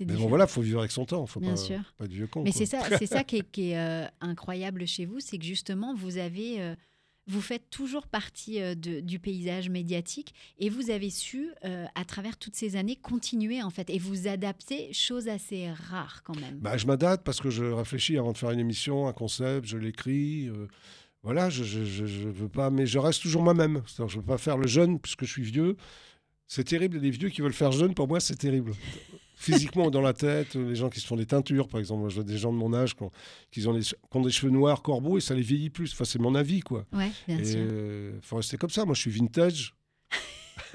Mais 0.00 0.14
bon, 0.14 0.28
voilà, 0.28 0.46
faut 0.46 0.60
vivre 0.62 0.78
avec 0.78 0.92
son 0.92 1.04
temps. 1.04 1.26
Faut 1.26 1.40
Bien 1.40 1.50
pas, 1.50 1.56
sûr. 1.56 1.80
pas 1.98 2.04
être 2.06 2.12
vieux 2.12 2.26
con. 2.28 2.42
Mais 2.42 2.52
c'est 2.52 2.64
ça, 2.66 2.80
c'est 2.98 3.06
ça 3.06 3.24
qui 3.24 3.36
est, 3.38 3.42
qui 3.52 3.70
est, 3.72 3.78
euh, 3.78 4.06
incroyable 4.20 4.86
chez 4.86 5.04
vous, 5.04 5.18
c'est 5.20 5.36
que 5.36 5.44
justement 5.44 5.94
vous 5.96 6.16
avez, 6.16 6.62
euh, 6.62 6.74
vous 7.26 7.40
faites 7.40 7.68
toujours 7.70 8.06
partie 8.06 8.62
euh, 8.62 8.74
de- 8.76 9.00
du 9.00 9.18
paysage 9.18 9.68
médiatique 9.68 10.32
et 10.58 10.68
vous 10.70 10.90
avez 10.90 11.10
su, 11.10 11.50
à 11.94 12.04
travers 12.04 12.36
toutes 12.38 12.54
ces 12.54 12.76
années, 12.76 12.94
continuer 12.96 13.62
en 13.64 13.70
fait 13.70 13.90
et 13.90 13.98
vous 13.98 14.28
adapter, 14.28 14.92
chose 14.92 15.26
assez 15.28 15.70
rare 15.70 16.22
quand 16.24 16.36
même. 16.40 16.58
Bah, 16.60 16.76
je 16.76 16.86
m'adapte 16.86 17.24
parce 17.24 17.40
que 17.40 17.50
je 17.50 17.64
réfléchis 17.64 18.16
avant 18.16 18.32
de 18.32 18.38
faire 18.38 18.52
une 18.52 18.60
émission, 18.60 19.08
un 19.08 19.12
concept, 19.12 19.66
je 19.66 19.76
l'écris. 19.76 20.48
Voilà, 21.22 21.50
je, 21.50 21.64
je, 21.64 21.84
je, 21.84 22.06
je 22.06 22.28
veux 22.28 22.48
pas, 22.48 22.70
mais 22.70 22.86
je 22.86 22.98
reste 22.98 23.22
toujours 23.22 23.42
moi-même. 23.42 23.82
Je 24.08 24.16
veux 24.16 24.22
pas 24.24 24.38
faire 24.38 24.56
le 24.56 24.66
jeune 24.66 24.98
puisque 24.98 25.24
je 25.24 25.30
suis 25.30 25.42
vieux. 25.42 25.76
C'est 26.46 26.64
terrible, 26.64 26.98
les 26.98 27.10
vieux 27.10 27.28
qui 27.28 27.42
veulent 27.42 27.52
faire 27.52 27.70
jeune, 27.72 27.94
pour 27.94 28.08
moi, 28.08 28.18
c'est 28.18 28.34
terrible. 28.36 28.72
Physiquement 29.36 29.90
dans 29.90 30.00
la 30.00 30.12
tête, 30.12 30.54
les 30.56 30.74
gens 30.74 30.90
qui 30.90 31.00
se 31.00 31.06
font 31.06 31.16
des 31.16 31.24
teintures, 31.26 31.68
par 31.68 31.78
exemple. 31.78 32.00
Moi, 32.00 32.08
je 32.08 32.16
vois 32.16 32.24
des 32.24 32.36
gens 32.38 32.52
de 32.52 32.58
mon 32.58 32.74
âge 32.74 32.94
qui 32.96 33.02
ont, 33.04 33.10
qui 33.52 33.66
ont, 33.68 33.72
des, 33.72 33.80
qui 33.82 33.94
ont 34.12 34.20
des 34.20 34.30
cheveux 34.30 34.50
noirs, 34.52 34.82
corbeaux, 34.82 35.16
et 35.16 35.20
ça 35.20 35.34
les 35.34 35.42
vieillit 35.42 35.70
plus. 35.70 35.92
Enfin, 35.92 36.04
c'est 36.04 36.18
mon 36.18 36.34
avis, 36.34 36.60
quoi. 36.60 36.84
Ouais, 36.92 37.10
bien 37.28 37.38
Et 37.38 37.44
sûr. 37.44 37.58
euh, 37.60 38.18
faut 38.20 38.36
rester 38.36 38.56
comme 38.56 38.68
ça. 38.70 38.84
Moi, 38.84 38.94
je 38.94 39.00
suis 39.00 39.10
vintage 39.12 39.74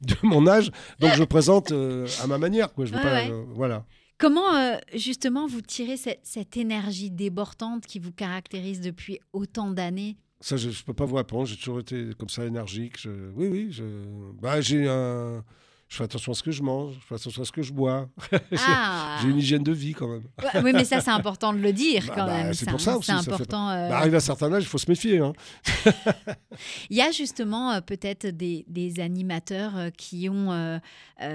de 0.00 0.14
mon 0.22 0.46
âge, 0.46 0.70
donc 0.98 1.14
je 1.14 1.24
présente 1.24 1.72
euh, 1.72 2.06
à 2.22 2.26
ma 2.26 2.38
manière, 2.38 2.72
quoi. 2.72 2.84
Je 2.84 2.90
veux 2.90 2.96
Ouais, 2.98 3.02
pas, 3.02 3.12
ouais. 3.14 3.30
euh, 3.30 3.44
voilà. 3.54 3.86
Comment 4.18 4.54
euh, 4.54 4.76
justement 4.94 5.46
vous 5.46 5.60
tirez 5.60 5.96
cette, 5.96 6.56
énergie 6.56 7.10
débordante 7.10 7.86
qui 7.86 7.98
vous 7.98 8.12
caractérise 8.12 8.80
depuis 8.80 9.20
autant 9.32 9.70
d'années? 9.70 10.16
Ça, 10.40 10.56
je 10.56 10.68
ne 10.68 10.74
peux 10.86 10.94
pas 10.94 11.04
vous 11.04 11.16
répondre. 11.16 11.46
J'ai 11.46 11.56
toujours 11.56 11.80
été 11.80 12.10
comme 12.18 12.28
ça 12.28 12.44
énergique. 12.44 12.98
Je- 13.00 13.30
Oui, 13.34 13.48
oui. 13.48 13.68
Je... 13.70 13.84
Bah, 14.40 14.60
j'ai 14.60 14.88
un... 14.88 15.44
je 15.88 15.96
fais 15.96 16.04
attention 16.04 16.32
à 16.32 16.34
ce 16.34 16.42
que 16.42 16.50
je 16.50 16.62
mange. 16.62 16.94
Je 16.94 17.06
fais 17.06 17.14
attention 17.14 17.42
à 17.42 17.44
ce 17.44 17.52
que 17.52 17.62
je 17.62 17.72
bois. 17.72 18.08
J'ai- 18.32 18.58
Ah 18.58 19.18
J'ai 19.22 19.28
une 19.28 19.38
hygiène 19.38 19.62
de 19.62 19.70
vie 19.72 19.92
quand 19.92 20.08
même. 20.08 20.24
Ouais, 20.42 20.62
Oui, 20.62 20.72
mais 20.72 20.84
ça 20.84 21.00
c'est 21.00 21.10
important 21.10 21.52
de 21.52 21.58
le 21.58 21.72
dire 21.72 22.04
Bah, 22.08 22.12
quand 22.16 22.26
bah, 22.26 22.42
même. 22.44 22.54
c'est 22.54 22.68
pour 22.68 22.80
ça 22.80 22.96
aussi, 22.98 23.06
C'est 23.12 23.16
ça 23.18 23.22
fait 23.22 23.32
important. 23.34 23.68
euh, 23.70 23.88
Bah, 23.88 23.98
arrivé 23.98 24.14
à 24.14 24.18
un 24.18 24.20
certain 24.20 24.52
âge, 24.52 24.64
il 24.64 24.66
faut 24.68 24.78
se 24.78 24.90
méfier. 24.90 25.18
hein. 25.20 25.32
Il 26.90 26.96
y 26.96 27.00
a 27.02 27.10
justement 27.10 27.72
euh, 27.72 27.80
peut-être 27.80 28.26
des, 28.26 28.64
des 28.68 29.00
animateurs 29.00 29.76
euh, 29.76 29.90
qui 29.90 30.28
ont 30.28 30.80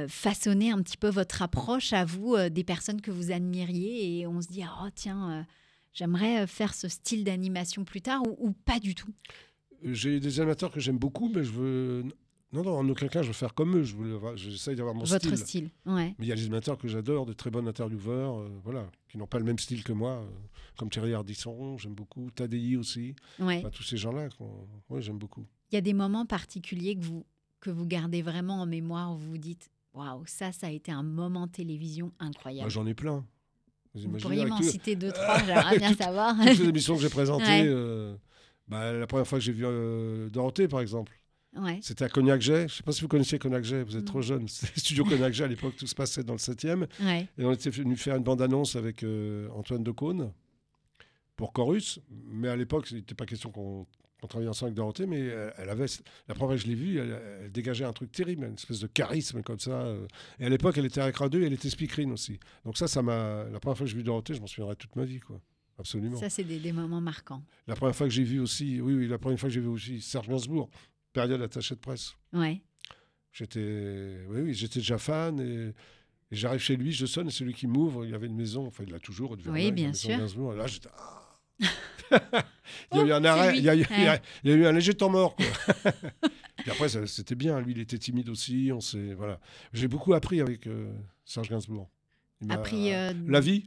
façonné 0.08 0.72
un 0.72 0.82
petit 0.82 0.98
peu 0.98 1.10
votre 1.10 1.42
approche 1.42 1.94
à 1.94 2.06
vous, 2.06 2.36
des 2.50 2.64
personnes 2.64 3.02
que 3.02 3.12
vous 3.12 3.32
admiriez, 3.32 4.20
et 4.20 4.28
on 4.28 4.42
se 4.42 4.48
dit, 4.48 4.64
oh 4.66 4.88
tiens, 4.94 5.46
j'aimerais 5.94 6.46
faire 6.48 6.74
ce 6.74 6.88
style 6.88 7.24
d'animation 7.24 7.84
plus 7.84 8.02
tard, 8.02 8.22
ou, 8.28 8.36
ou 8.50 8.52
pas 8.52 8.80
du 8.80 8.96
tout? 8.96 9.12
J'ai 9.84 10.20
des 10.20 10.40
animateurs 10.40 10.72
que 10.72 10.80
j'aime 10.80 10.98
beaucoup, 11.00 11.32
mais 11.34 11.44
je 11.44 11.52
veux. 11.52 12.04
Non, 12.54 12.64
non, 12.64 12.78
en 12.78 12.90
aucun 12.90 13.08
cas, 13.08 13.22
je 13.22 13.28
veux 13.28 13.34
faire 13.34 13.54
comme 13.54 13.78
eux. 13.78 13.84
Je 13.84 13.96
avoir- 14.14 14.36
J'essaye 14.36 14.76
d'avoir 14.76 14.94
mon 14.94 15.04
votre 15.06 15.22
style. 15.26 15.38
style. 15.38 15.70
Ouais. 15.86 16.16
Mais 16.20 16.26
il 16.26 16.28
y 16.28 16.32
a 16.32 16.36
des 16.36 16.42
animateurs 16.42 16.78
que 16.78 16.88
j'adore, 16.90 17.26
de 17.26 17.32
très 17.34 17.50
bons 17.50 17.66
intervieweurs, 17.66 18.40
euh, 18.40 18.50
voilà, 18.64 18.88
qui 19.10 19.18
n'ont 19.18 19.28
pas 19.28 19.40
le 19.40 19.46
même 19.46 19.58
style 19.58 19.84
que 19.86 19.94
moi, 19.94 20.12
euh, 20.24 20.26
comme 20.78 20.90
Thierry 20.90 21.14
Ardisson, 21.14 21.78
j'aime 21.78 21.94
beaucoup, 21.94 22.30
Tadei 22.32 22.76
aussi, 22.76 23.16
Ouais. 23.40 23.60
Enfin, 23.60 23.70
tous 23.70 23.84
ces 23.84 23.96
gens-là, 23.98 24.28
ouais, 24.90 25.02
j'aime 25.02 25.18
beaucoup. 25.18 25.46
Il 25.72 25.76
y 25.76 25.78
a 25.78 25.82
des 25.82 25.94
moments 25.94 26.26
particuliers 26.26 26.96
que 26.98 27.04
vous, 27.06 27.26
que 27.62 27.70
vous 27.70 27.86
gardez 27.86 28.22
vraiment 28.22 28.62
en 28.62 28.66
mémoire 28.66 29.14
où 29.14 29.18
vous 29.18 29.30
vous 29.32 29.38
dites, 29.38 29.70
waouh, 29.94 30.24
ça, 30.26 30.52
ça 30.52 30.68
a 30.68 30.72
été 30.72 30.92
un 30.92 31.04
moment 31.04 31.48
télévision 31.48 32.12
incroyable. 32.20 32.70
J'en 32.70 32.86
ai 32.86 32.94
plein. 32.94 33.26
Vous 33.94 34.10
vous 34.10 34.18
pourriez 34.18 34.46
m'en 34.46 34.62
citer 34.62 34.96
deux, 34.98 35.12
trois, 35.14 35.38
j'aimerais 35.46 35.78
bien 35.78 35.94
savoir. 35.96 36.36
toutes 36.38 36.60
les 36.60 36.68
émissions 36.70 36.96
que 36.96 37.02
j'ai 37.02 37.10
présentées, 37.10 37.44
Ouais. 37.46 37.66
euh, 37.68 38.16
bah, 38.68 38.92
la 38.92 39.08
première 39.08 39.28
fois 39.28 39.38
que 39.40 39.44
j'ai 39.46 39.52
vu 39.54 39.64
Dorothée, 40.30 40.68
par 40.68 40.82
exemple, 40.82 41.18
ouais. 41.58 41.80
c'était 41.82 42.06
à 42.06 42.10
Cognac-Jet. 42.10 42.60
Je 42.60 42.64
ne 42.64 42.68
sais 42.68 42.84
pas 42.84 42.92
si 42.92 43.02
vous 43.02 43.08
connaissiez 43.08 43.40
Cognac-Jet, 43.40 43.84
vous 43.84 43.98
êtes 43.98 44.06
trop 44.06 44.22
jeune. 44.22 44.48
C'était 44.50 44.80
Studio 44.80 45.04
Cognac-Jet 45.06 45.44
à 45.44 45.48
l'époque, 45.48 45.76
tout 45.78 45.88
se 45.88 45.96
passait 45.96 46.24
dans 46.24 46.34
le 46.34 46.40
7e. 46.40 46.88
Ouais. 47.02 47.28
Et 47.38 47.46
on 47.46 47.52
était 47.52 47.70
venu 47.70 47.96
faire 47.98 48.16
une 48.16 48.24
bande-annonce 48.24 48.76
avec 48.76 49.04
euh, 49.04 49.48
Antoine 49.50 49.84
Decaune 49.84 50.32
pour 51.36 51.54
Chorus. 51.54 52.00
Mais 52.10 52.50
à 52.50 52.56
l'époque, 52.56 52.90
il 52.92 52.98
n'était 52.98 53.16
pas 53.16 53.26
question 53.26 53.52
qu'on 53.52 53.88
qu'on 54.22 54.28
travaille 54.28 54.48
ensemble 54.50 54.68
avec 54.68 54.76
Dorothée, 54.76 55.08
mais 55.08 55.20
elle, 55.22 55.52
elle 55.58 55.70
avait, 55.72 55.88
la 56.28 56.36
première 56.36 56.50
fois 56.50 56.56
que 56.56 56.62
je 56.62 56.68
l'ai 56.68 56.76
vue, 56.76 57.00
elle, 57.00 57.20
elle 57.42 57.52
dégageait 57.52 57.86
un 57.86 57.92
truc 57.92 58.12
terrible, 58.12 58.46
une 58.46 58.54
espèce 58.54 58.80
de 58.80 58.86
charisme 58.86 59.42
comme 59.42 59.58
ça. 59.58 59.72
euh. 59.82 60.06
Et 60.40 60.46
à 60.46 60.50
l'époque, 60.50 60.78
elle 60.78 60.86
était 60.86 61.02
avec 61.02 61.16
Radio 61.18 61.42
et 61.42 61.46
elle 61.48 61.54
était 61.54 61.72
speakerine 61.72 62.12
aussi. 62.12 62.40
Donc 62.64 62.78
ça, 62.78 62.88
ça 62.88 63.02
m'a. 63.02 63.46
La 63.52 63.60
première 63.60 63.76
fois 63.76 63.86
que 63.86 63.90
j'ai 63.92 63.98
vu 63.98 64.04
Dorothée, 64.04 64.36
je 64.36 64.40
m'en 64.40 64.46
souviendrai 64.46 64.76
toute 64.76 64.96
ma 64.96 65.06
vie, 65.06 65.20
quoi. 65.22 65.42
Absolument. 65.80 66.20
Ça, 66.20 66.30
c'est 66.30 66.44
des, 66.44 66.60
des 66.60 66.72
moments 66.72 67.02
marquants. 67.02 67.44
La 67.66 67.76
première 67.76 67.96
fois 67.96 68.06
que 68.06 68.14
j'ai 68.14 68.22
vu 68.24 68.40
aussi, 68.40 68.80
oui, 68.80 68.94
oui, 68.94 69.08
la 69.08 69.18
première 69.18 69.40
fois 69.40 69.50
que 69.50 69.56
j'ai 69.56 69.60
vu 69.62 69.70
aussi 69.70 70.00
Serge 70.00 70.28
Gainsbourg, 70.28 70.70
période 71.14 71.42
attaché 71.42 71.76
de 71.76 71.80
presse. 71.80 72.14
Ouais. 72.34 72.62
J'étais, 73.34 74.18
oui, 74.30 74.42
oui, 74.42 74.54
j'étais 74.54 74.80
déjà 74.80 74.98
fan 74.98 75.40
et, 75.40 75.70
et 76.32 76.36
j'arrive 76.36 76.60
chez 76.60 76.76
lui, 76.76 76.92
je 76.92 77.06
sonne 77.06 77.28
et 77.28 77.32
c'est 77.32 77.46
lui 77.46 77.54
qui 77.54 77.66
m'ouvre. 77.68 78.04
Il 78.06 78.12
y 78.12 78.14
avait 78.14 78.28
une 78.28 78.36
maison, 78.36 78.68
enfin 78.68 78.84
il 78.86 78.92
l'a 78.92 79.00
toujours. 79.00 79.32
au 79.32 79.38
Oui, 79.48 79.72
bien 79.72 79.94
sûr. 79.94 80.18
Gainsbourg. 80.18 80.54
Et 80.54 80.58
là, 80.58 80.68
j'étais. 80.68 80.90
ah. 80.98 81.18
il 82.92 82.98
y 82.98 83.02
a 83.02 83.04
eu 83.06 83.12
Oh, 83.12 83.14
un 83.14 83.24
arrêt, 83.24 83.58
il 83.58 83.64
y, 83.64 83.70
a 83.70 83.76
eu, 83.76 83.86
il 83.90 84.04
y 84.04 84.08
a- 84.08 84.14
Ouais. 84.14 84.22
il 84.44 84.50
y 84.50 84.54
a 84.54 84.56
eu 84.58 84.66
un 84.66 84.72
léger 84.74 84.94
temps 84.94 85.10
mort. 85.10 85.36
Quoi. 85.36 85.46
Puis 86.58 86.70
après, 86.72 86.90
c'était 87.08 87.36
bien. 87.36 87.60
Lui, 87.62 87.72
il 87.72 87.80
était 87.80 87.98
timide 87.98 88.30
aussi. 88.30 88.70
On 88.74 88.82
s'est, 88.82 89.14
voilà. 89.14 89.40
J'ai 89.74 89.88
beaucoup 89.88 90.14
appris 90.14 90.42
avec 90.42 90.68
euh, 90.68 90.92
Serge 91.26 91.50
Gainsbourg. 91.50 91.90
Il 92.42 92.52
Appris. 92.52 92.94
euh, 92.94 93.14
La 93.28 93.40
vie. 93.40 93.66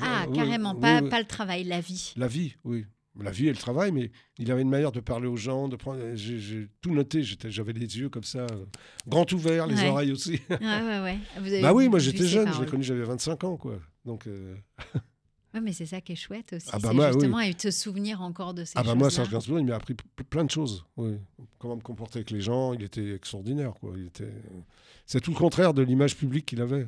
Ah, 0.00 0.26
carrément, 0.34 0.74
pas, 0.74 1.02
pas 1.02 1.20
le 1.20 1.26
travail, 1.26 1.64
la 1.64 1.80
vie. 1.80 2.14
La 2.16 2.26
vie, 2.26 2.54
oui. 2.64 2.86
La 3.20 3.30
vie 3.30 3.46
et 3.48 3.50
le 3.50 3.56
travail, 3.56 3.90
mais 3.92 4.10
il 4.38 4.50
avait 4.52 4.62
une 4.62 4.68
manière 4.70 4.92
de 4.92 5.00
parler 5.00 5.26
aux 5.26 5.36
gens, 5.36 5.68
de 5.68 5.76
prendre. 5.76 6.00
J'ai 6.14 6.38
j'ai 6.38 6.68
tout 6.80 6.92
noté. 6.94 7.22
J'avais 7.22 7.72
les 7.72 7.98
yeux 7.98 8.08
comme 8.08 8.22
ça, 8.24 8.40
euh, 8.40 8.64
grands 9.08 9.26
ouverts, 9.32 9.66
les 9.66 9.74
Ouais. 9.76 9.88
oreilles 9.88 10.12
aussi. 10.12 10.40
Ouais, 10.50 10.56
ouais, 10.60 11.00
ouais. 11.02 11.18
Vous 11.40 11.46
avez 11.46 11.62
bah 11.62 11.72
oui, 11.72 11.88
moi 11.88 11.98
j'étais 11.98 12.26
jeune. 12.26 12.52
Je 12.54 12.60
l'ai 12.60 12.66
connu, 12.66 12.82
j'avais 12.84 13.02
25 13.02 13.42
ans, 13.44 13.56
quoi. 13.56 13.78
Donc, 14.04 14.26
euh, 14.26 14.54
Ouais, 15.54 15.60
mais 15.62 15.72
c'est 15.72 15.86
ça 15.86 16.00
qui 16.02 16.12
est 16.12 16.16
chouette 16.16 16.52
aussi. 16.52 16.68
Ah 16.72 16.78
bah 16.78 16.92
moi, 16.92 17.06
oui. 17.08 17.12
justement 17.14 17.40
et 17.40 17.54
te 17.54 17.70
souvenir 17.70 18.20
encore 18.20 18.52
de 18.52 18.64
ces 18.66 18.74
ah 18.76 18.82
bah 18.82 18.94
moi. 18.94 19.08
Serge 19.10 19.30
Gainsbourg, 19.30 19.58
il 19.58 19.64
m'a 19.66 19.76
appris 19.76 19.94
plein 20.28 20.44
de 20.44 20.50
choses. 20.50 20.84
Oui. 20.98 21.14
Comment 21.58 21.76
me 21.76 21.80
comporter 21.80 22.18
avec 22.18 22.30
les 22.30 22.42
gens, 22.42 22.74
il 22.74 22.82
était 22.82 23.14
extraordinaire, 23.14 23.72
quoi. 23.80 23.94
Il 23.96 24.06
était. 24.08 24.30
C'est 25.06 25.20
tout 25.22 25.30
le 25.32 25.38
contraire 25.38 25.72
de 25.72 25.80
l'image 25.82 26.16
publique 26.16 26.44
qu'il 26.46 26.60
avait. 26.60 26.86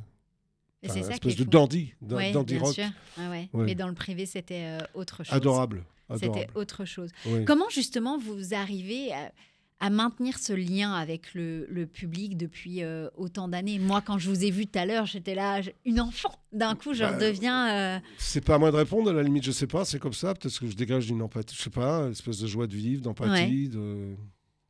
Enfin, 0.84 0.94
c'est 0.94 1.02
ça 1.02 1.08
qui 1.18 1.28
espèce 1.28 1.32
est 1.32 1.38
de 1.38 1.44
fou. 1.44 1.50
dandy, 1.50 1.94
Ouais, 2.02 2.32
dandy 2.32 2.58
rock, 2.58 2.74
sûr. 2.74 2.84
Ah 3.18 3.30
ouais. 3.30 3.48
Ouais. 3.54 3.64
Mais 3.64 3.74
dans 3.74 3.88
le 3.88 3.94
privé, 3.94 4.26
c'était 4.26 4.62
euh, 4.64 4.78
autre 4.94 5.24
chose. 5.24 5.32
adorable, 5.34 5.82
C'était 6.18 6.48
autre 6.54 6.84
chose. 6.84 7.10
Oui. 7.26 7.44
Comment 7.44 7.68
justement 7.70 8.18
vous 8.18 8.54
arrivez 8.54 9.12
à, 9.12 9.32
à 9.80 9.90
maintenir 9.90 10.38
ce 10.38 10.52
lien 10.52 10.92
avec 10.92 11.32
le, 11.34 11.66
le 11.70 11.86
public 11.86 12.36
depuis 12.36 12.82
euh, 12.82 13.08
autant 13.16 13.48
d'années? 13.48 13.78
Moi, 13.78 14.00
quand 14.00 14.18
je 14.18 14.28
vous 14.28 14.44
ai 14.44 14.50
vu 14.50 14.66
tout 14.66 14.78
à 14.78 14.84
l'heure, 14.86 15.06
j'étais 15.06 15.34
là, 15.34 15.60
une 15.84 16.00
enfant. 16.00 16.34
D'un 16.52 16.74
coup, 16.74 16.92
je 16.94 17.00
Bah, 17.04 17.12
redeviens. 17.16 17.70
euh, 17.96 17.98
C'est 18.18 18.44
pas 18.44 18.56
à 18.56 18.58
moi 18.58 18.70
de 18.70 18.76
répondre, 18.76 19.10
à 19.10 19.12
la 19.12 19.22
limite, 19.22 19.44
je 19.44 19.52
sais 19.52 19.66
pas, 19.66 19.84
c'est 19.84 19.98
comme 19.98 20.12
ça. 20.12 20.34
Peut-être 20.34 20.58
que 20.58 20.66
je 20.66 20.74
dégage 20.76 21.06
d'une 21.06 21.22
empathie, 21.22 21.54
je 21.56 21.62
sais 21.62 21.70
pas, 21.70 22.00
une 22.06 22.12
espèce 22.12 22.38
de 22.38 22.46
joie 22.46 22.66
de 22.66 22.74
vivre, 22.76 23.02
d'empathie, 23.02 23.68
de. 23.68 24.14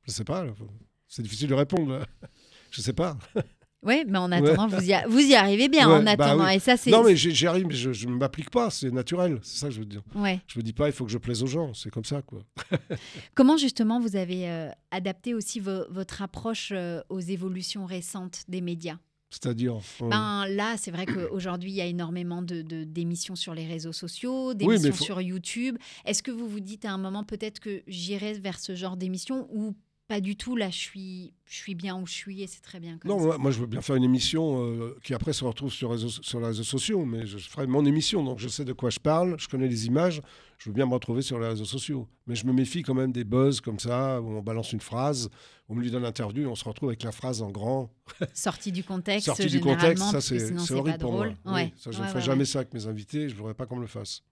Je 0.06 0.10
sais 0.12 0.24
pas. 0.24 0.44
C'est 1.08 1.22
difficile 1.22 1.48
de 1.48 1.54
répondre. 1.54 2.04
Je 2.72 2.80
sais 2.82 2.92
pas. 2.92 3.18
Oui, 3.82 4.04
mais 4.06 4.18
en 4.18 4.30
attendant, 4.30 4.66
vous, 4.68 4.82
y 4.84 4.92
a- 4.92 5.06
vous 5.08 5.20
y 5.20 5.34
arrivez 5.34 5.68
bien 5.68 5.88
Ouais, 5.88 5.96
en 6.00 6.02
bah 6.02 6.10
attendant. 6.12 6.44
oui. 6.44 6.56
Et 6.56 6.58
ça, 6.58 6.76
c'est. 6.76 6.90
Non, 6.90 7.02
mais 7.02 7.16
j'y 7.16 7.46
arrive, 7.46 7.66
mais 7.66 7.74
je 7.74 8.06
ne 8.08 8.14
m'applique 8.14 8.50
pas. 8.50 8.68
C'est 8.68 8.90
naturel. 8.90 9.38
C'est 9.42 9.58
ça 9.58 9.68
que 9.68 9.72
je 9.74 9.78
veux 9.80 9.86
dire. 9.86 10.02
Ouais. 10.14 10.40
Je 10.48 10.58
me 10.58 10.62
dis 10.62 10.74
pas, 10.74 10.86
il 10.88 10.92
faut 10.92 11.06
que 11.06 11.10
je 11.10 11.16
plaise 11.18 11.42
aux 11.42 11.46
gens. 11.46 11.72
C'est 11.72 11.88
comme 11.90 12.04
ça, 12.04 12.20
quoi. 12.20 12.40
Comment 13.34 13.56
justement 13.56 13.98
vous 14.00 14.16
avez 14.16 14.48
euh, 14.48 14.68
adapté 14.90 15.32
aussi 15.34 15.60
vo- 15.60 15.86
votre 15.90 16.20
approche 16.22 16.72
euh, 16.74 17.00
aux 17.08 17.20
évolutions 17.20 17.86
récentes 17.86 18.44
des 18.48 18.60
médias? 18.60 18.98
C'est-à-dire. 19.32 19.76
Ben, 20.00 20.44
là, 20.48 20.74
c'est 20.76 20.90
vrai 20.90 21.06
qu'aujourd'hui, 21.06 21.70
il 21.70 21.76
y 21.76 21.80
a 21.80 21.86
énormément 21.86 22.42
de- 22.42 22.62
de- 22.62 22.82
d'émissions 22.82 23.36
sur 23.36 23.54
les 23.54 23.64
réseaux 23.66 23.92
sociaux, 23.92 24.54
d'émissions 24.54 24.92
faut- 24.92 25.04
sur 25.04 25.20
YouTube. 25.22 25.78
Est-ce 26.04 26.22
que 26.22 26.32
vous 26.32 26.48
vous 26.48 26.58
dites 26.60 26.84
à 26.84 26.90
un 26.92 26.98
moment 26.98 27.22
peut-être 27.22 27.60
que 27.60 27.80
j'irai 27.86 28.32
vers 28.34 28.58
ce 28.58 28.74
genre 28.74 28.96
d'émission 28.96 29.46
ou 29.52 29.76
pas 30.10 30.20
du 30.20 30.34
tout 30.34 30.56
Là, 30.56 30.70
je 30.70 30.76
suis, 30.76 31.32
je 31.46 31.54
suis 31.54 31.76
bien 31.76 31.96
où 31.96 32.04
je 32.04 32.12
suis 32.12 32.42
et 32.42 32.48
c'est 32.48 32.60
très 32.62 32.80
bien 32.80 32.98
comme 32.98 33.08
Non, 33.12 33.18
ça. 33.20 33.24
moi, 33.26 33.38
moi, 33.38 33.50
je 33.52 33.60
veux 33.60 33.66
bien 33.68 33.80
faire 33.80 33.94
une 33.94 34.02
émission 34.02 34.64
euh, 34.64 34.98
qui 35.04 35.14
après 35.14 35.32
se 35.32 35.44
retrouve 35.44 35.72
sur, 35.72 35.96
sur 36.24 36.40
les 36.40 36.46
réseaux 36.46 36.64
sociaux, 36.64 37.04
mais 37.04 37.26
je 37.26 37.38
ferai 37.38 37.68
mon 37.68 37.84
émission, 37.86 38.24
donc 38.24 38.40
je 38.40 38.48
sais 38.48 38.64
de 38.64 38.72
quoi 38.72 38.90
je 38.90 38.98
parle, 38.98 39.36
je 39.38 39.46
connais 39.46 39.68
les 39.68 39.86
images, 39.86 40.20
je 40.58 40.68
veux 40.68 40.74
bien 40.74 40.84
me 40.86 40.92
retrouver 40.94 41.22
sur 41.22 41.38
les 41.38 41.46
réseaux 41.46 41.64
sociaux. 41.64 42.08
Mais 42.26 42.34
je 42.34 42.44
me 42.44 42.52
méfie 42.52 42.82
quand 42.82 42.94
même 42.94 43.12
des 43.12 43.22
buzz 43.22 43.60
comme 43.60 43.78
ça, 43.78 44.20
où 44.20 44.30
on 44.30 44.42
balance 44.42 44.72
une 44.72 44.80
phrase, 44.80 45.30
on 45.68 45.76
me 45.76 45.80
lui 45.80 45.92
donne 45.92 46.02
l'interview 46.02 46.42
et 46.42 46.46
on 46.46 46.56
se 46.56 46.64
retrouve 46.64 46.88
avec 46.88 47.04
la 47.04 47.12
phrase 47.12 47.40
en 47.40 47.50
grand, 47.52 47.94
Sortie 48.34 48.72
du 48.72 48.82
contexte, 48.82 49.26
sortie 49.26 49.46
du 49.46 49.60
contexte. 49.60 50.02
Ça, 50.10 50.20
c'est 50.20 50.72
horrible 50.72 50.98
pour 50.98 51.12
moi. 51.12 51.28
Oui, 51.46 51.72
ça, 51.76 51.92
je 51.92 51.98
ne 51.98 52.02
Ouais, 52.02 52.08
ferai 52.08 52.18
ouais, 52.18 52.24
jamais 52.24 52.44
ça 52.44 52.58
avec 52.58 52.74
mes 52.74 52.88
invités, 52.88 53.28
je 53.28 53.34
ne 53.34 53.38
voudrais 53.38 53.54
pas 53.54 53.66
qu'on 53.66 53.76
me 53.76 53.82
le 53.82 53.86
fasse. 53.86 54.22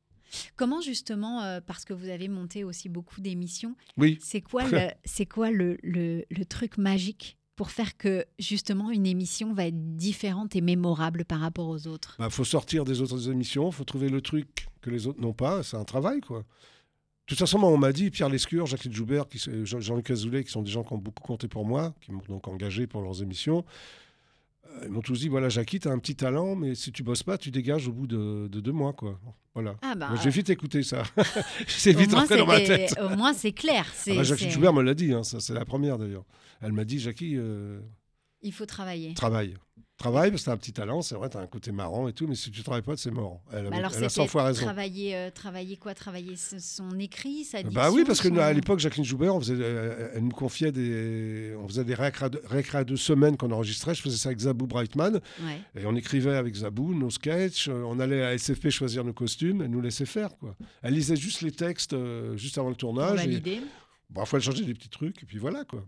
Comment 0.57 0.81
justement, 0.81 1.43
euh, 1.43 1.61
parce 1.65 1.85
que 1.85 1.93
vous 1.95 2.09
avez 2.09 2.29
monté 2.29 2.65
aussi 2.65 2.89
beaucoup 2.89 3.21
d'émissions, 3.21 3.75
Oui, 3.97 4.19
c'est 4.23 4.41
quoi, 4.41 4.65
le, 4.71 4.89
c'est 5.05 5.27
quoi 5.27 5.51
le, 5.51 5.79
le- 5.83 6.25
le 6.31 6.45
truc 6.45 6.79
magique 6.79 7.37
pour 7.57 7.71
faire 7.71 7.97
que 7.97 8.25
justement 8.39 8.91
une 8.91 9.07
émission 9.07 9.53
va 9.53 9.67
être 9.67 9.97
différente 9.97 10.55
et 10.55 10.61
mémorable 10.61 11.25
par 11.25 11.41
rapport 11.41 11.69
aux 11.69 11.87
autres? 11.89 12.17
Il 12.21 12.31
faut 12.31 12.45
sortir 12.45 12.85
des 12.85 13.01
autres 13.01 13.31
émissions, 13.31 13.69
il 13.71 13.73
faut 13.75 13.85
trouver 13.85 14.09
le 14.11 14.21
truc 14.21 14.69
que 14.81 14.91
les 14.91 15.07
autres 15.07 15.21
n'ont 15.21 15.33
pas, 15.33 15.63
c'est 15.63 15.77
un 15.77 15.85
travail, 15.85 16.21
quoi. 16.21 16.41
De 16.41 16.45
toute 17.35 17.39
façon, 17.41 17.59
moi, 17.59 17.69
on 17.69 17.77
m'a 17.77 17.93
dit, 17.93 18.11
Pierre 18.11 18.31
Lescure, 18.31 18.65
Jacques 18.65 18.91
Joubert, 18.91 19.27
Jean-Luc 19.65 20.11
Azoulay, 20.11 20.45
qui 20.45 20.51
sont 20.51 20.63
des 20.63 20.71
gens 20.71 20.83
qui 20.83 20.95
ont 20.95 20.99
beaucoup 20.99 21.23
compté 21.23 21.47
pour 21.47 21.67
moi, 21.67 21.95
qui 22.01 22.11
m'ont 22.11 22.23
donc 22.27 22.49
engagé 22.49 22.87
pour 22.87 23.03
leurs 23.03 23.23
émissions. 23.23 23.67
Euh, 24.77 24.81
Ils 24.85 24.91
m'ont 24.91 25.01
tous 25.01 25.19
dit, 25.21 25.29
voilà, 25.29 25.49
Jackie, 25.49 25.81
tu 25.81 25.89
as 25.89 25.91
un 25.93 25.99
petit 25.99 26.15
talent, 26.17 26.55
mais 26.55 26.75
si 26.75 26.93
tu 26.93 27.03
bosses 27.03 27.23
pas, 27.23 27.39
tu 27.39 27.51
dégages 27.51 27.89
au 27.89 27.93
bout 27.93 28.07
de, 28.07 28.49
de 28.49 28.61
deux 28.61 28.73
mois, 28.73 28.93
quoi. 28.93 29.19
Voilà. 29.55 29.75
Ah 29.83 29.95
bah, 29.97 30.11
J'ai 30.23 30.31
vite 30.31 30.51
écouté 30.51 30.83
ça. 30.83 31.03
c'est 31.67 31.93
vite 31.93 32.13
rentré 32.15 32.37
dans 32.39 32.47
ma 32.47 32.61
tête. 32.61 32.95
Au 33.01 33.17
moins, 33.17 33.33
c'est 33.33 33.53
clair. 33.53 33.85
Ah 33.89 33.93
C'est, 33.95 34.15
bah, 34.15 34.23
Jackie 34.23 34.51
Joubert 34.51 34.73
me 34.73 34.83
l'a 34.83 34.95
dit, 34.95 35.13
hein, 35.13 35.25
ça, 35.25 35.41
c'est 35.41 35.55
la 35.55 35.65
première 35.65 35.99
d'ailleurs. 35.99 36.25
Elle 36.61 36.73
m'a 36.73 36.85
dit, 36.85 36.99
Jackie, 37.01 37.35
euh, 37.37 37.81
Il 38.43 38.53
faut 38.53 38.67
travailler. 38.67 39.15
travaille. 39.15 39.55
Travaille, 39.99 40.31
parce 40.31 40.43
que 40.43 40.47
t'as 40.47 40.53
un 40.53 40.57
petit 40.57 40.73
talent, 40.73 41.03
c'est 41.03 41.17
vrai, 41.17 41.29
t'as 41.29 41.41
un 41.41 41.49
côté 41.49 41.73
marrant 41.73 42.07
et 42.07 42.13
tout, 42.13 42.29
mais 42.29 42.37
si 42.37 42.53
tu 42.53 42.63
travailles 42.63 42.83
pas, 42.83 42.97
c'est 42.97 43.11
mort. 43.11 43.41
Elle, 43.53 43.67
avait- 43.67 43.77
alors, 43.79 43.91
elle 43.97 44.05
a 44.05 44.09
100 44.09 44.23
c'était 44.23 44.29
fois 44.29 44.45
raison. 44.45 44.63
travailler, 44.65 45.17
euh, 45.17 45.31
travailler 45.33 45.77
quoi? 45.77 45.93
Travailler 45.93 46.37
son 46.37 46.97
écrit, 47.01 47.43
sa 47.43 47.65
diction 47.65 47.81
Bah 47.81 47.91
oui, 47.91 48.05
parce 48.07 48.21
que 48.21 48.29
son- 48.29 48.37
à 48.39 48.53
l'époque, 48.53 48.79
Jacqueline 48.79 49.05
Joubert, 49.05 49.35
on 49.35 49.41
faisait, 49.41 49.57
euh, 49.59 50.13
elle 50.15 50.23
nous 50.23 50.31
confiait 50.31 50.71
des, 50.71 51.53
on 51.61 51.67
faisait 51.67 51.83
des 51.83 51.95
récré 51.95 52.31
de, 52.31 52.41
récré 52.45 52.85
de 52.85 52.95
semaines 52.95 53.37
qu'on 53.37 53.51
enregistrait. 53.51 53.93
Je 53.97 54.03
faisais 54.03 54.17
ça 54.19 54.29
avec 54.29 54.39
Zabou 54.39 54.69
Brightman 54.69 55.15
Ouais. 55.43 55.61
et 55.83 55.85
on 55.85 55.97
écrivait 55.97 56.37
avec 56.37 56.55
Zabou 56.55 56.95
nos 56.95 57.11
sketchs. 57.11 57.67
euh, 57.69 57.83
On 57.85 57.99
allait 57.99 58.23
à 58.23 58.35
SFP 58.35 58.71
choisir 58.71 59.03
nos 59.03 59.13
costumes. 59.13 59.63
Elle 59.63 59.71
nous 59.73 59.81
laissait 59.81 60.07
faire 60.07 60.37
quoi. 60.39 60.55
Elle 60.83 60.95
lisait 60.95 61.17
juste 61.17 61.41
les 61.43 61.51
textes 61.51 61.93
euh, 61.95 62.37
juste 62.37 62.57
avant 62.57 62.69
le 62.69 62.75
Pour 62.75 62.95
tournage. 62.95 63.15
Et, 63.25 63.27
valider. 63.27 63.61
parfois, 64.15 64.39
elle 64.39 64.45
changeait 64.45 64.65
des 64.65 64.75
petits 64.75 64.89
trucs 64.91 65.21
et 65.25 65.27
puis 65.27 65.39
voilà 65.39 65.65
quoi. 65.65 65.85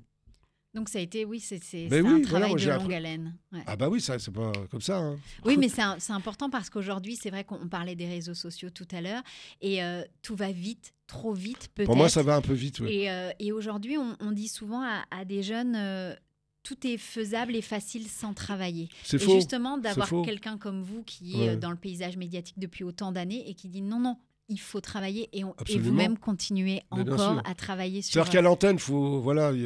Donc 0.73 0.89
ça 0.89 1.01
a 1.01 1.03
été, 1.03 1.25
oui, 1.25 1.41
c'est, 1.41 1.59
c'est 1.63 1.89
oui, 1.91 1.99
un 2.09 2.23
travail 2.23 2.55
de 2.55 2.59
longue 2.71 2.81
appris- 2.81 2.95
haleine. 2.95 3.37
Ouais. 3.53 3.63
Ah 3.67 3.75
bah 3.75 3.89
oui, 3.89 4.01
ça 4.01 4.19
c'est 4.21 4.31
pas 4.31 4.53
comme 4.71 4.81
ça. 4.81 4.99
hein. 4.99 5.19
Oui, 5.45 5.57
mais 5.59 5.69
c'est, 5.99 6.13
important 6.13 6.49
parce 6.49 6.71
qu'aujourd'hui, 6.71 7.17
c'est 7.21 7.31
vrai 7.31 7.43
qu'on 7.45 7.69
parlait 7.69 7.97
des 7.97 8.07
réseaux 8.07 8.35
sociaux 8.35 8.71
tout 8.71 8.87
à 8.93 9.01
l'heure 9.01 9.23
et 9.61 9.83
euh, 9.83 10.03
tout 10.23 10.37
va 10.37 10.53
vite, 10.53 10.93
trop 11.09 11.33
vite 11.33 11.69
peut-être. 11.75 11.87
Pour 11.87 11.97
moi, 11.97 12.09
ça 12.09 12.23
va 12.23 12.37
un 12.37 12.41
peu 12.41 12.53
vite. 12.53 12.79
ouais. 12.81 12.95
Et, 12.95 13.11
euh, 13.11 13.31
et 13.41 13.51
aujourd'hui, 13.51 13.99
on, 13.99 14.17
on 14.21 14.31
dit 14.31 14.47
souvent 14.47 14.83
à, 14.83 15.03
à 15.11 15.25
des 15.25 15.43
jeunes, 15.43 15.75
euh, 15.75 16.15
tout 16.63 16.87
est 16.87 16.99
faisable 16.99 17.57
et 17.57 17.63
facile 17.63 18.07
sans 18.07 18.33
travailler. 18.33 18.91
C'est 19.03 19.17
Et 19.17 19.25
faux. 19.25 19.35
justement, 19.35 19.77
d'avoir 19.77 20.09
quelqu'un 20.25 20.57
comme 20.57 20.83
vous 20.83 21.03
qui 21.03 21.43
est 21.43 21.49
Ouais. 21.49 21.57
dans 21.57 21.71
le 21.71 21.77
paysage 21.77 22.17
médiatique 22.17 22.59
depuis 22.61 22.85
autant 22.85 23.11
d'années 23.11 23.49
et 23.51 23.55
qui 23.55 23.69
dit 23.69 23.83
non, 23.83 23.99
non, 23.99 24.19
il 24.49 24.61
faut 24.61 24.81
travailler 24.81 25.29
et, 25.33 25.43
vous-même 25.79 26.17
continuer 26.17 26.83
encore 26.91 27.41
à 27.45 27.55
travailler 27.57 28.03
sur... 28.03 28.13
C'est-à-dire 28.13 28.33
qu'à 28.33 28.43
l'antenne, 28.43 28.79
faut 28.79 29.21
voilà, 29.21 29.51
y 29.53 29.65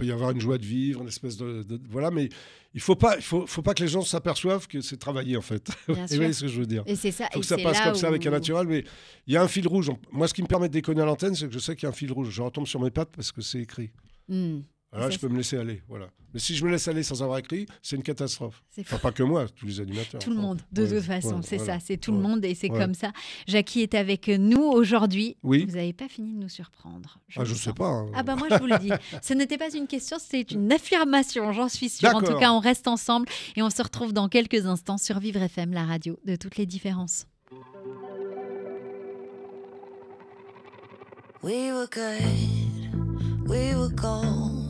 peut 0.00 0.06
y 0.06 0.12
avoir 0.12 0.30
une 0.30 0.40
joie 0.40 0.56
de 0.58 0.64
vivre, 0.64 1.02
une 1.02 1.08
espèce 1.08 1.36
de, 1.36 1.62
de- 1.62 1.80
voilà, 1.90 2.10
mais 2.10 2.28
il 2.74 2.80
faut 2.80 2.96
pas, 2.96 3.16
il 3.16 3.22
faut, 3.22 3.46
faut 3.46 3.62
pas 3.62 3.74
que 3.74 3.82
les 3.82 3.88
gens 3.88 4.02
s'aperçoivent 4.02 4.66
que 4.66 4.80
c'est 4.80 4.96
travailler 4.96 5.36
en 5.36 5.42
fait. 5.42 5.68
Vous 5.88 5.94
voyez 5.94 6.32
ce 6.32 6.42
que 6.42 6.48
je 6.48 6.58
veux 6.60 6.66
dire 6.66 6.82
Et 6.86 6.96
c'est 6.96 7.10
ça. 7.10 7.28
faut 7.32 7.40
que 7.40 7.46
ça 7.46 7.56
passe 7.58 7.80
comme 7.80 7.94
ça 7.94 8.08
avec 8.08 8.26
un 8.26 8.30
naturel, 8.30 8.66
mais 8.66 8.84
il 9.26 9.34
y 9.34 9.36
a 9.36 9.42
un 9.42 9.48
fil 9.48 9.66
rouge. 9.68 9.90
Moi, 10.10 10.26
ce 10.28 10.34
qui 10.34 10.42
me 10.42 10.46
permet 10.46 10.68
de 10.68 10.72
déconner 10.72 11.02
à 11.02 11.04
l'antenne, 11.04 11.34
c'est 11.34 11.46
que 11.46 11.52
je 11.52 11.58
sais 11.58 11.74
qu'il 11.76 11.84
y 11.84 11.86
a 11.86 11.90
un 11.90 11.92
fil 11.92 12.10
rouge. 12.12 12.30
Je 12.30 12.40
retombe 12.42 12.66
sur 12.66 12.80
mes 12.80 12.90
pattes 12.90 13.10
parce 13.14 13.30
que 13.32 13.42
c'est 13.42 13.60
écrit. 13.60 13.90
Hmm, 14.28 14.60
Ça, 14.92 15.08
je 15.08 15.18
peux 15.18 15.28
me 15.28 15.36
laisser 15.36 15.56
aller. 15.56 15.82
Voilà. 15.88 16.08
Mais 16.34 16.40
si 16.40 16.54
je 16.56 16.64
me 16.64 16.70
laisse 16.70 16.86
aller 16.88 17.02
sans 17.04 17.22
avoir 17.22 17.38
écrit, 17.38 17.66
c'est 17.82 17.94
une 17.96 18.02
catastrophe. 18.02 18.62
c'est 18.70 18.80
Enfin, 18.82 18.98
pas 18.98 19.12
que 19.12 19.22
moi, 19.22 19.46
tous 19.48 19.66
les 19.66 19.80
animateurs. 19.80 20.20
Tout 20.20 20.30
le 20.30 20.36
monde, 20.36 20.60
de 20.72 20.82
ouais, 20.84 20.88
toute 20.96 21.04
façon, 21.04 21.36
ouais, 21.36 21.42
c'est 21.44 21.56
voilà. 21.58 21.78
ça, 21.78 21.86
c'est 21.86 21.96
tout 21.96 22.10
le 22.12 22.18
monde 22.18 22.44
et 22.44 22.54
c'est 22.56 22.70
Ouais. 22.70 22.78
comme 22.78 22.94
ça. 22.94 23.12
Jackie 23.46 23.82
est 23.82 23.94
avec 23.94 24.26
nous 24.28 24.62
aujourd'hui. 24.62 25.36
Oui. 25.44 25.64
Vous 25.68 25.76
n'avez 25.76 25.92
pas 25.92 26.08
fini 26.08 26.32
de 26.34 26.38
nous 26.40 26.48
surprendre. 26.48 27.18
Ah, 27.36 27.44
je 27.44 27.50
le 27.50 27.56
sais 27.56 27.72
pas. 27.72 27.86
hein. 27.86 28.10
Ah 28.14 28.22
bah 28.24 28.34
moi 28.36 28.48
je 28.50 28.56
vous 28.58 28.66
le 28.66 28.78
dis, 28.78 28.90
ce 29.22 29.32
n'était 29.34 29.58
pas 29.58 29.72
une 29.74 29.86
question, 29.86 30.18
c'était 30.20 30.42
une 30.54 30.72
affirmation, 30.72 31.52
j'en 31.52 31.68
suis 31.68 31.88
sûre. 31.88 32.14
En 32.14 32.20
tout 32.20 32.36
cas, 32.38 32.52
on 32.52 32.58
reste 32.60 32.86
ensemble 32.88 33.26
et 33.56 33.62
on 33.62 33.70
se 33.70 33.82
retrouve 33.82 34.12
dans 34.12 34.28
quelques 34.28 34.66
instants 34.66 34.98
sur 34.98 35.18
Vivre 35.20 35.42
FM, 35.42 35.72
la 35.72 35.84
radio 35.84 36.18
de 36.26 36.34
toutes 36.36 36.56
les 36.56 36.66
différences. 36.66 37.26
We 41.42 41.72
were 41.72 41.86
good, 41.88 43.48
we 43.48 43.74
were 43.74 43.88
gold. 43.90 44.69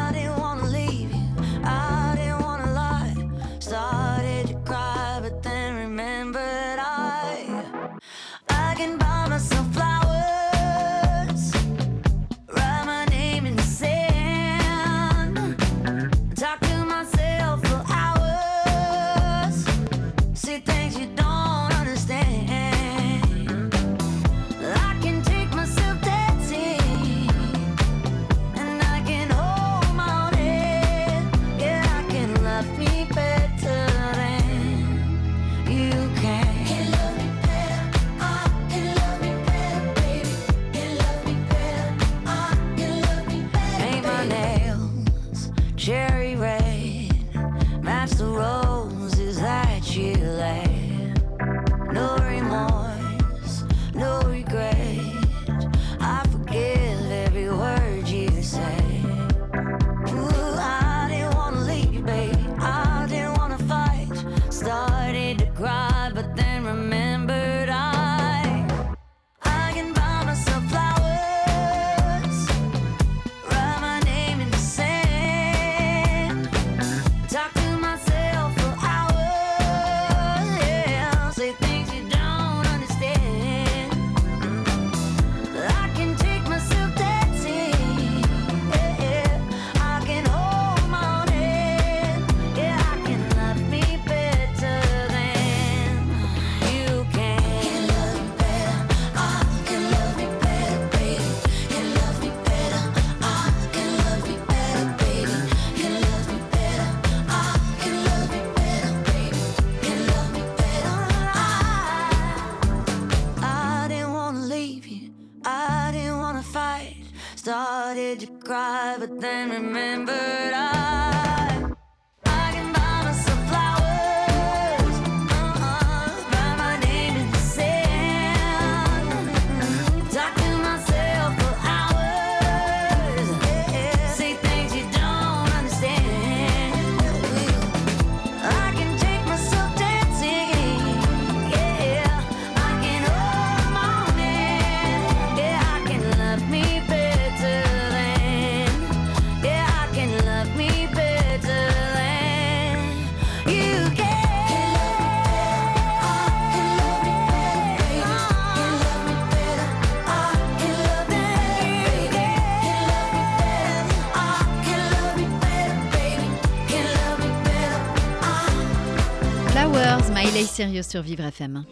Sérieux 170.61 170.83
sur 170.83 171.01
Vivre 171.01 171.23
FM. 171.23 171.65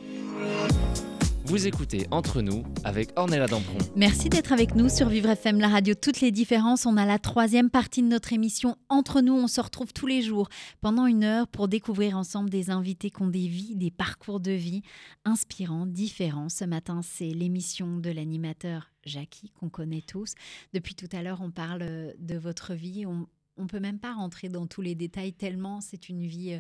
Vous 1.46 1.68
écoutez 1.68 2.08
Entre 2.10 2.42
nous 2.42 2.64
avec 2.84 3.12
Ornella 3.18 3.46
Dampron. 3.46 3.78
Merci 3.96 4.30
d'être 4.30 4.52
avec 4.52 4.74
nous 4.74 4.90
sur 4.90 5.10
Vivre 5.10 5.30
FM, 5.30 5.60
la 5.60 5.68
radio 5.68 5.94
Toutes 5.94 6.22
les 6.22 6.32
différences. 6.32 6.88
On 6.88 6.98
a 6.98 7.06
la 7.06 7.20
troisième 7.20 7.70
partie 7.70 8.02
de 8.02 8.08
notre 8.08 8.34
émission 8.34 8.78
Entre 8.90 9.22
nous. 9.22 9.34
On 9.34 9.46
se 9.46 9.62
retrouve 9.62 9.94
tous 9.94 10.08
les 10.08 10.24
jours 10.24 10.50
pendant 10.82 11.06
une 11.06 11.24
heure 11.24 11.48
pour 11.48 11.68
découvrir 11.68 12.18
ensemble 12.18 12.50
des 12.50 12.72
invités 12.72 13.12
qui 13.12 13.22
ont 13.22 13.28
des 13.28 13.48
vies, 13.48 13.76
des 13.76 13.92
parcours 13.92 14.40
de 14.40 14.54
vie 14.54 14.82
inspirants, 15.24 15.86
différents. 15.86 16.50
Ce 16.50 16.66
matin, 16.66 17.02
c'est 17.04 17.30
l'émission 17.30 18.00
de 18.00 18.10
l'animateur 18.10 18.90
Jackie 19.06 19.52
qu'on 19.52 19.70
connaît 19.70 20.02
tous. 20.02 20.34
Depuis 20.74 20.96
tout 20.96 21.10
à 21.12 21.22
l'heure, 21.22 21.42
on 21.44 21.52
parle 21.52 21.84
euh, 21.84 22.12
de 22.18 22.40
votre 22.40 22.74
vie. 22.74 23.06
On 23.06 23.28
ne 23.60 23.68
peut 23.68 23.80
même 23.80 24.00
pas 24.00 24.14
rentrer 24.14 24.50
dans 24.50 24.66
tous 24.66 24.82
les 24.82 24.96
détails 24.96 25.34
tellement 25.34 25.80
c'est 25.80 26.10
une 26.10 26.26
vie 26.26 26.54
euh, 26.54 26.60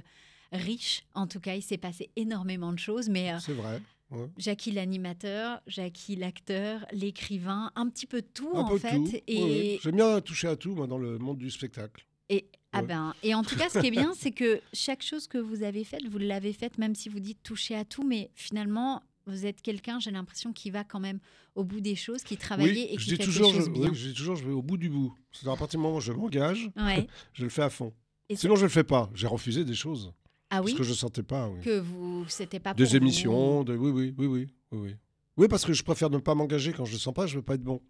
riche. 0.51 1.03
En 1.13 1.27
tout 1.27 1.39
cas, 1.39 1.55
il 1.55 1.61
s'est 1.61 1.77
passé 1.77 2.09
énormément 2.15 2.71
de 2.73 2.79
choses. 2.79 3.09
Mais 3.09 3.31
euh, 3.33 3.37
C'est 3.39 3.53
vrai. 3.53 3.81
ouais. 4.11 4.27
Jackie 4.37 4.71
l'animateur, 4.71 5.61
Jackie 5.67 6.15
l'acteur, 6.15 6.85
l'écrivain, 6.91 7.71
un 7.75 7.89
petit 7.89 8.05
peu 8.05 8.21
tout 8.21 8.51
Un 8.53 8.59
en 8.61 8.67
peu 8.69 8.77
fait. 8.77 8.95
tout. 8.95 9.11
Et. 9.27 9.79
J'aime 9.83 9.95
bien 9.95 10.21
toucher 10.21 10.47
à 10.47 10.55
tout, 10.55 10.75
moi, 10.75 10.87
dans 10.87 10.97
le 10.97 11.17
monde 11.17 11.37
du 11.37 11.49
spectacle. 11.49 12.05
et, 12.29 12.45
ah 12.71 12.83
ben, 12.83 13.15
et 13.23 13.33
en 13.33 13.41
tout 13.43 13.55
cas, 13.55 13.67
ce 13.69 13.79
qui 13.79 13.87
est 13.87 13.91
bien, 13.91 14.13
c'est 14.17 14.31
que 14.31 14.61
chaque 14.73 15.01
chose 15.01 15.27
que 15.27 15.39
vous 15.39 15.63
avez 15.63 15.83
faite, 15.83 16.07
vous 16.07 16.19
l'avez 16.19 16.53
faite, 16.53 16.77
même 16.77 16.93
si 16.93 17.09
vous 17.09 17.19
dites 17.19 17.41
toucher 17.41 17.73
à 17.75 17.83
tout, 17.83 18.03
mais 18.03 18.29
finalement, 18.35 19.01
vous 19.25 19.47
êtes 19.47 19.61
quelqu'un, 19.63 19.99
j'ai 19.99 20.11
l'impression, 20.11 20.53
qui 20.53 20.69
va 20.69 20.83
quand 20.83 20.99
même 20.99 21.19
au 21.55 21.63
bout 21.63 21.81
des 21.81 21.95
choses, 21.95 22.21
qui 22.23 22.37
travaille 22.37 22.69
oui, 22.71 22.87
et 22.91 22.97
je 22.99 23.03
qui 23.05 23.09
dis 23.09 23.15
fait 23.15 23.23
toujours, 23.23 23.51
des 23.51 23.57
choses 23.57 23.65
je, 23.65 23.71
bien. 23.71 23.91
je 23.93 24.07
dis 24.09 24.13
toujours, 24.13 24.35
je 24.35 24.45
vais 24.45 24.51
au 24.53 24.61
bout 24.61 24.77
du 24.77 24.87
bout. 24.89 25.15
C'est 25.31 25.47
à 25.47 25.55
partir 25.55 25.79
du 25.79 25.83
moment 25.83 25.97
où 25.97 25.99
je 26.01 26.11
m'engage, 26.11 26.69
je 27.33 27.43
le 27.43 27.49
fais 27.49 27.63
à 27.63 27.71
fond. 27.71 27.91
Et 28.29 28.35
Sinon, 28.35 28.55
je 28.55 28.63
le 28.65 28.69
fais 28.69 28.83
pas. 28.83 29.09
J'ai 29.15 29.25
refusé 29.25 29.65
des 29.65 29.73
choses 29.73 30.13
Ah 30.49 30.61
oui, 30.61 30.71
parce 30.71 30.77
que 30.79 30.83
je 30.83 30.93
sentais 30.93 31.23
pas. 31.23 31.47
Oui. 31.47 31.61
que 31.61 31.79
vous, 31.79 32.25
c'était 32.27 32.59
pas 32.59 32.71
pour 32.71 32.77
Des 32.77 32.85
vous. 32.85 32.95
émissions, 32.95 33.63
de... 33.63 33.75
oui, 33.75 33.91
oui, 33.91 34.13
oui, 34.17 34.25
oui, 34.27 34.47
oui, 34.71 34.95
oui. 35.37 35.47
Parce 35.47 35.63
que 35.65 35.73
je 35.73 35.83
préfère 35.83 36.09
ne 36.09 36.17
pas 36.17 36.33
m'engager 36.35 36.73
quand 36.73 36.85
je 36.85 36.93
le 36.93 36.97
sens 36.97 37.13
pas. 37.13 37.27
Je 37.27 37.35
veux 37.35 37.43
pas 37.43 37.55
être 37.55 37.63
bon. 37.63 37.81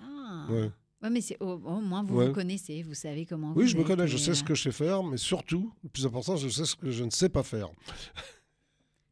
Ah. 0.00 0.46
Ouais. 0.50 0.70
Ouais, 1.02 1.10
mais 1.10 1.20
c'est 1.20 1.36
au, 1.40 1.52
au 1.52 1.80
moins 1.80 2.02
vous 2.02 2.16
Ouais. 2.16 2.28
vous 2.28 2.32
connaissez, 2.32 2.82
vous 2.82 2.94
savez 2.94 3.26
comment. 3.26 3.52
Oui, 3.54 3.64
vous 3.64 3.70
je 3.70 3.76
me 3.76 3.84
connais. 3.84 4.08
Je 4.08 4.16
sais 4.16 4.34
ce 4.34 4.42
euh, 4.42 4.46
que 4.46 4.54
je 4.54 4.62
sais 4.62 4.72
faire, 4.72 5.02
mais 5.02 5.18
surtout, 5.18 5.70
le 5.82 5.90
plus 5.90 6.06
important, 6.06 6.36
je 6.36 6.48
sais 6.48 6.64
ce 6.64 6.74
que 6.74 6.90
je 6.90 7.04
ne 7.04 7.10
sais 7.10 7.28
pas 7.28 7.42
faire. 7.42 7.68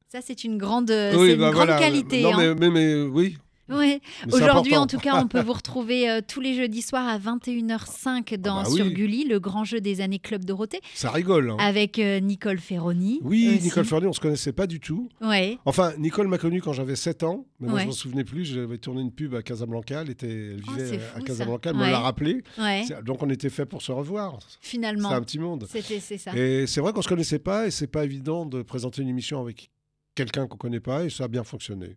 Ça, 0.08 0.20
c'est 0.22 0.44
une 0.44 0.56
grande, 0.58 0.90
une 0.90 1.36
bah 1.36 1.50
grande 1.50 1.66
voilà. 1.66 1.78
qualité. 1.78 2.22
Non, 2.22 2.34
hein. 2.34 2.54
mais, 2.54 2.70
mais, 2.70 2.70
mais 2.70 3.02
oui. 3.02 3.38
Ouais. 3.68 4.00
C'est 4.28 4.34
Aujourd'hui, 4.34 4.76
en 4.76 4.86
tout 4.86 4.98
cas, 4.98 5.20
on 5.22 5.28
peut 5.28 5.40
vous 5.42 5.52
retrouver 5.52 6.10
euh, 6.10 6.20
tous 6.26 6.40
les 6.40 6.54
jeudis 6.54 6.82
soirs 6.82 7.06
à 7.08 7.18
21h05 7.18 8.36
dans, 8.36 8.62
bah 8.62 8.68
sur 8.68 8.84
oui. 8.86 8.92
Gulli, 8.92 9.24
le 9.24 9.38
grand 9.40 9.64
jeu 9.64 9.80
des 9.80 10.00
années 10.00 10.18
Club 10.18 10.44
Dorothée, 10.44 10.80
Ça 10.94 11.10
rigole. 11.10 11.50
hein. 11.50 11.56
avec 11.58 11.98
euh, 11.98 12.20
Nicole 12.20 12.58
Ferroni. 12.58 13.20
Oui, 13.22 13.48
aussi. 13.54 13.62
Nicole 13.64 13.84
Ferroni, 13.84 14.06
on 14.08 14.12
se 14.12 14.20
connaissait 14.20 14.52
pas 14.52 14.66
du 14.66 14.80
tout. 14.80 15.08
Ouais. 15.20 15.58
Enfin, 15.64 15.92
Nicole 15.98 16.28
m'a 16.28 16.38
connu 16.38 16.60
quand 16.60 16.72
j'avais 16.72 16.96
7 16.96 17.22
ans, 17.22 17.46
mais 17.60 17.68
moi 17.68 17.76
Ouais. 17.76 17.82
je 17.82 17.86
m'en 17.86 17.92
souvenais 17.92 18.24
plus. 18.24 18.44
J'avais 18.44 18.78
tourné 18.78 19.00
une 19.00 19.12
pub 19.12 19.34
à 19.34 19.42
Casablanca, 19.42 20.02
elle, 20.02 20.10
était, 20.10 20.26
elle 20.28 20.62
Oh, 20.68 20.72
vivait 20.72 20.86
c'est 21.14 21.18
à 21.18 21.22
Casablanca, 21.22 21.70
elle 21.70 21.76
me 21.76 21.82
Ouais. 21.82 21.90
l'a 21.90 22.00
rappelé. 22.00 22.42
Ouais. 22.58 22.84
C'est- 22.86 23.02
Donc 23.02 23.22
on 23.22 23.30
était 23.30 23.50
fait 23.50 23.64
pour 23.66 23.80
se 23.82 23.92
revoir. 23.92 24.38
C'est 24.48 24.58
Finalement, 24.60 25.10
un 25.10 25.22
petit 25.22 25.38
monde. 25.38 25.66
c'était 25.70 26.00
c'est 26.00 26.18
ça. 26.18 26.36
Et 26.36 26.66
c'est 26.66 26.80
vrai 26.80 26.92
qu'on 26.92 27.02
se 27.02 27.08
connaissait 27.08 27.38
pas 27.38 27.66
et 27.66 27.70
c'est 27.70 27.86
pas 27.86 28.04
évident 28.04 28.44
de 28.44 28.62
présenter 28.62 29.02
une 29.02 29.08
émission 29.08 29.40
avec 29.40 29.70
quelqu'un 30.14 30.46
qu'on 30.46 30.56
connaît 30.58 30.80
pas 30.80 31.04
et 31.04 31.10
ça 31.10 31.24
a 31.24 31.28
bien 31.28 31.44
fonctionné. 31.44 31.96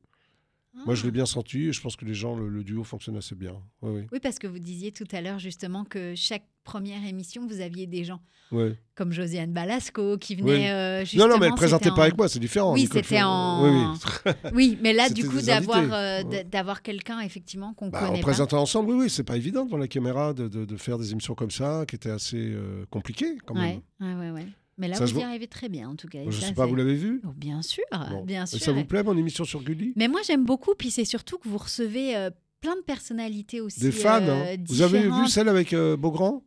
Moi 0.86 0.94
je 0.96 1.02
Ah. 1.02 1.06
l'ai 1.06 1.12
bien 1.12 1.26
senti 1.26 1.66
et 1.68 1.74
je 1.74 1.82
pense 1.82 1.96
que 1.96 2.06
les 2.06 2.14
gens, 2.14 2.36
le, 2.36 2.50
le 2.50 2.64
duo 2.64 2.84
fonctionne 2.84 3.16
assez 3.18 3.36
bien. 3.36 3.54
Oui, 3.82 3.92
oui. 3.96 4.08
Oui, 4.12 4.20
parce 4.22 4.40
que 4.40 4.48
vous 4.48 4.60
disiez 4.60 4.92
tout 4.92 5.08
à 5.12 5.22
l'heure 5.22 5.40
justement 5.40 5.86
que 5.86 6.14
chaque 6.16 6.44
première 6.64 7.06
émission, 7.06 7.46
vous 7.48 7.62
aviez 7.62 7.88
des 7.88 8.04
gens 8.04 8.20
Ouais. 8.52 8.78
comme 8.96 9.12
Josiane 9.12 9.52
Balasco 9.54 10.18
qui 10.18 10.36
venaient 10.36 10.52
Oui. 10.52 10.68
euh, 10.68 11.00
Non, 11.00 11.06
justement. 11.06 11.28
non, 11.30 11.38
mais 11.40 11.46
elle 11.48 11.54
présentait 11.54 11.86
c'était 11.86 11.96
pas 11.96 12.02
en- 12.02 12.06
avec 12.06 12.18
moi, 12.18 12.28
c'est 12.28 12.40
différent. 12.40 12.74
Oui, 12.74 12.88
c'était 12.92 13.22
en- 13.22 13.64
Oui, 13.64 13.70
oui. 13.72 14.32
Oui, 14.54 14.78
mais 14.82 14.94
là, 14.94 15.10
du 15.10 15.28
coup, 15.28 15.42
d'avoir 15.42 15.82
euh, 15.94 16.24
Ouais. 16.24 16.44
d'avoir 16.44 16.82
quelqu'un 16.82 17.20
effectivement 17.22 17.74
qu'on 17.74 17.90
Bah, 17.90 18.00
connaît 18.00 18.12
en 18.12 18.16
pas. 18.16 18.22
présentant 18.22 18.62
ensemble, 18.62 18.92
oui, 18.92 19.04
oui, 19.04 19.10
c'est 19.10 19.24
pas 19.24 19.38
évident 19.38 19.66
devant 19.66 19.78
la 19.78 19.88
caméra 19.88 20.34
de, 20.34 20.48
de- 20.48 20.66
de 20.66 20.78
faire 20.78 20.98
des 20.98 21.12
émissions 21.12 21.36
comme 21.36 21.52
ça, 21.52 21.86
qui 21.88 21.96
étaient 21.96 22.10
assez 22.12 22.38
euh, 22.54 22.86
compliquées 22.90 23.38
quand 23.46 23.56
même. 23.56 23.82
Ouais, 24.00 24.14
ouais, 24.14 24.16
ouais, 24.16 24.32
ouais. 24.32 24.46
Mais 24.78 24.88
là, 24.90 24.96
Ça 24.96 25.06
vous 25.06 25.20
y 25.20 25.24
arrivez 25.24 25.48
très 25.48 25.70
bien, 25.70 25.90
en 25.90 25.96
tout 25.96 26.08
cas. 26.08 26.20
Je 26.28 26.32
ça, 26.40 26.48
sais 26.48 26.54
pas, 26.54 26.66
vous 26.66 26.76
l'avez 26.76 26.96
vu? 26.96 27.22
Oh, 27.26 27.32
bien 27.36 27.62
sûr, 27.62 27.84
Bon. 28.10 28.24
bien 28.26 28.46
sûr. 28.46 28.60
ça 28.60 28.72
vous 28.74 28.84
plaît 28.86 29.04
mon 29.04 29.18
émission 29.18 29.46
sur 29.46 29.64
Gulli? 29.64 29.94
Mais 29.96 30.08
moi, 30.10 30.20
j'aime 30.26 30.44
beaucoup. 30.46 30.74
Puis 30.78 30.92
c'est 30.92 31.06
surtout 31.06 31.38
que 31.38 31.48
vous 31.48 31.58
recevez 31.58 32.16
euh, 32.18 32.30
plein 32.60 32.76
de 32.76 32.82
personnalités 32.82 33.62
aussi. 33.62 33.80
Des 33.80 33.92
fans. 33.92 34.22
euh, 34.22 34.54
hein. 34.56 34.58
Vous 34.68 34.82
avez 34.82 35.08
vu 35.10 35.28
celle 35.28 35.48
avec 35.48 35.72
euh, 35.74 35.96
Beaugrand? 35.96 36.44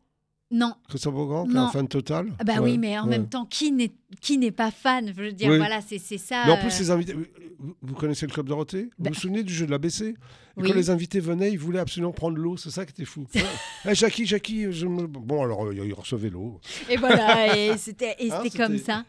Non. 0.51 0.75
Christophe 0.89 1.13
Beaugrand, 1.15 1.47
qui 1.47 1.55
est 1.55 1.59
un 1.59 1.69
fan 1.69 1.87
total 1.89 2.33
Ah 2.39 2.45
Bah 2.45 2.55
Ouais, 2.55 2.71
oui, 2.73 2.79
mais 2.79 2.99
en 2.99 3.05
ouais. 3.05 3.11
même 3.11 3.29
temps, 3.29 3.45
qui 3.45 3.71
n'est 3.71 3.93
qui 4.23 4.39
n'est 4.39 4.51
pas 4.51 4.71
fan? 4.71 5.09
Je 5.09 5.13
veux 5.23 5.33
dire, 5.33 5.51
Oui. 5.51 5.59
voilà, 5.59 5.83
c'est 5.83 5.99
c'est 5.99 6.17
ça. 6.17 6.45
Mais 6.47 6.53
en 6.53 6.57
euh, 6.57 6.61
plus, 6.61 6.79
les 6.81 6.91
invités. 6.91 7.13
Vous, 7.59 7.75
vous 7.83 7.95
connaissez 7.95 8.27
le 8.27 8.33
Club 8.33 8.47
Dorothée? 8.49 8.85
Vous 8.85 9.05
Bah- 9.05 9.11
vous 9.13 9.21
souvenez 9.21 9.43
du 9.43 9.53
jeu 9.53 9.67
de 9.67 9.71
l'ABC 9.71 10.01
Et 10.07 10.15
Oui. 10.57 10.69
quand 10.69 10.75
les 10.75 10.89
invités 10.89 11.21
venaient, 11.21 11.53
ils 11.53 11.59
voulaient 11.59 11.81
absolument 11.81 12.13
prendre 12.13 12.39
l'eau. 12.39 12.57
C'est 12.57 12.71
ça 12.71 12.87
qui 12.87 12.93
était 12.93 13.05
fou. 13.05 13.27
Eh, 13.85 13.95
Jackie, 13.95 14.25
Jackie. 14.27 14.73
je 14.73 14.87
me- 14.87 15.07
Bon, 15.07 15.43
alors, 15.43 15.67
euh, 15.67 15.75
ils 15.75 15.93
recevaient 15.93 16.31
l'eau. 16.31 16.61
Et 16.89 16.97
voilà, 16.97 17.55
et 17.57 17.77
c'était 17.79 18.17
et 18.19 18.33
Hein, 18.33 18.41
c'était 18.43 18.57
comme 18.59 18.79
c'était- 18.79 18.93
ça. 18.93 19.05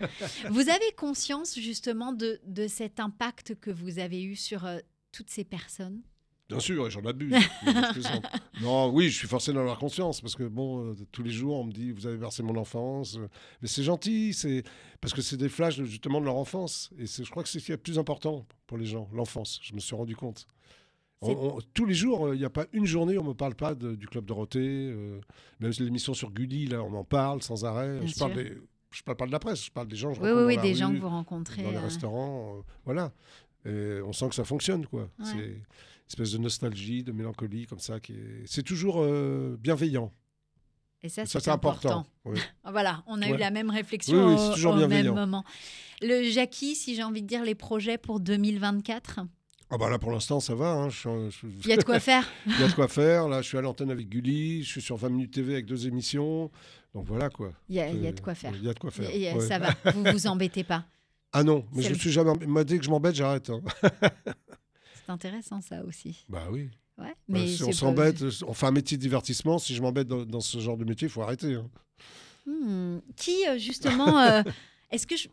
Vous 0.49 0.67
avez 0.69 0.91
conscience 0.97 1.57
justement 1.57 2.11
de, 2.11 2.39
de 2.45 2.67
cet 2.67 2.99
impact 2.99 3.55
que 3.61 3.71
vous 3.71 3.99
avez 3.99 4.21
eu 4.21 4.35
sur 4.35 4.65
euh, 4.65 4.79
toutes 5.13 5.29
ces 5.29 5.45
personnes? 5.45 6.01
Bien 6.49 6.59
sûr, 6.59 6.87
et 6.87 6.91
j'en 6.91 7.05
abuse. 7.05 7.35
plaisante. 7.93 8.25
non, 8.61 8.89
oui, 8.91 9.09
je 9.09 9.17
suis 9.17 9.27
forcé 9.27 9.53
d'en 9.53 9.59
avoir 9.59 9.77
conscience 9.77 10.19
parce 10.19 10.35
que 10.35 10.43
bon, 10.43 10.83
euh, 10.91 10.95
tous 11.11 11.21
les 11.21 11.29
jours, 11.29 11.57
on 11.59 11.63
me 11.65 11.71
dit, 11.71 11.91
vous 11.91 12.07
avez 12.07 12.17
versé 12.17 12.41
mon 12.43 12.55
enfance. 12.55 13.17
euh, 13.17 13.27
Mais 13.61 13.67
c'est 13.67 13.83
gentil, 13.83 14.33
c'est 14.33 14.63
parce 14.99 15.13
que 15.13 15.21
c'est 15.21 15.37
des 15.37 15.49
flashs 15.49 15.79
justement 15.83 16.19
de 16.19 16.25
leur 16.25 16.35
enfance. 16.37 16.89
Et 16.97 17.05
je 17.05 17.29
crois 17.29 17.43
que 17.43 17.49
c'est 17.49 17.59
ce 17.59 17.65
qui 17.65 17.71
est 17.71 17.75
le 17.75 17.81
plus 17.81 17.99
important 17.99 18.45
pour 18.65 18.77
les 18.79 18.85
gens, 18.85 19.07
l'enfance. 19.13 19.59
Je 19.61 19.73
me 19.75 19.79
suis 19.79 19.95
rendu 19.95 20.15
compte. 20.15 20.47
On- 21.21 21.27
C'est- 21.27 21.35
on- 21.35 21.59
tous 21.73 21.85
les 21.85 21.93
jours, 21.93 22.27
euh, 22.27 22.35
il 22.35 22.39
n'y 22.39 22.45
a 22.45 22.49
pas 22.49 22.65
une 22.73 22.85
journée 22.85 23.17
où 23.17 23.21
on 23.21 23.25
ne 23.25 23.29
me 23.29 23.33
parle 23.35 23.53
pas 23.55 23.75
de- 23.75 23.93
du 23.95 24.07
Club 24.07 24.25
Dorothée. 24.25 24.59
euh, 24.91 25.19
même 25.59 25.71
l'émission 25.79 26.13
sur 26.13 26.31
Gulli, 26.31 26.65
là, 26.67 26.81
on 26.81 26.93
en 26.93 27.03
parle 27.03 27.41
sans 27.43 27.65
arrêt. 27.65 27.99
Je 28.07 28.17
parle 28.17 28.33
sûr. 28.33 28.41
des- 28.43 28.57
je 28.91 29.03
parle 29.03 29.17
pas 29.17 29.27
de 29.27 29.31
la 29.31 29.39
presse, 29.39 29.65
je 29.65 29.71
parle 29.71 29.87
des 29.87 29.97
gens. 29.97 30.09
que 30.09 30.15
je 30.15 30.21
Oui, 30.21 30.29
rencontre 30.31 30.47
oui, 30.47 30.57
des 30.61 30.73
gens 30.73 30.91
que 30.91 30.97
vous 30.97 31.09
rencontrez. 31.09 31.61
dans 31.61 31.69
les 31.71 31.75
euh, 31.77 31.81
restaurants, 31.81 32.63
voilà. 32.85 33.11
Et 33.65 33.99
on 34.05 34.13
sent 34.13 34.29
que 34.29 34.35
ça 34.35 34.45
fonctionne, 34.45 34.85
quoi. 34.87 35.09
Ouais. 35.19 35.61
Espèce 36.09 36.31
de 36.31 36.37
nostalgie, 36.39 37.03
de 37.03 37.11
mélancolie, 37.11 37.65
comme 37.67 37.79
ça. 37.79 37.99
qui 37.99 38.13
est... 38.13 38.43
C'est 38.45 38.63
toujours 38.63 39.01
euh, 39.01 39.55
bienveillant. 39.59 40.11
Et 41.01 41.07
ça, 41.09 41.25
c'est 41.25 41.47
important. 41.47 41.89
important. 41.89 42.09
oui. 42.25 42.39
Voilà, 42.71 43.03
on 43.07 43.21
a 43.21 43.29
eu 43.29 43.37
la 43.37 43.51
même 43.51 43.69
réflexion 43.69 44.27
Oui, 44.27 44.35
oui, 44.57 44.65
au- 44.65 44.69
au, 44.69 44.87
même 44.87 45.13
moment. 45.13 45.43
Le 46.01 46.23
Jackie, 46.29 46.75
si 46.75 46.95
j'ai 46.95 47.03
envie 47.03 47.21
de 47.21 47.27
dire 47.27 47.43
les 47.43 47.55
projets 47.55 47.97
pour 47.97 48.19
2024, 48.19 49.21
Ah 49.69 49.77
bah 49.77 49.89
là, 49.89 49.97
pour 49.99 50.11
l'instant, 50.11 50.39
ça 50.41 50.55
va. 50.55 50.71
hein. 50.73 50.89
Je 50.89 50.97
suis- 50.97 51.09
je- 51.31 51.47
il 51.63 51.67
y 51.67 51.71
a 51.73 51.77
de 51.77 51.83
quoi 51.83 51.99
faire. 51.99 52.27
Il 52.47 52.59
y 52.59 52.63
a 52.63 52.67
de 52.67 52.73
quoi 52.73 52.87
faire. 52.89 53.27
Là, 53.29 53.41
je 53.41 53.47
suis 53.47 53.57
à 53.57 53.61
l'antenne 53.61 53.91
avec 53.91 54.09
Gulli. 54.09 54.63
Je 54.63 54.69
suis 54.69 54.81
sur 54.81 54.97
20 54.97 55.09
minutes 55.09 55.31
TV 55.33 55.53
avec 55.53 55.65
deux 55.67 55.87
émissions. 55.87 56.51
Donc 56.93 57.05
voilà, 57.05 57.29
quoi. 57.29 57.53
Il 57.69 57.75
y 57.75 57.79
a, 57.79 57.87
il 57.89 58.01
y 58.01 58.07
a 58.07 58.09
Euh, 58.09 58.13
de 58.13 58.19
quoi 58.19 58.33
faire. 58.35 58.53
Il 58.55 58.63
y 58.63 58.69
a 58.69 58.73
de 58.73 58.79
quoi 58.79 58.89
faire. 58.91 59.07
A- 59.09 59.37
ouais. 59.37 59.47
Ça 59.47 59.59
va, 59.59 59.75
vous 59.93 60.03
vous 60.11 60.27
embêtez 60.27 60.63
pas. 60.63 60.85
Ah 61.31 61.43
non, 61.43 61.65
mais 61.73 61.83
je 61.83 61.89
le- 61.89 61.95
suis 61.95 62.11
jamais. 62.11 62.33
Moi, 62.47 62.63
dès 62.63 62.77
que 62.79 62.83
je 62.83 62.89
m'embête, 62.89 63.13
j'arrête. 63.15 63.49
hein. 63.51 63.61
C'est 65.09 65.13
intéressant 65.13 65.59
ça 65.59 65.83
aussi. 65.85 66.23
Bah 66.29 66.49
oui. 66.51 66.69
Ouais, 66.99 67.07
Bah, 67.07 67.15
mais 67.29 67.47
si 67.47 67.63
on 67.63 67.71
s'embête, 67.71 68.23
on 68.45 68.53
fait 68.53 68.67
un 68.67 68.71
métier 68.71 68.95
de 68.95 69.01
divertissement. 69.01 69.57
Si 69.57 69.73
je 69.73 69.81
m'embête 69.81 70.07
dans, 70.07 70.23
dans 70.23 70.39
ce 70.39 70.59
genre 70.59 70.77
de 70.77 70.85
métier, 70.85 71.07
il 71.07 71.09
faut 71.11 71.23
arrêter. 71.23 71.55
hein. 71.55 71.67
Hmm, 72.45 72.99
Qui 73.15 73.47
euh, 73.47 73.57
justement 73.57 74.19
euh, 74.21 74.43
Est-ce 74.91 75.07
que 75.07 75.17
je... 75.17 75.27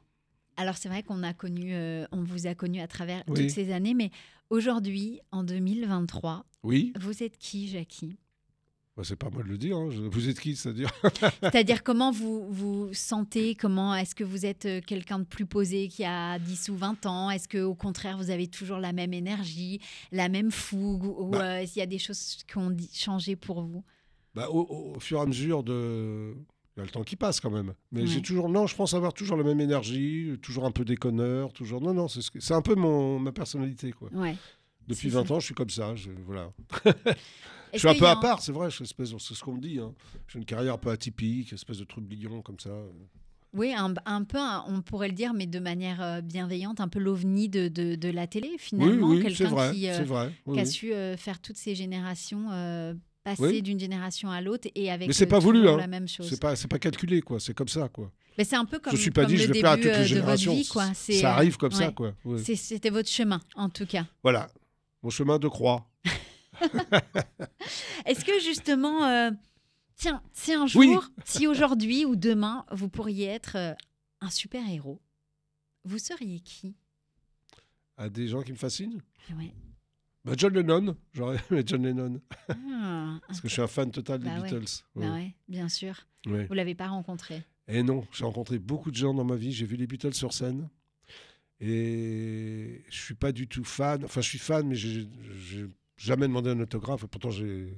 alors 0.57 0.79
c'est 0.79 0.89
vrai 0.89 1.03
qu'on 1.03 1.23
a 1.23 1.35
connu, 1.35 1.75
euh, 1.75 2.07
on 2.11 2.23
vous 2.25 2.47
a 2.47 2.55
connu 2.55 2.81
à 2.81 2.87
travers 2.89 3.23
Oui. 3.29 3.41
toutes 3.43 3.51
ces 3.51 3.71
années, 3.71 3.93
mais 3.93 4.11
aujourd'hui, 4.49 5.21
en 5.31 5.45
2023, 5.45 6.47
Oui. 6.63 6.95
vous 6.99 7.23
êtes 7.23 7.37
qui, 7.37 7.69
Jackie? 7.69 8.17
Bah, 8.97 9.03
c'est 9.05 9.17
pas 9.17 9.29
moi 9.29 9.43
de 9.43 9.49
le 9.49 9.59
dire. 9.59 9.77
hein. 9.77 9.91
Vous 10.11 10.29
êtes 10.31 10.41
qui, 10.41 10.57
c'est-à-dire 10.57 10.91
C'est-à-dire 11.43 11.83
comment 11.83 12.11
vous 12.11 12.47
vous 12.51 12.89
sentez 12.95 13.55
Comment 13.55 13.95
est-ce 13.95 14.15
que 14.15 14.25
vous 14.25 14.47
êtes 14.47 14.65
euh, 14.65 14.81
quelqu'un 14.81 15.19
de 15.19 15.25
plus 15.25 15.45
posé 15.45 15.89
qui 15.89 16.03
a 16.05 16.39
10 16.39 16.71
ou 16.71 16.77
20 16.77 17.05
ans? 17.05 17.31
Est-ce 17.31 17.47
que 17.47 17.59
au 17.59 17.75
contraire 17.75 18.17
vous 18.17 18.31
avez 18.31 18.47
toujours 18.47 18.79
la 18.79 18.93
même 18.95 19.13
énergie, 19.13 19.81
la 20.13 20.31
même 20.31 20.51
fougue 20.51 21.05
ou 21.05 21.29
Bah. 21.31 21.61
euh, 21.61 21.67
s'il 21.67 21.81
y 21.81 21.83
a 21.83 21.87
des 21.87 21.99
choses 21.99 22.39
qui 22.51 22.57
ont 22.57 22.75
changé 22.95 23.37
pour 23.37 23.61
vous? 23.63 23.85
Bah, 24.35 24.49
au, 24.51 24.95
au- 24.95 25.01
fur 25.01 25.19
et 25.19 25.23
à 25.23 25.27
mesure 25.27 25.63
de. 25.63 26.33
Il 26.77 26.81
y 26.81 26.83
a 26.83 26.85
le 26.85 26.91
temps 26.91 27.05
qui 27.05 27.17
passe 27.17 27.41
quand 27.41 27.51
même. 27.51 27.73
Mais 27.93 28.03
Ouais. 28.03 28.07
j'ai 28.07 28.21
toujours. 28.23 28.49
Non, 28.51 28.67
je 28.67 28.77
pense 28.77 28.93
avoir 28.95 29.13
toujours 29.15 29.37
la 29.39 29.45
même 29.45 29.61
énergie, 29.61 30.39
toujours 30.43 30.65
un 30.67 30.71
peu 30.71 30.85
déconneur, 30.85 31.53
toujours. 31.55 31.81
Non, 31.83 31.93
non, 31.95 32.07
c'est 32.09 32.21
ce 32.23 32.53
un 32.55 32.61
peu 32.63 32.75
mon, 32.75 33.19
ma 33.19 33.33
personnalité, 33.33 33.93
quoi. 33.93 34.11
Ouais. 34.13 34.37
Depuis 34.87 35.09
C'est 35.11 35.17
20 35.17 35.27
ça. 35.29 35.35
ans, 35.35 35.41
je 35.41 35.45
suis 35.47 35.55
comme 35.55 35.71
ça. 35.71 35.95
Je, 35.97 36.11
voilà. 36.27 36.51
Je 37.73 37.79
suis 37.79 37.89
un 37.89 37.95
peu 37.95 38.07
a 38.07 38.13
à 38.13 38.17
part, 38.17 38.41
c'est 38.43 38.53
vrai. 38.53 38.69
C'est 38.71 38.85
ce 38.87 39.43
qu'on 39.45 39.55
me 39.55 39.61
dit. 39.61 39.79
hein. 39.79 39.93
J'ai 40.29 40.39
une 40.39 40.45
carrière 40.45 40.75
un 40.75 40.79
peu 40.79 40.91
atypique, 40.91 41.53
espèce 41.53 41.79
de 41.79 41.85
trublion 41.85 42.43
comme 42.43 42.59
ça. 42.59 42.71
Oui, 43.53 43.73
un, 43.75 43.95
un 44.05 44.25
peu, 44.25 44.39
un- 44.39 44.65
on 44.69 44.83
pourrait 44.83 45.09
le 45.09 45.15
dire, 45.15 45.33
mais 45.33 45.47
de 45.47 45.59
manière 45.59 46.03
euh, 46.03 46.21
bienveillante, 46.21 46.81
un 46.81 46.89
peu 46.89 46.99
l'ovni 46.99 47.49
de, 47.49 47.69
de, 47.69 47.95
de 47.95 48.09
la 48.11 48.27
télé, 48.27 48.49
Oui, 48.53 48.57
finalement. 48.59 49.09
oui, 49.09 49.17
c'est 49.23 49.45
Quelqu'un 49.45 49.73
qui, 49.73 49.89
euh, 49.89 50.03
vrai. 50.05 50.33
oui, 50.47 50.55
qui 50.55 50.61
a 50.61 50.63
oui. 50.65 50.69
su 50.71 50.93
euh, 50.93 51.17
faire 51.17 51.41
toutes 51.41 51.57
ces 51.57 51.75
générations, 51.75 52.51
euh, 52.51 52.93
passer 53.25 53.43
Oui. 53.43 53.63
d'une 53.63 53.81
génération 53.81 54.31
à 54.31 54.41
l'autre 54.43 54.69
et 54.75 54.91
avec 54.91 55.09
Mais 55.09 55.15
c'est 55.15 55.25
euh, 55.25 55.29
pas 55.29 55.39
voulu, 55.39 55.67
hein. 55.69 55.77
la 55.79 55.87
même 55.87 56.07
chose. 56.09 56.29
C'est 56.29 56.41
pas, 56.41 56.55
c'est 56.55 56.69
pas 56.69 56.79
calculé, 56.79 57.23
quoi. 57.23 57.41
C'est 57.41 57.55
comme 57.55 57.69
ça, 57.69 57.89
quoi. 57.89 58.11
Mais 58.37 58.45
c'est 58.45 58.57
un 58.57 58.67
peu 58.67 58.79
comme, 58.79 58.95
je 58.95 59.01
suis 59.01 59.11
pas 59.11 59.23
comme 59.23 59.31
dit, 59.31 59.37
le 59.37 59.43
je 59.43 59.47
vais 59.47 59.53
début 59.55 59.61
plaire 59.61 59.73
à 59.73 59.77
toutes 59.79 59.87
euh, 59.87 59.99
les 60.01 60.05
générations. 60.05 60.55
vie. 60.55 60.67
Quoi. 60.69 60.93
Ça 60.93 61.13
euh, 61.13 61.25
arrive 61.25 61.57
comme 61.57 61.73
ouais. 61.73 61.79
ça, 61.79 61.93
quoi. 61.93 62.13
oui. 62.27 62.43
C'était 62.57 62.91
votre 62.91 63.09
chemin, 63.09 63.41
en 63.55 63.71
tout 63.71 63.87
cas. 63.87 64.05
Voilà. 64.23 64.49
Mon 65.03 65.09
chemin 65.09 65.39
de 65.39 65.49
croix. 65.49 65.87
Est-ce 68.07 68.25
que 68.25 68.39
justement, 68.41 69.05
euh, 69.05 69.31
tiens, 69.97 70.23
si 70.33 70.53
un 70.53 70.67
jour, 70.67 70.81
Oui. 70.81 70.97
si 71.25 71.47
aujourd'hui 71.47 72.05
ou 72.05 72.17
demain, 72.17 72.65
vous 72.73 72.89
pourriez 72.89 73.27
être 73.27 73.57
euh, 73.57 73.75
un 74.21 74.31
super-héros, 74.31 75.01
vous 75.85 75.99
seriez 75.99 76.41
qui? 76.41 76.75
À 77.97 78.09
des 78.09 78.29
gens 78.29 78.43
qui 78.43 78.53
me 78.53 78.57
fascinent? 78.57 79.01
Ouais. 79.37 79.53
Bah, 80.25 80.33
John 80.37 80.53
Lennon. 80.55 80.97
J'aurais 81.13 81.39
aimé 81.51 81.63
John 81.65 81.83
Lennon. 81.87 82.21
Ah, 82.49 83.19
Parce 83.29 83.41
que 83.41 83.49
je 83.49 83.53
suis 83.53 83.63
un 83.63 83.67
fan 83.69 83.91
total 83.91 84.21
des 84.21 84.27
Bah 84.29 84.41
ouais. 84.41 84.51
Beatles. 84.51 84.83
bah 84.95 85.13
Ouais. 85.13 85.35
bien 85.49 85.69
sûr. 85.69 86.07
Vous 86.27 86.55
l'avez 86.55 86.75
pas 86.75 86.89
rencontré? 86.89 87.43
Et 87.69 87.83
non, 87.85 88.05
j'ai 88.13 88.25
rencontré 88.25 88.59
beaucoup 88.59 88.91
de 88.91 88.97
gens 88.97 89.15
dans 89.15 89.25
ma 89.25 89.37
vie. 89.37 89.53
J'ai 89.53 89.65
vu 89.67 89.77
les 89.77 89.87
Beatles 89.87 90.15
sur 90.15 90.33
scène. 90.33 90.69
Et 91.61 92.85
je 92.89 93.01
suis 93.01 93.15
pas 93.15 93.33
du 93.33 93.47
tout 93.49 93.65
fan. 93.65 94.05
Enfin, 94.05 94.21
je 94.21 94.29
suis 94.29 94.39
fan, 94.39 94.67
mais 94.67 94.75
j'ai 94.75 95.09
jamais 95.97 96.27
demandé 96.29 96.51
un 96.51 96.61
autographe. 96.61 97.05
Et 97.05 97.09
pourtant, 97.09 97.31
j'ai. 97.31 97.73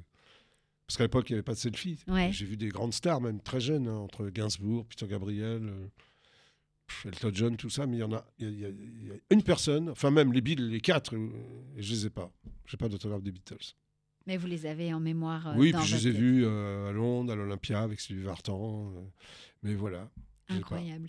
Parce 0.86 0.96
qu'à 0.96 1.04
l'époque, 1.04 1.28
il 1.28 1.32
n'y 1.34 1.36
avait 1.36 1.42
pas 1.44 1.52
de 1.52 1.58
selfie. 1.58 2.02
Ouais. 2.08 2.30
J'ai 2.32 2.46
vu 2.46 2.56
des 2.56 2.68
grandes 2.68 2.94
stars, 2.94 3.20
même 3.20 3.40
très 3.40 3.60
jeunes, 3.60 3.88
hein, 3.88 3.96
entre 3.96 4.28
Gainsbourg, 4.30 4.86
Peter 4.86 5.06
Gabriel, 5.06 5.62
euh, 5.68 5.86
pff, 6.86 7.06
Elton 7.06 7.30
John, 7.34 7.56
tout 7.58 7.68
ça. 7.68 7.86
Mais 7.86 7.98
il 7.98 8.00
y 8.00 8.02
en 8.02 8.12
a, 8.12 8.24
il 8.38 8.46
y 8.46 8.48
a- 8.48 8.50
il 8.50 8.60
y 8.60 8.64
a- 8.64 8.68
il 9.02 9.06
y 9.08 9.10
a 9.10 9.14
une 9.30 9.42
personne, 9.42 9.90
enfin 9.90 10.10
même 10.10 10.32
les 10.32 10.40
Beatles, 10.40 10.62
les 10.62 10.80
quatre, 10.80 11.14
euh, 11.14 11.28
et 11.76 11.82
je 11.82 11.92
les 11.92 12.06
ai 12.06 12.10
pas. 12.10 12.32
J'ai 12.66 12.78
pas 12.78 12.88
d'autographe 12.88 13.22
des 13.22 13.32
Beatles. 13.32 13.74
Mais 14.26 14.36
vous 14.38 14.46
les 14.46 14.64
avez 14.66 14.92
en 14.94 15.00
mémoire. 15.00 15.48
euh, 15.48 15.54
oui, 15.56 15.72
dans 15.72 15.78
puis 15.80 15.88
je 15.88 15.96
les 15.96 16.08
ai 16.08 16.10
vus 16.10 16.46
à 16.46 16.92
Londres, 16.92 17.32
à 17.32 17.36
l'Olympia, 17.36 17.82
avec 17.82 18.00
Sylvie 18.00 18.22
Vartan. 18.24 18.92
mais 19.62 19.74
voilà. 19.74 20.10
Incroyable. 20.48 21.08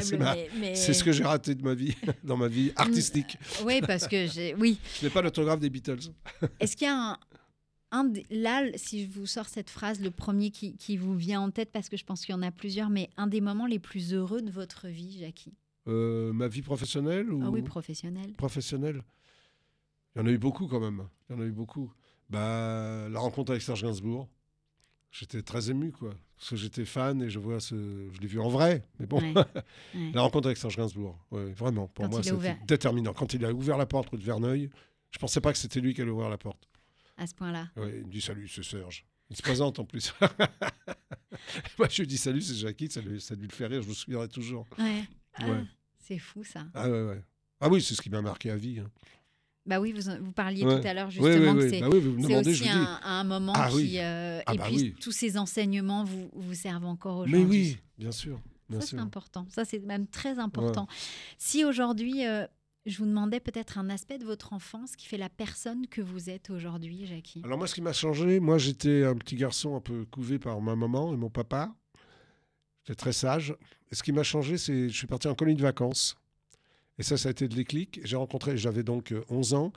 C'est 0.00 0.16
ma- 0.18 0.36
mais, 0.58 0.74
ce 0.74 1.02
que 1.02 1.12
j'ai 1.12 1.24
raté 1.24 1.54
de 1.54 1.62
ma 1.62 1.74
vie, 1.74 1.96
dans 2.24 2.36
ma 2.36 2.48
vie 2.48 2.72
artistique. 2.76 3.36
Oui, 3.64 3.80
parce 3.80 4.06
que 4.06 4.26
j'ai. 4.26 4.54
Oui. 4.54 4.78
Je 5.00 5.06
n'ai 5.06 5.10
pas 5.10 5.22
l'autographe 5.22 5.60
des 5.60 5.70
Beatles. 5.70 6.12
Est-ce 6.60 6.76
qu'il 6.76 6.86
y 6.86 6.90
a 6.90 6.94
un. 7.12 7.18
un 7.90 8.12
là, 8.30 8.62
si 8.76 9.04
je 9.04 9.10
vous 9.10 9.26
sors 9.26 9.48
cette 9.48 9.70
phrase, 9.70 10.00
le 10.00 10.10
premier 10.10 10.50
qui, 10.50 10.76
qui 10.76 10.96
vous 10.96 11.16
vient 11.16 11.40
en 11.40 11.50
tête, 11.50 11.72
parce 11.72 11.88
que 11.88 11.96
je 11.96 12.04
pense 12.04 12.24
qu'il 12.24 12.34
y 12.34 12.38
en 12.38 12.42
a 12.42 12.52
plusieurs, 12.52 12.90
mais 12.90 13.10
un 13.16 13.26
des 13.26 13.40
moments 13.40 13.66
les 13.66 13.80
plus 13.80 14.14
heureux 14.14 14.40
de 14.42 14.50
votre 14.50 14.86
vie, 14.86 15.18
Jackie? 15.18 15.54
Euh, 15.88 16.32
ma 16.32 16.46
vie 16.46 16.62
professionnelle 16.62 17.32
ou 17.32 17.42
Ah 17.44 17.50
oui, 17.50 17.62
professionnel. 17.62 18.34
professionnelle 18.34 19.02
Il 20.14 20.20
y 20.20 20.22
en 20.22 20.26
a 20.26 20.30
eu 20.30 20.38
beaucoup 20.38 20.68
quand 20.68 20.78
même. 20.80 21.08
Il 21.28 21.34
y 21.34 21.38
en 21.38 21.42
a 21.42 21.44
eu 21.44 21.52
beaucoup. 21.52 21.92
Bah, 22.28 23.08
la 23.10 23.18
rencontre 23.18 23.50
avec 23.50 23.62
Serge 23.62 23.82
Gainsbourg, 23.82 24.28
j'étais 25.10 25.42
très 25.42 25.70
ému, 25.70 25.90
quoi. 25.90 26.14
Parce 26.40 26.50
que 26.50 26.56
j'étais 26.56 26.86
fan 26.86 27.20
et 27.22 27.28
je 27.28 27.38
vois 27.38 27.60
ce... 27.60 27.74
Je 28.12 28.18
l'ai 28.20 28.26
vu 28.26 28.40
en 28.40 28.48
vrai, 28.48 28.82
mais 28.98 29.04
bon. 29.06 29.20
Ouais, 29.20 29.34
ouais. 29.94 30.10
La 30.14 30.22
rencontre 30.22 30.46
avec 30.46 30.56
Serge 30.56 30.74
Gainsbourg, 30.76 31.18
ouais, 31.30 31.52
vraiment, 31.52 31.86
pour 31.88 32.06
Quand 32.06 32.10
moi, 32.10 32.22
c'était 32.22 32.34
ouvert. 32.34 32.56
déterminant. 32.66 33.12
Quand 33.12 33.34
il 33.34 33.44
a 33.44 33.52
ouvert 33.52 33.76
la 33.76 33.84
porte 33.86 34.08
rue 34.08 34.16
de 34.18 34.24
Verneuil, 34.24 34.70
je 35.10 35.18
pensais 35.18 35.42
pas 35.42 35.52
que 35.52 35.58
c'était 35.58 35.80
lui 35.80 35.92
qui 35.92 36.00
allait 36.00 36.10
ouvrir 36.10 36.30
la 36.30 36.38
porte. 36.38 36.66
À 37.18 37.26
ce 37.26 37.34
point-là. 37.34 37.68
Ouais, 37.76 37.98
il 37.98 38.06
me 38.06 38.10
dit 38.10 38.22
salut, 38.22 38.48
c'est 38.48 38.62
Serge. 38.64 39.04
Il 39.28 39.36
se 39.36 39.42
présente 39.42 39.78
en 39.78 39.84
plus. 39.84 40.14
Moi, 41.78 41.88
je 41.90 42.02
lui 42.02 42.06
dis 42.08 42.16
salut, 42.16 42.40
c'est 42.40 42.54
Jackie, 42.54 42.90
ça 42.90 43.00
lui, 43.02 43.20
ça 43.20 43.34
lui 43.34 43.46
le 43.46 43.52
fait 43.52 43.66
rire, 43.66 43.82
je 43.82 43.88
me 43.88 43.94
souviendrai 43.94 44.28
toujours. 44.28 44.66
Ouais. 44.78 45.04
Ah. 45.34 45.44
C'est 45.98 46.18
fou 46.18 46.42
ça. 46.42 46.66
Ah 46.74 46.88
ouais, 46.90 47.02
ouais. 47.02 47.22
Ah 47.60 47.68
oui, 47.68 47.82
c'est 47.82 47.94
ce 47.94 48.00
qui 48.02 48.10
m'a 48.10 48.22
marqué 48.22 48.50
à 48.50 48.56
vie. 48.56 48.80
hein. 48.80 48.90
Bah 49.70 49.80
oui, 49.80 49.92
vous, 49.92 50.02
vous 50.20 50.32
parliez 50.32 50.64
Ouais. 50.66 50.80
tout 50.80 50.86
à 50.86 50.92
l'heure 50.92 51.10
justement 51.10 51.52
oui, 51.52 51.58
que 51.58 51.62
oui. 51.64 51.70
c'est 51.70 51.80
Bah 51.80 51.88
oui, 51.90 52.00
vous 52.00 52.10
me 52.10 52.22
c'est 52.22 52.28
demandez, 52.28 52.50
aussi 52.50 52.62
dis. 52.64 52.68
un, 52.68 53.00
un 53.04 53.24
moment 53.24 53.52
Ah 53.56 53.68
qui. 53.70 53.98
euh, 54.00 54.40
Ah 54.44 54.54
et 54.54 54.58
bah 54.58 54.64
puis 54.66 54.94
tous 55.00 55.12
ces 55.12 55.38
enseignements 55.38 56.04
vous, 56.04 56.28
vous 56.34 56.54
servent 56.54 56.84
encore 56.86 57.26
Mais 57.28 57.38
aujourd'hui. 57.38 57.46
oui, 57.60 57.78
bien 57.96 58.12
sûr. 58.12 58.38
Bien 58.68 58.80
Ça, 58.80 58.86
c'est 58.88 58.98
important. 58.98 59.46
Ça, 59.48 59.64
c'est 59.64 59.78
même 59.78 60.06
très 60.06 60.38
important. 60.38 60.86
Si 61.38 61.64
aujourd'hui, 61.64 62.26
euh, 62.26 62.46
je 62.86 62.98
vous 62.98 63.06
demandais 63.06 63.40
peut-être 63.40 63.78
un 63.78 63.90
aspect 63.90 64.18
de 64.18 64.24
votre 64.24 64.52
enfance 64.52 64.96
qui 64.96 65.06
fait 65.06 65.18
la 65.18 65.28
personne 65.28 65.86
que 65.86 66.00
vous 66.00 66.30
êtes 66.30 66.50
aujourd'hui, 66.50 67.06
Jackie. 67.06 67.42
Alors 67.44 67.58
moi, 67.58 67.66
ce 67.66 67.74
qui 67.74 67.82
m'a 67.82 67.92
changé, 67.92 68.40
moi 68.40 68.58
j'étais 68.58 69.04
un 69.04 69.14
petit 69.14 69.36
garçon 69.36 69.76
un 69.76 69.80
peu 69.80 70.04
couvé 70.06 70.38
par 70.38 70.60
ma 70.60 70.74
maman 70.76 71.12
et 71.12 71.16
mon 71.16 71.30
papa. 71.30 71.72
J'étais 72.84 72.96
très 72.96 73.12
sage. 73.12 73.54
Et 73.92 73.94
ce 73.94 74.02
qui 74.02 74.12
m'a 74.12 74.22
changé, 74.22 74.56
c'est 74.56 74.88
je 74.88 74.96
suis 74.96 75.06
parti 75.06 75.28
en 75.28 75.34
colonie 75.34 75.56
de 75.56 75.62
vacances. 75.62 76.16
Et 77.00 77.02
ça, 77.02 77.16
ça 77.16 77.28
a 77.28 77.32
été 77.32 77.48
de 77.48 77.54
l'éclic. 77.56 77.98
J'ai 78.04 78.16
rencontré, 78.16 78.56
j'avais 78.58 78.82
donc 78.82 79.12
euh, 79.12 79.24
11 79.30 79.54
ans. 79.54 79.72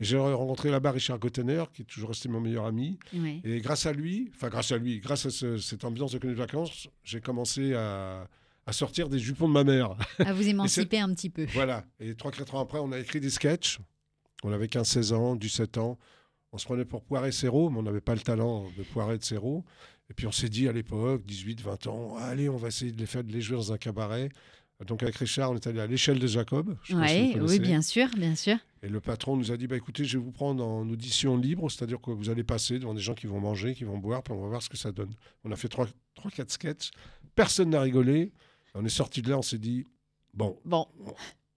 Et 0.00 0.04
J'ai 0.04 0.16
rencontré 0.16 0.70
là-bas 0.70 0.92
Richard 0.92 1.18
Gottener, 1.18 1.64
qui 1.74 1.82
est 1.82 1.84
toujours 1.84 2.10
resté 2.10 2.28
mon 2.28 2.40
meilleur 2.40 2.66
ami. 2.66 2.98
Et 3.44 3.60
grâce 3.60 3.84
à 3.84 3.92
lui, 3.92 4.30
enfin 4.34 4.48
grâce 4.48 4.70
à 4.70 4.78
lui, 4.78 5.00
grâce 5.00 5.26
à 5.26 5.30
ce- 5.30 5.58
cette 5.58 5.84
ambiance 5.84 6.12
de 6.12 6.18
colonie 6.18 6.36
de 6.38 6.40
vacances, 6.40 6.86
j'ai 7.02 7.20
commencé 7.20 7.74
à, 7.74 8.28
à 8.64 8.72
sortir 8.72 9.08
des 9.08 9.18
jupons 9.18 9.48
de 9.48 9.54
ma 9.54 9.64
mère. 9.64 9.96
À 10.20 10.32
vous 10.32 10.46
émanciper 10.48 11.00
un 11.00 11.12
petit 11.12 11.30
peu. 11.30 11.46
Voilà. 11.52 11.84
Et 11.98 12.12
3-4 12.14 12.54
ans 12.54 12.60
après, 12.60 12.78
on 12.78 12.92
a 12.92 12.98
écrit 13.00 13.18
des 13.20 13.30
sketchs. 13.30 13.80
On 14.44 14.52
avait 14.52 14.66
15-16 14.68 15.14
ans, 15.14 15.34
17 15.34 15.78
ans. 15.78 15.98
On 16.52 16.58
se 16.58 16.64
prenait 16.64 16.84
pour 16.84 17.02
Poiret 17.02 17.32
Serrault, 17.32 17.68
mais 17.68 17.78
on 17.80 17.82
n'avait 17.82 18.00
pas 18.00 18.14
le 18.14 18.20
talent 18.20 18.66
de 18.78 18.84
Poiret 18.84 19.16
et 19.16 19.18
de 19.18 19.24
Serrault. 19.24 19.64
Et 20.10 20.14
puis 20.14 20.26
on 20.28 20.32
s'est 20.32 20.48
dit 20.48 20.68
à 20.68 20.72
l'époque, 20.72 21.22
18-20 21.26 21.88
ans, 21.88 22.16
allez, 22.18 22.48
on 22.48 22.56
va 22.56 22.68
essayer 22.68 22.92
de 22.92 22.98
les 22.98 23.04
faire 23.06 23.24
de 23.24 23.32
les 23.32 23.40
jouer 23.42 23.56
dans 23.56 23.72
un 23.72 23.78
cabaret. 23.78 24.30
Donc 24.86 25.02
avec 25.02 25.16
Richard, 25.16 25.50
on 25.50 25.56
est 25.56 25.66
allé 25.66 25.80
à 25.80 25.86
l'échelle 25.86 26.20
de 26.20 26.26
Jacob. 26.26 26.76
Ouais, 26.90 27.36
oui, 27.40 27.58
bien 27.58 27.82
sûr, 27.82 28.08
bien 28.16 28.36
sûr. 28.36 28.56
Et 28.82 28.88
le 28.88 29.00
patron 29.00 29.36
nous 29.36 29.50
a 29.50 29.56
dit, 29.56 29.66
bah, 29.66 29.76
écoutez, 29.76 30.04
je 30.04 30.18
vais 30.18 30.24
vous 30.24 30.30
prendre 30.30 30.64
en 30.64 30.88
audition 30.88 31.36
libre, 31.36 31.68
c'est-à-dire 31.68 32.00
que 32.00 32.12
vous 32.12 32.30
allez 32.30 32.44
passer 32.44 32.78
devant 32.78 32.94
des 32.94 33.00
gens 33.00 33.14
qui 33.14 33.26
vont 33.26 33.40
manger, 33.40 33.74
qui 33.74 33.82
vont 33.82 33.98
boire, 33.98 34.22
puis 34.22 34.32
on 34.32 34.40
va 34.40 34.48
voir 34.48 34.62
ce 34.62 34.68
que 34.68 34.76
ça 34.76 34.92
donne. 34.92 35.12
On 35.42 35.50
a 35.50 35.56
fait 35.56 35.68
3-4 35.68 35.92
sketchs, 36.48 36.90
personne 37.34 37.70
n'a 37.70 37.80
rigolé. 37.80 38.32
On 38.74 38.84
est 38.84 38.88
sorti 38.88 39.20
de 39.20 39.30
là, 39.30 39.38
on 39.38 39.42
s'est 39.42 39.58
dit, 39.58 39.84
bon, 40.32 40.56
Bon, 40.64 40.86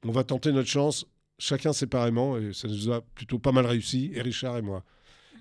on 0.03 0.11
va 0.11 0.24
tenter 0.24 0.51
notre 0.51 0.69
chance, 0.69 1.05
chacun 1.38 1.74
séparément, 1.74 2.39
et 2.39 2.53
ça 2.53 2.67
nous 2.67 2.89
a 2.91 3.01
plutôt 3.01 3.38
pas 3.38 3.51
mal 3.51 3.67
réussi, 3.67 4.09
et 4.15 4.22
Richard 4.24 4.57
et 4.57 4.63
moi. 4.63 4.84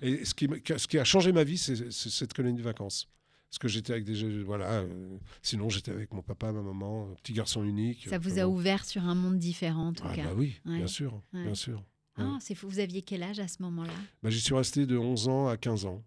Et 0.03 0.23
ce 0.25 0.35
qui, 0.35 0.47
ce 0.77 0.87
qui 0.87 0.99
a 0.99 1.03
changé 1.03 1.31
ma 1.31 1.43
vie, 1.43 1.57
c'est 1.57 1.91
cette 1.91 2.33
colonie 2.33 2.57
de 2.57 2.63
vacances. 2.63 3.07
Parce 3.51 3.59
que 3.59 3.67
j'étais 3.67 3.91
avec 3.91 4.05
des 4.05 4.43
voilà. 4.43 4.79
euh, 4.79 5.17
sinon, 5.41 5.69
j'étais 5.69 5.91
avec 5.91 6.13
mon 6.13 6.21
papa, 6.21 6.53
ma 6.53 6.61
maman, 6.61 7.09
un 7.11 7.15
petit 7.15 7.33
garçon 7.33 7.63
unique. 7.65 8.07
ça 8.09 8.17
vous 8.17 8.39
a 8.39 8.45
bon. 8.45 8.53
ouvert 8.55 8.85
sur 8.85 9.03
un 9.03 9.13
monde 9.13 9.37
différent 9.37 9.87
en 9.89 9.93
tout 9.93 10.05
Ah, 10.07 10.15
cas. 10.15 10.23
bah 10.23 10.33
oui, 10.37 10.55
Ouais. 10.65 10.77
bien 10.77 10.87
sûr, 10.87 11.21
Ouais. 11.33 11.43
bien 11.43 11.53
sûr. 11.53 11.83
Ah, 12.17 12.37
c'est 12.39 12.55
fou. 12.55 12.69
Vous 12.69 12.79
aviez 12.79 13.01
quel 13.01 13.23
âge 13.23 13.39
à 13.39 13.47
ce 13.49 13.61
moment-là? 13.63 13.91
Bah, 14.23 14.29
J'y 14.29 14.39
suis 14.39 14.53
resté 14.55 14.85
de 14.85 14.97
11 14.97 15.27
ans 15.27 15.47
à 15.47 15.57
15 15.57 15.85
ans. 15.85 16.01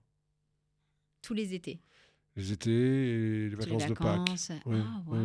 Tous 1.22 1.34
les 1.34 1.52
étés. 1.54 1.80
Les 2.36 2.50
étés 2.52 2.70
et 2.70 3.48
les 3.50 3.54
vacances 3.56 3.86
de 3.86 3.94
Pâques. 3.94 4.28
Ah, 4.66 5.02
oui. 5.06 5.18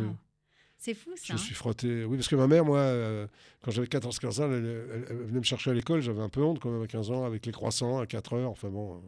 C'est 0.76 0.94
fou 0.94 1.10
Je 1.16 1.26
ça. 1.28 1.32
me 1.34 1.38
suis 1.38 1.54
frotté. 1.54 2.04
Oui, 2.04 2.16
parce 2.16 2.28
que 2.28 2.36
ma 2.36 2.46
mère, 2.46 2.64
moi, 2.64 2.78
euh, 2.78 3.26
quand 3.62 3.70
j'avais 3.70 3.86
14-15 3.86 4.40
ans, 4.40 4.50
elle, 4.50 4.64
elle- 4.64 5.06
elle 5.10 5.16
venait 5.26 5.38
me 5.40 5.44
chercher 5.44 5.70
à 5.70 5.74
l'école. 5.74 6.00
J'avais 6.00 6.22
un 6.22 6.28
peu 6.30 6.42
honte 6.42 6.58
quand 6.58 6.70
même 6.70 6.82
à 6.82 6.86
15 6.86 7.10
ans, 7.10 7.24
avec 7.26 7.44
les 7.46 7.52
croissants 7.52 7.98
à 7.98 8.06
4 8.06 8.32
heures. 8.34 8.50
Enfin 8.50 8.68
bon. 8.70 8.96
euh, 8.96 9.00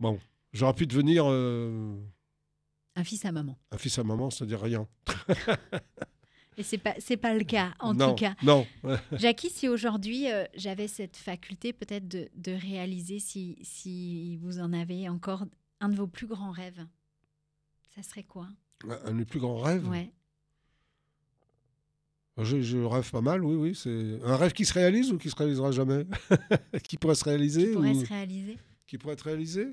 Bon, 0.00 0.18
j'aurais 0.52 0.74
pu 0.74 0.86
devenir 0.86 1.24
euh, 1.28 1.96
Un 2.96 3.04
fils 3.04 3.24
à 3.24 3.32
maman. 3.32 3.58
un 3.70 3.78
fils 3.78 3.98
à 3.98 4.04
maman, 4.04 4.30
c'est-à-dire 4.30 4.60
rien. 4.60 4.86
Et 6.56 6.62
c'est 6.62 6.78
pas 6.78 6.94
c'est 6.98 7.16
pas 7.16 7.32
le 7.32 7.44
cas 7.44 7.72
en 7.80 7.94
non, 7.94 8.10
tout 8.10 8.16
cas. 8.16 8.34
Non. 8.42 8.66
Jackie, 9.12 9.48
si 9.50 9.68
aujourd'hui 9.68 10.30
euh, 10.30 10.44
j'avais 10.54 10.88
cette 10.88 11.16
faculté 11.16 11.72
peut-être 11.72 12.06
de, 12.08 12.28
de 12.34 12.52
réaliser 12.52 13.18
si, 13.18 13.56
si 13.62 14.36
vous 14.38 14.58
en 14.60 14.72
avez 14.72 15.08
encore 15.08 15.44
un 15.80 15.88
de 15.88 15.96
vos 15.96 16.06
plus 16.08 16.26
grands 16.26 16.50
rêves, 16.50 16.84
ça 17.94 18.02
serait 18.02 18.24
quoi? 18.24 18.48
Un 19.04 19.10
de 19.12 19.16
mes 19.16 19.24
plus 19.24 19.40
grands 19.40 19.58
rêves? 19.58 19.88
Ouais. 19.88 20.12
Je, 22.42 22.62
je 22.62 22.78
rêve 22.78 23.10
pas 23.10 23.20
mal, 23.20 23.44
oui, 23.44 23.54
oui. 23.56 23.74
C'est 23.74 24.18
un 24.24 24.36
rêve 24.36 24.52
qui 24.52 24.64
se 24.64 24.72
réalise 24.72 25.12
ou 25.12 25.18
qui 25.18 25.28
se 25.28 25.36
réalisera 25.36 25.72
jamais? 25.72 26.06
Qui 26.84 26.96
pourrait 26.96 27.14
se 27.14 27.24
réaliser 27.24 27.66
Qui 27.68 27.72
pourrait 27.74 27.90
ou- 27.90 28.00
se 28.04 28.06
réaliser? 28.08 28.58
qui 28.86 28.98
pourrait 28.98 29.12
être 29.14 29.22
réalisé? 29.26 29.68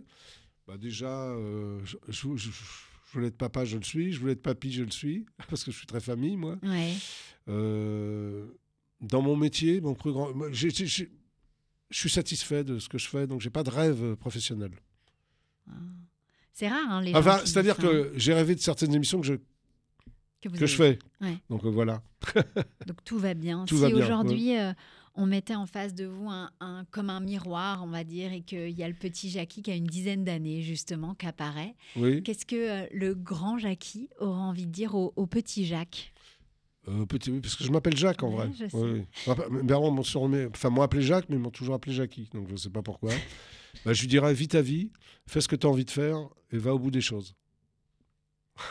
Bah 0.68 0.78
déjà, 0.78 1.10
euh, 1.30 1.80
je, 1.86 1.96
je- 2.10 2.36
je- 2.36 2.50
je 2.52 3.14
voulais 3.14 3.28
être 3.28 3.38
papa, 3.38 3.64
je 3.64 3.78
le 3.78 3.84
suis. 3.84 4.12
Je 4.12 4.20
voulais 4.20 4.34
être 4.34 4.42
papy, 4.42 4.72
je 4.74 4.84
le 4.84 4.92
suis. 4.92 5.26
Parce 5.50 5.64
que 5.64 5.72
je 5.72 5.78
suis 5.78 5.88
très 5.88 6.02
famille, 6.02 6.36
moi. 6.36 6.58
Ouais. 6.64 6.94
Euh, 7.48 8.48
dans 9.00 9.22
mon 9.22 9.36
métier, 9.38 9.80
mon 9.80 9.94
plus 9.96 10.12
grand. 10.12 10.34
moi, 10.34 10.50
je 10.52 10.68
suis 11.92 12.10
satisfait 12.10 12.64
de 12.66 12.80
ce 12.80 12.90
que 12.90 12.98
je 12.98 13.08
fais, 13.08 13.28
donc 13.28 13.40
j'ai 13.42 13.50
pas 13.50 13.64
de 13.64 13.70
rêve 13.70 14.04
euh, 14.04 14.16
professionnel. 14.16 14.72
C'est 16.54 16.68
rare, 16.68 16.90
hein, 16.90 17.02
les 17.02 17.12
gens 17.12 17.20
Enfin, 17.20 17.40
c'est-à-dire 17.46 17.78
que 17.78 18.12
j'ai 18.16 18.34
rêvé 18.34 18.56
de 18.56 18.60
certaines 18.60 18.94
émissions 18.96 19.22
que 19.22 19.28
je, 19.28 19.34
que, 20.42 20.66
je 20.66 20.76
fais. 20.76 20.98
Ouais. 21.22 21.38
Donc 21.50 21.64
euh, 21.64 21.70
voilà. 21.70 22.02
Donc 22.88 23.04
tout 23.06 23.20
va 23.20 23.34
bien. 23.36 23.66
Tout 23.66 23.78
si 23.78 23.94
aujourd'hui 23.94 24.58
euh, 24.58 24.74
on 25.18 25.26
mettait 25.26 25.56
en 25.56 25.66
face 25.66 25.94
de 25.94 26.06
vous 26.06 26.30
un, 26.30 26.50
un- 26.62 26.86
comme 26.92 27.10
un 27.10 27.20
miroir, 27.20 27.84
on 27.84 27.88
va 27.88 28.04
dire, 28.04 28.32
et 28.32 28.42
qu'il 28.42 28.70
y 28.72 28.84
a 28.84 28.88
le 28.88 28.94
petit 28.94 29.30
Jackie 29.30 29.62
qui 29.62 29.72
a 29.72 29.76
une 29.76 29.88
dizaine 29.88 30.24
d'années 30.24 30.62
justement 30.62 31.14
qui 31.16 31.26
apparaît, 31.26 31.76
Oui. 31.96 32.24
qu'est-ce 32.24 32.46
que 32.46 32.56
euh, 32.84 32.88
le 32.94 33.14
grand 33.16 33.58
Jackie 33.58 34.10
aura 34.20 34.40
envie 34.40 34.66
de 34.68 34.72
dire 34.72 34.96
au, 34.96 35.12
au 35.16 35.26
petit 35.28 35.66
Jacques? 35.66 36.14
Euh, 36.88 37.06
petit, 37.06 37.32
oui, 37.32 37.42
parce 37.42 37.56
que 37.56 37.66
je 37.66 37.72
m'appelle 37.72 37.98
Jacques 37.98 38.24
en 38.24 38.30
Ouais, 38.30 38.46
vrai. 38.48 38.52
je 38.58 38.68
sais. 38.70 38.78
Oui. 38.78 39.04
Enfin, 39.28 39.44
m'ont 39.50 40.02
surnommé- 40.04 40.48
enfin, 40.54 40.70
m'ont 40.70 40.82
appelé 40.84 41.02
Jacques, 41.02 41.26
mais 41.28 41.36
ils 41.36 41.42
m'ont 41.42 41.50
toujours 41.52 41.76
appelé 41.76 41.94
Jackie. 41.94 42.30
Donc 42.34 42.48
je 42.48 42.54
ne 42.54 42.58
sais 42.58 42.70
pas 42.70 42.82
pourquoi. 42.82 43.12
Bah, 43.86 43.94
je 43.94 44.02
lui 44.02 44.08
dirais 44.08 44.34
vis 44.34 44.48
ta 44.48 44.62
vie, 44.62 44.92
fais 45.28 45.40
ce 45.40 45.48
que 45.48 45.56
tu 45.56 45.68
as 45.68 45.70
envie 45.70 45.86
de 45.86 45.92
faire 45.92 46.18
et 46.52 46.58
va 46.58 46.74
au 46.74 46.80
bout 46.80 46.90
des 46.90 47.02
choses. 47.02 47.36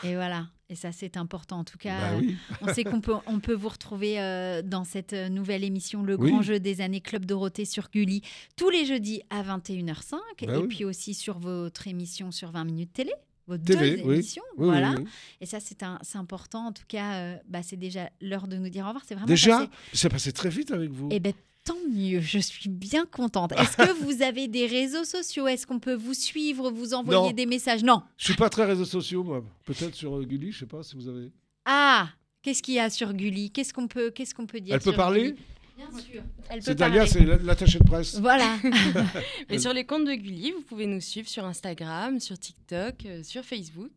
Et 0.03 0.15
voilà. 0.15 0.47
Et 0.69 0.75
ça, 0.75 0.91
c'est 0.91 1.15
important. 1.15 1.59
En 1.59 1.63
tout 1.63 1.77
cas, 1.77 1.97
Bah 1.99 2.11
euh, 2.15 2.19
oui. 2.19 2.35
on 2.61 2.73
sait 2.73 2.83
qu'on 2.83 2.99
peut, 2.99 3.13
on 3.25 3.39
peut 3.39 3.53
vous 3.53 3.69
retrouver 3.69 4.19
euh, 4.19 4.61
dans 4.61 4.83
cette 4.83 5.13
euh, 5.13 5.29
nouvelle 5.29 5.63
émission, 5.63 6.03
Le 6.03 6.15
Oui. 6.19 6.29
Grand 6.29 6.41
Jeu 6.41 6.59
des 6.59 6.81
années 6.81 6.99
Club 6.99 7.23
Dorothée 7.25 7.63
sur 7.63 7.89
Gulli, 7.89 8.21
tous 8.57 8.69
les 8.69 8.85
jeudis 8.85 9.21
à 9.29 9.43
21h05. 9.43 10.11
Bah 10.11 10.19
et 10.41 10.57
oui. 10.57 10.67
puis 10.67 10.83
aussi 10.83 11.13
sur 11.13 11.39
votre 11.39 11.87
émission 11.87 12.31
sur 12.31 12.51
20 12.51 12.65
minutes 12.65 12.91
télé. 12.91 13.13
Vos 13.47 13.57
TV, 13.57 13.97
deux 13.97 14.03
oui. 14.03 14.13
émissions. 14.15 14.43
Oui, 14.57 14.65
oui, 14.65 14.71
voilà. 14.71 14.95
oui. 14.97 15.05
Et 15.41 15.45
ça, 15.45 15.59
c'est 15.59 15.83
important. 16.15 16.67
En 16.67 16.71
tout 16.73 16.83
cas, 16.87 17.13
euh, 17.15 17.37
bah, 17.47 17.63
c'est 17.63 17.77
déjà 17.77 18.09
l'heure 18.21 18.47
de 18.47 18.57
nous 18.57 18.69
dire 18.69 18.83
au 18.83 18.87
revoir. 18.87 19.03
C'est 19.07 19.15
vraiment 19.15 19.27
Déjà, 19.27 19.59
passé. 19.59 19.69
c'est 19.93 20.09
passé 20.09 20.31
très 20.33 20.49
vite 20.49 20.71
avec 20.71 20.89
vous. 20.91 21.07
Eh 21.11 21.19
ben, 21.21 21.31
tant 21.63 21.77
mieux. 21.89 22.19
Je 22.19 22.39
suis 22.39 22.69
bien 22.69 23.05
contente. 23.05 23.53
Est-ce 23.53 23.77
que 23.77 23.91
vous 24.03 24.21
avez 24.21 24.47
des 24.49 24.65
réseaux 24.67 25.05
sociaux? 25.05 25.47
Est-ce 25.47 25.65
qu'on 25.65 25.79
peut 25.79 25.95
vous 25.95 26.13
suivre, 26.13 26.69
vous 26.71 26.93
envoyer 26.93 27.29
Non. 27.29 27.31
des 27.31 27.45
messages? 27.45 27.83
Non. 27.83 28.01
Je 28.17 28.25
suis 28.25 28.35
pas 28.35 28.49
très 28.49 28.65
réseaux 28.65 28.85
sociaux, 28.85 29.23
moi. 29.23 29.43
Peut-être 29.65 29.95
sur 29.95 30.17
euh, 30.17 30.23
Gulli, 30.25 30.51
je 30.51 30.59
sais 30.59 30.65
pas 30.65 30.83
si 30.83 30.95
vous 30.95 31.07
avez. 31.07 31.31
Ah 31.65 32.09
Qu'est-ce 32.41 32.61
qu'il 32.63 32.75
y 32.75 32.79
a 32.79 32.89
sur 32.89 33.13
Gulli? 33.13 33.51
Qu'est-ce 33.51 33.73
qu'on 33.73 33.87
peut, 33.87 34.09
qu'est-ce 34.11 34.33
qu'on 34.35 34.45
peut 34.45 34.59
dire 34.61 34.75
Elle 34.75 34.81
peut 34.81 34.93
parler? 34.93 35.31
Gulli? 35.31 35.35
Bien 35.77 35.99
sûr. 35.99 36.21
Peut 36.49 37.07
C'est 37.07 37.19
l'attaché 37.43 37.79
de 37.79 37.83
presse. 37.83 38.19
Voilà. 38.19 38.57
Mais 39.49 39.59
sur 39.59 39.73
les 39.73 39.85
comptes 39.85 40.05
de 40.05 40.13
Gulli, 40.13 40.51
vous 40.51 40.61
pouvez 40.63 40.87
nous 40.87 41.01
suivre 41.01 41.29
sur 41.29 41.45
Instagram, 41.45 42.19
sur 42.19 42.37
TikTok, 42.37 43.05
euh, 43.05 43.23
sur 43.23 43.43
Facebook 43.43 43.91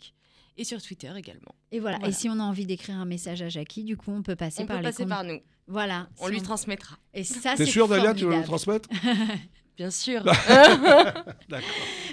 et 0.59 0.64
sur 0.64 0.81
Twitter 0.83 1.11
également. 1.16 1.55
Et 1.72 1.81
voilà. 1.81 1.97
Voilà. 1.99 2.11
Et 2.11 2.12
si 2.14 2.28
on 2.28 2.39
a 2.39 2.43
envie 2.43 2.66
d'écrire 2.66 2.97
un 2.97 3.07
message 3.07 3.41
à 3.43 3.49
Jackie, 3.49 3.85
du 3.85 3.97
coup, 3.97 4.12
on 4.12 4.22
peut 4.22 4.37
passer 4.37 4.62
On 4.62 4.66
par 4.66 4.76
peut 4.76 4.83
les 4.83 4.89
passer 4.91 5.03
comptes- 5.05 5.09
par 5.11 5.24
nous. 5.24 5.41
Voilà. 5.66 6.09
On 6.18 6.26
Si 6.26 6.33
lui 6.33 6.43
transmettra. 6.43 6.97
Et 7.14 7.24
ça, 7.24 7.53
T'es 7.57 7.64
c'est 7.64 7.70
sûr, 7.70 7.89
Dalia, 7.89 8.12
tu 8.12 8.24
veux 8.26 8.37
le 8.37 8.45
transmettre 8.45 8.89
Bien 9.76 9.91
sûr. 9.91 10.22
D'accord. 10.22 11.07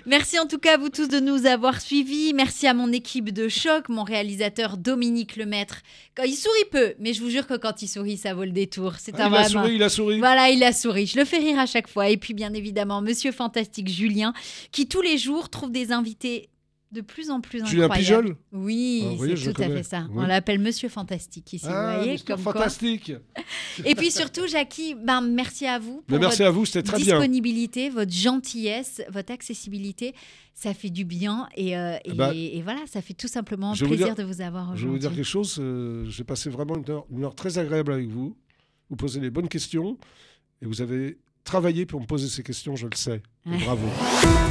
Merci 0.10 0.40
en 0.40 0.46
tout 0.46 0.58
cas 0.58 0.76
à 0.76 0.78
vous 0.78 0.88
tous 0.88 1.10
de 1.10 1.20
nous 1.20 1.46
avoir 1.48 1.82
suivis. 1.82 2.32
Merci 2.34 2.66
à 2.66 2.74
mon 2.74 2.94
équipe 2.94 3.34
de 3.34 3.50
choc, 3.50 3.90
mon 3.90 4.06
réalisateur 4.06 4.78
Dominique 4.78 5.36
Lemaître. 5.36 5.82
Il 6.26 6.34
sourit 6.34 6.64
peu, 6.72 6.94
mais 6.98 7.12
je 7.12 7.22
vous 7.22 7.30
jure 7.30 7.46
que 7.46 7.56
quand 7.56 7.82
il 7.82 7.90
sourit, 7.90 8.16
ça 8.16 8.34
vaut 8.34 8.46
le 8.46 8.52
détour. 8.52 8.94
C'est 9.00 9.14
Ah, 9.20 9.26
un 9.26 9.30
il 9.30 9.36
a 9.36 9.44
souri, 9.50 9.76
il 9.76 9.84
a 9.84 9.90
souri. 9.90 10.20
Voilà, 10.20 10.50
il 10.50 10.64
a 10.64 10.72
souri. 10.72 11.08
Je 11.08 11.20
le 11.20 11.26
fais 11.26 11.40
rire 11.40 11.60
à 11.60 11.66
chaque 11.66 11.90
fois. 11.90 12.08
Et 12.08 12.16
puis, 12.16 12.34
bien 12.34 12.54
évidemment, 12.54 13.02
Monsieur 13.02 13.34
Fantastique 13.34 13.90
Julien, 13.90 14.32
qui 14.72 14.88
tous 14.88 15.02
les 15.02 15.18
jours 15.18 15.50
trouve 15.50 15.72
des 15.74 15.92
invités 15.92 16.48
de 16.92 17.02
plus 17.02 17.30
en 17.30 17.42
plus 17.42 17.66
Julien 17.66 17.86
incroyables. 17.86 18.36
Pijol 18.36 18.38
Oui, 18.54 19.04
Ah, 19.06 19.26
je 19.36 19.36
c'est 19.36 19.54
tout 19.54 19.62
à 19.62 19.68
fait 19.70 19.84
ça. 19.84 20.08
Oui. 20.10 20.16
On 20.24 20.26
l'appelle 20.26 20.60
Monsieur 20.60 20.88
Fantastique 20.90 21.52
ici. 21.54 21.66
Ah, 21.68 21.98
vous 21.98 22.04
voyez, 22.06 22.20
comme 22.20 22.42
quoi. 22.42 22.54
fantastique. 22.54 23.12
Et 23.86 23.94
puis 23.94 24.10
surtout, 24.10 24.48
Jackie, 24.48 24.96
ben, 24.96 25.20
merci 25.22 25.66
à 25.68 25.80
vous 25.80 26.02
pour 26.08 26.18
merci 26.20 26.38
votre 26.40 26.48
à 26.48 26.52
vous, 26.52 26.66
c'était 26.66 26.84
très 26.84 26.98
bien. 26.98 27.16
disponibilité, 27.18 27.90
votre 27.90 28.12
gentillesse, 28.14 29.02
votre 29.12 29.32
accessibilité. 29.34 30.16
Ça 30.54 30.74
fait 30.74 30.90
du 30.90 31.04
bien. 31.06 31.48
Et, 31.56 31.78
euh, 31.78 31.96
et, 31.98 32.00
Eh 32.06 32.14
ben, 32.14 32.32
et 32.34 32.62
voilà, 32.64 32.80
ça 32.88 33.02
fait 33.02 33.14
tout 33.14 33.28
simplement 33.28 33.74
vous 33.74 33.86
plaisir 33.86 34.08
dire- 34.08 34.16
de 34.16 34.24
vous 34.24 34.42
avoir 34.42 34.76
Je 34.76 34.86
vais 34.86 34.92
vous 34.92 34.98
dire 34.98 35.10
aujourd'hui. 35.12 35.18
quelque 35.18 35.26
chose. 35.32 35.58
euh, 35.60 36.06
J'ai 36.10 36.24
passé 36.24 36.50
vraiment 36.50 36.76
une 36.78 36.90
heure, 36.90 37.06
une 37.12 37.24
heure 37.26 37.36
très 37.36 37.58
agréable 37.60 37.92
avec 37.94 38.08
vous. 38.08 38.36
Vous 38.90 38.96
posez 38.96 39.20
les 39.20 39.30
bonnes 39.30 39.50
questions 39.50 39.98
et 40.62 40.66
vous 40.66 40.82
avez 40.82 41.18
travaillé 41.44 41.86
pour 41.86 42.00
me 42.02 42.06
poser 42.06 42.28
ces 42.30 42.44
questions, 42.44 42.76
je 42.76 42.88
le 42.88 42.96
sais. 42.96 43.22
Ouais. 43.46 43.58
Bravo. 43.66 43.88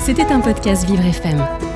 C'était 0.04 0.26
un 0.26 0.40
podcast 0.40 0.86
Vivre 0.86 1.04
FM. 1.04 1.75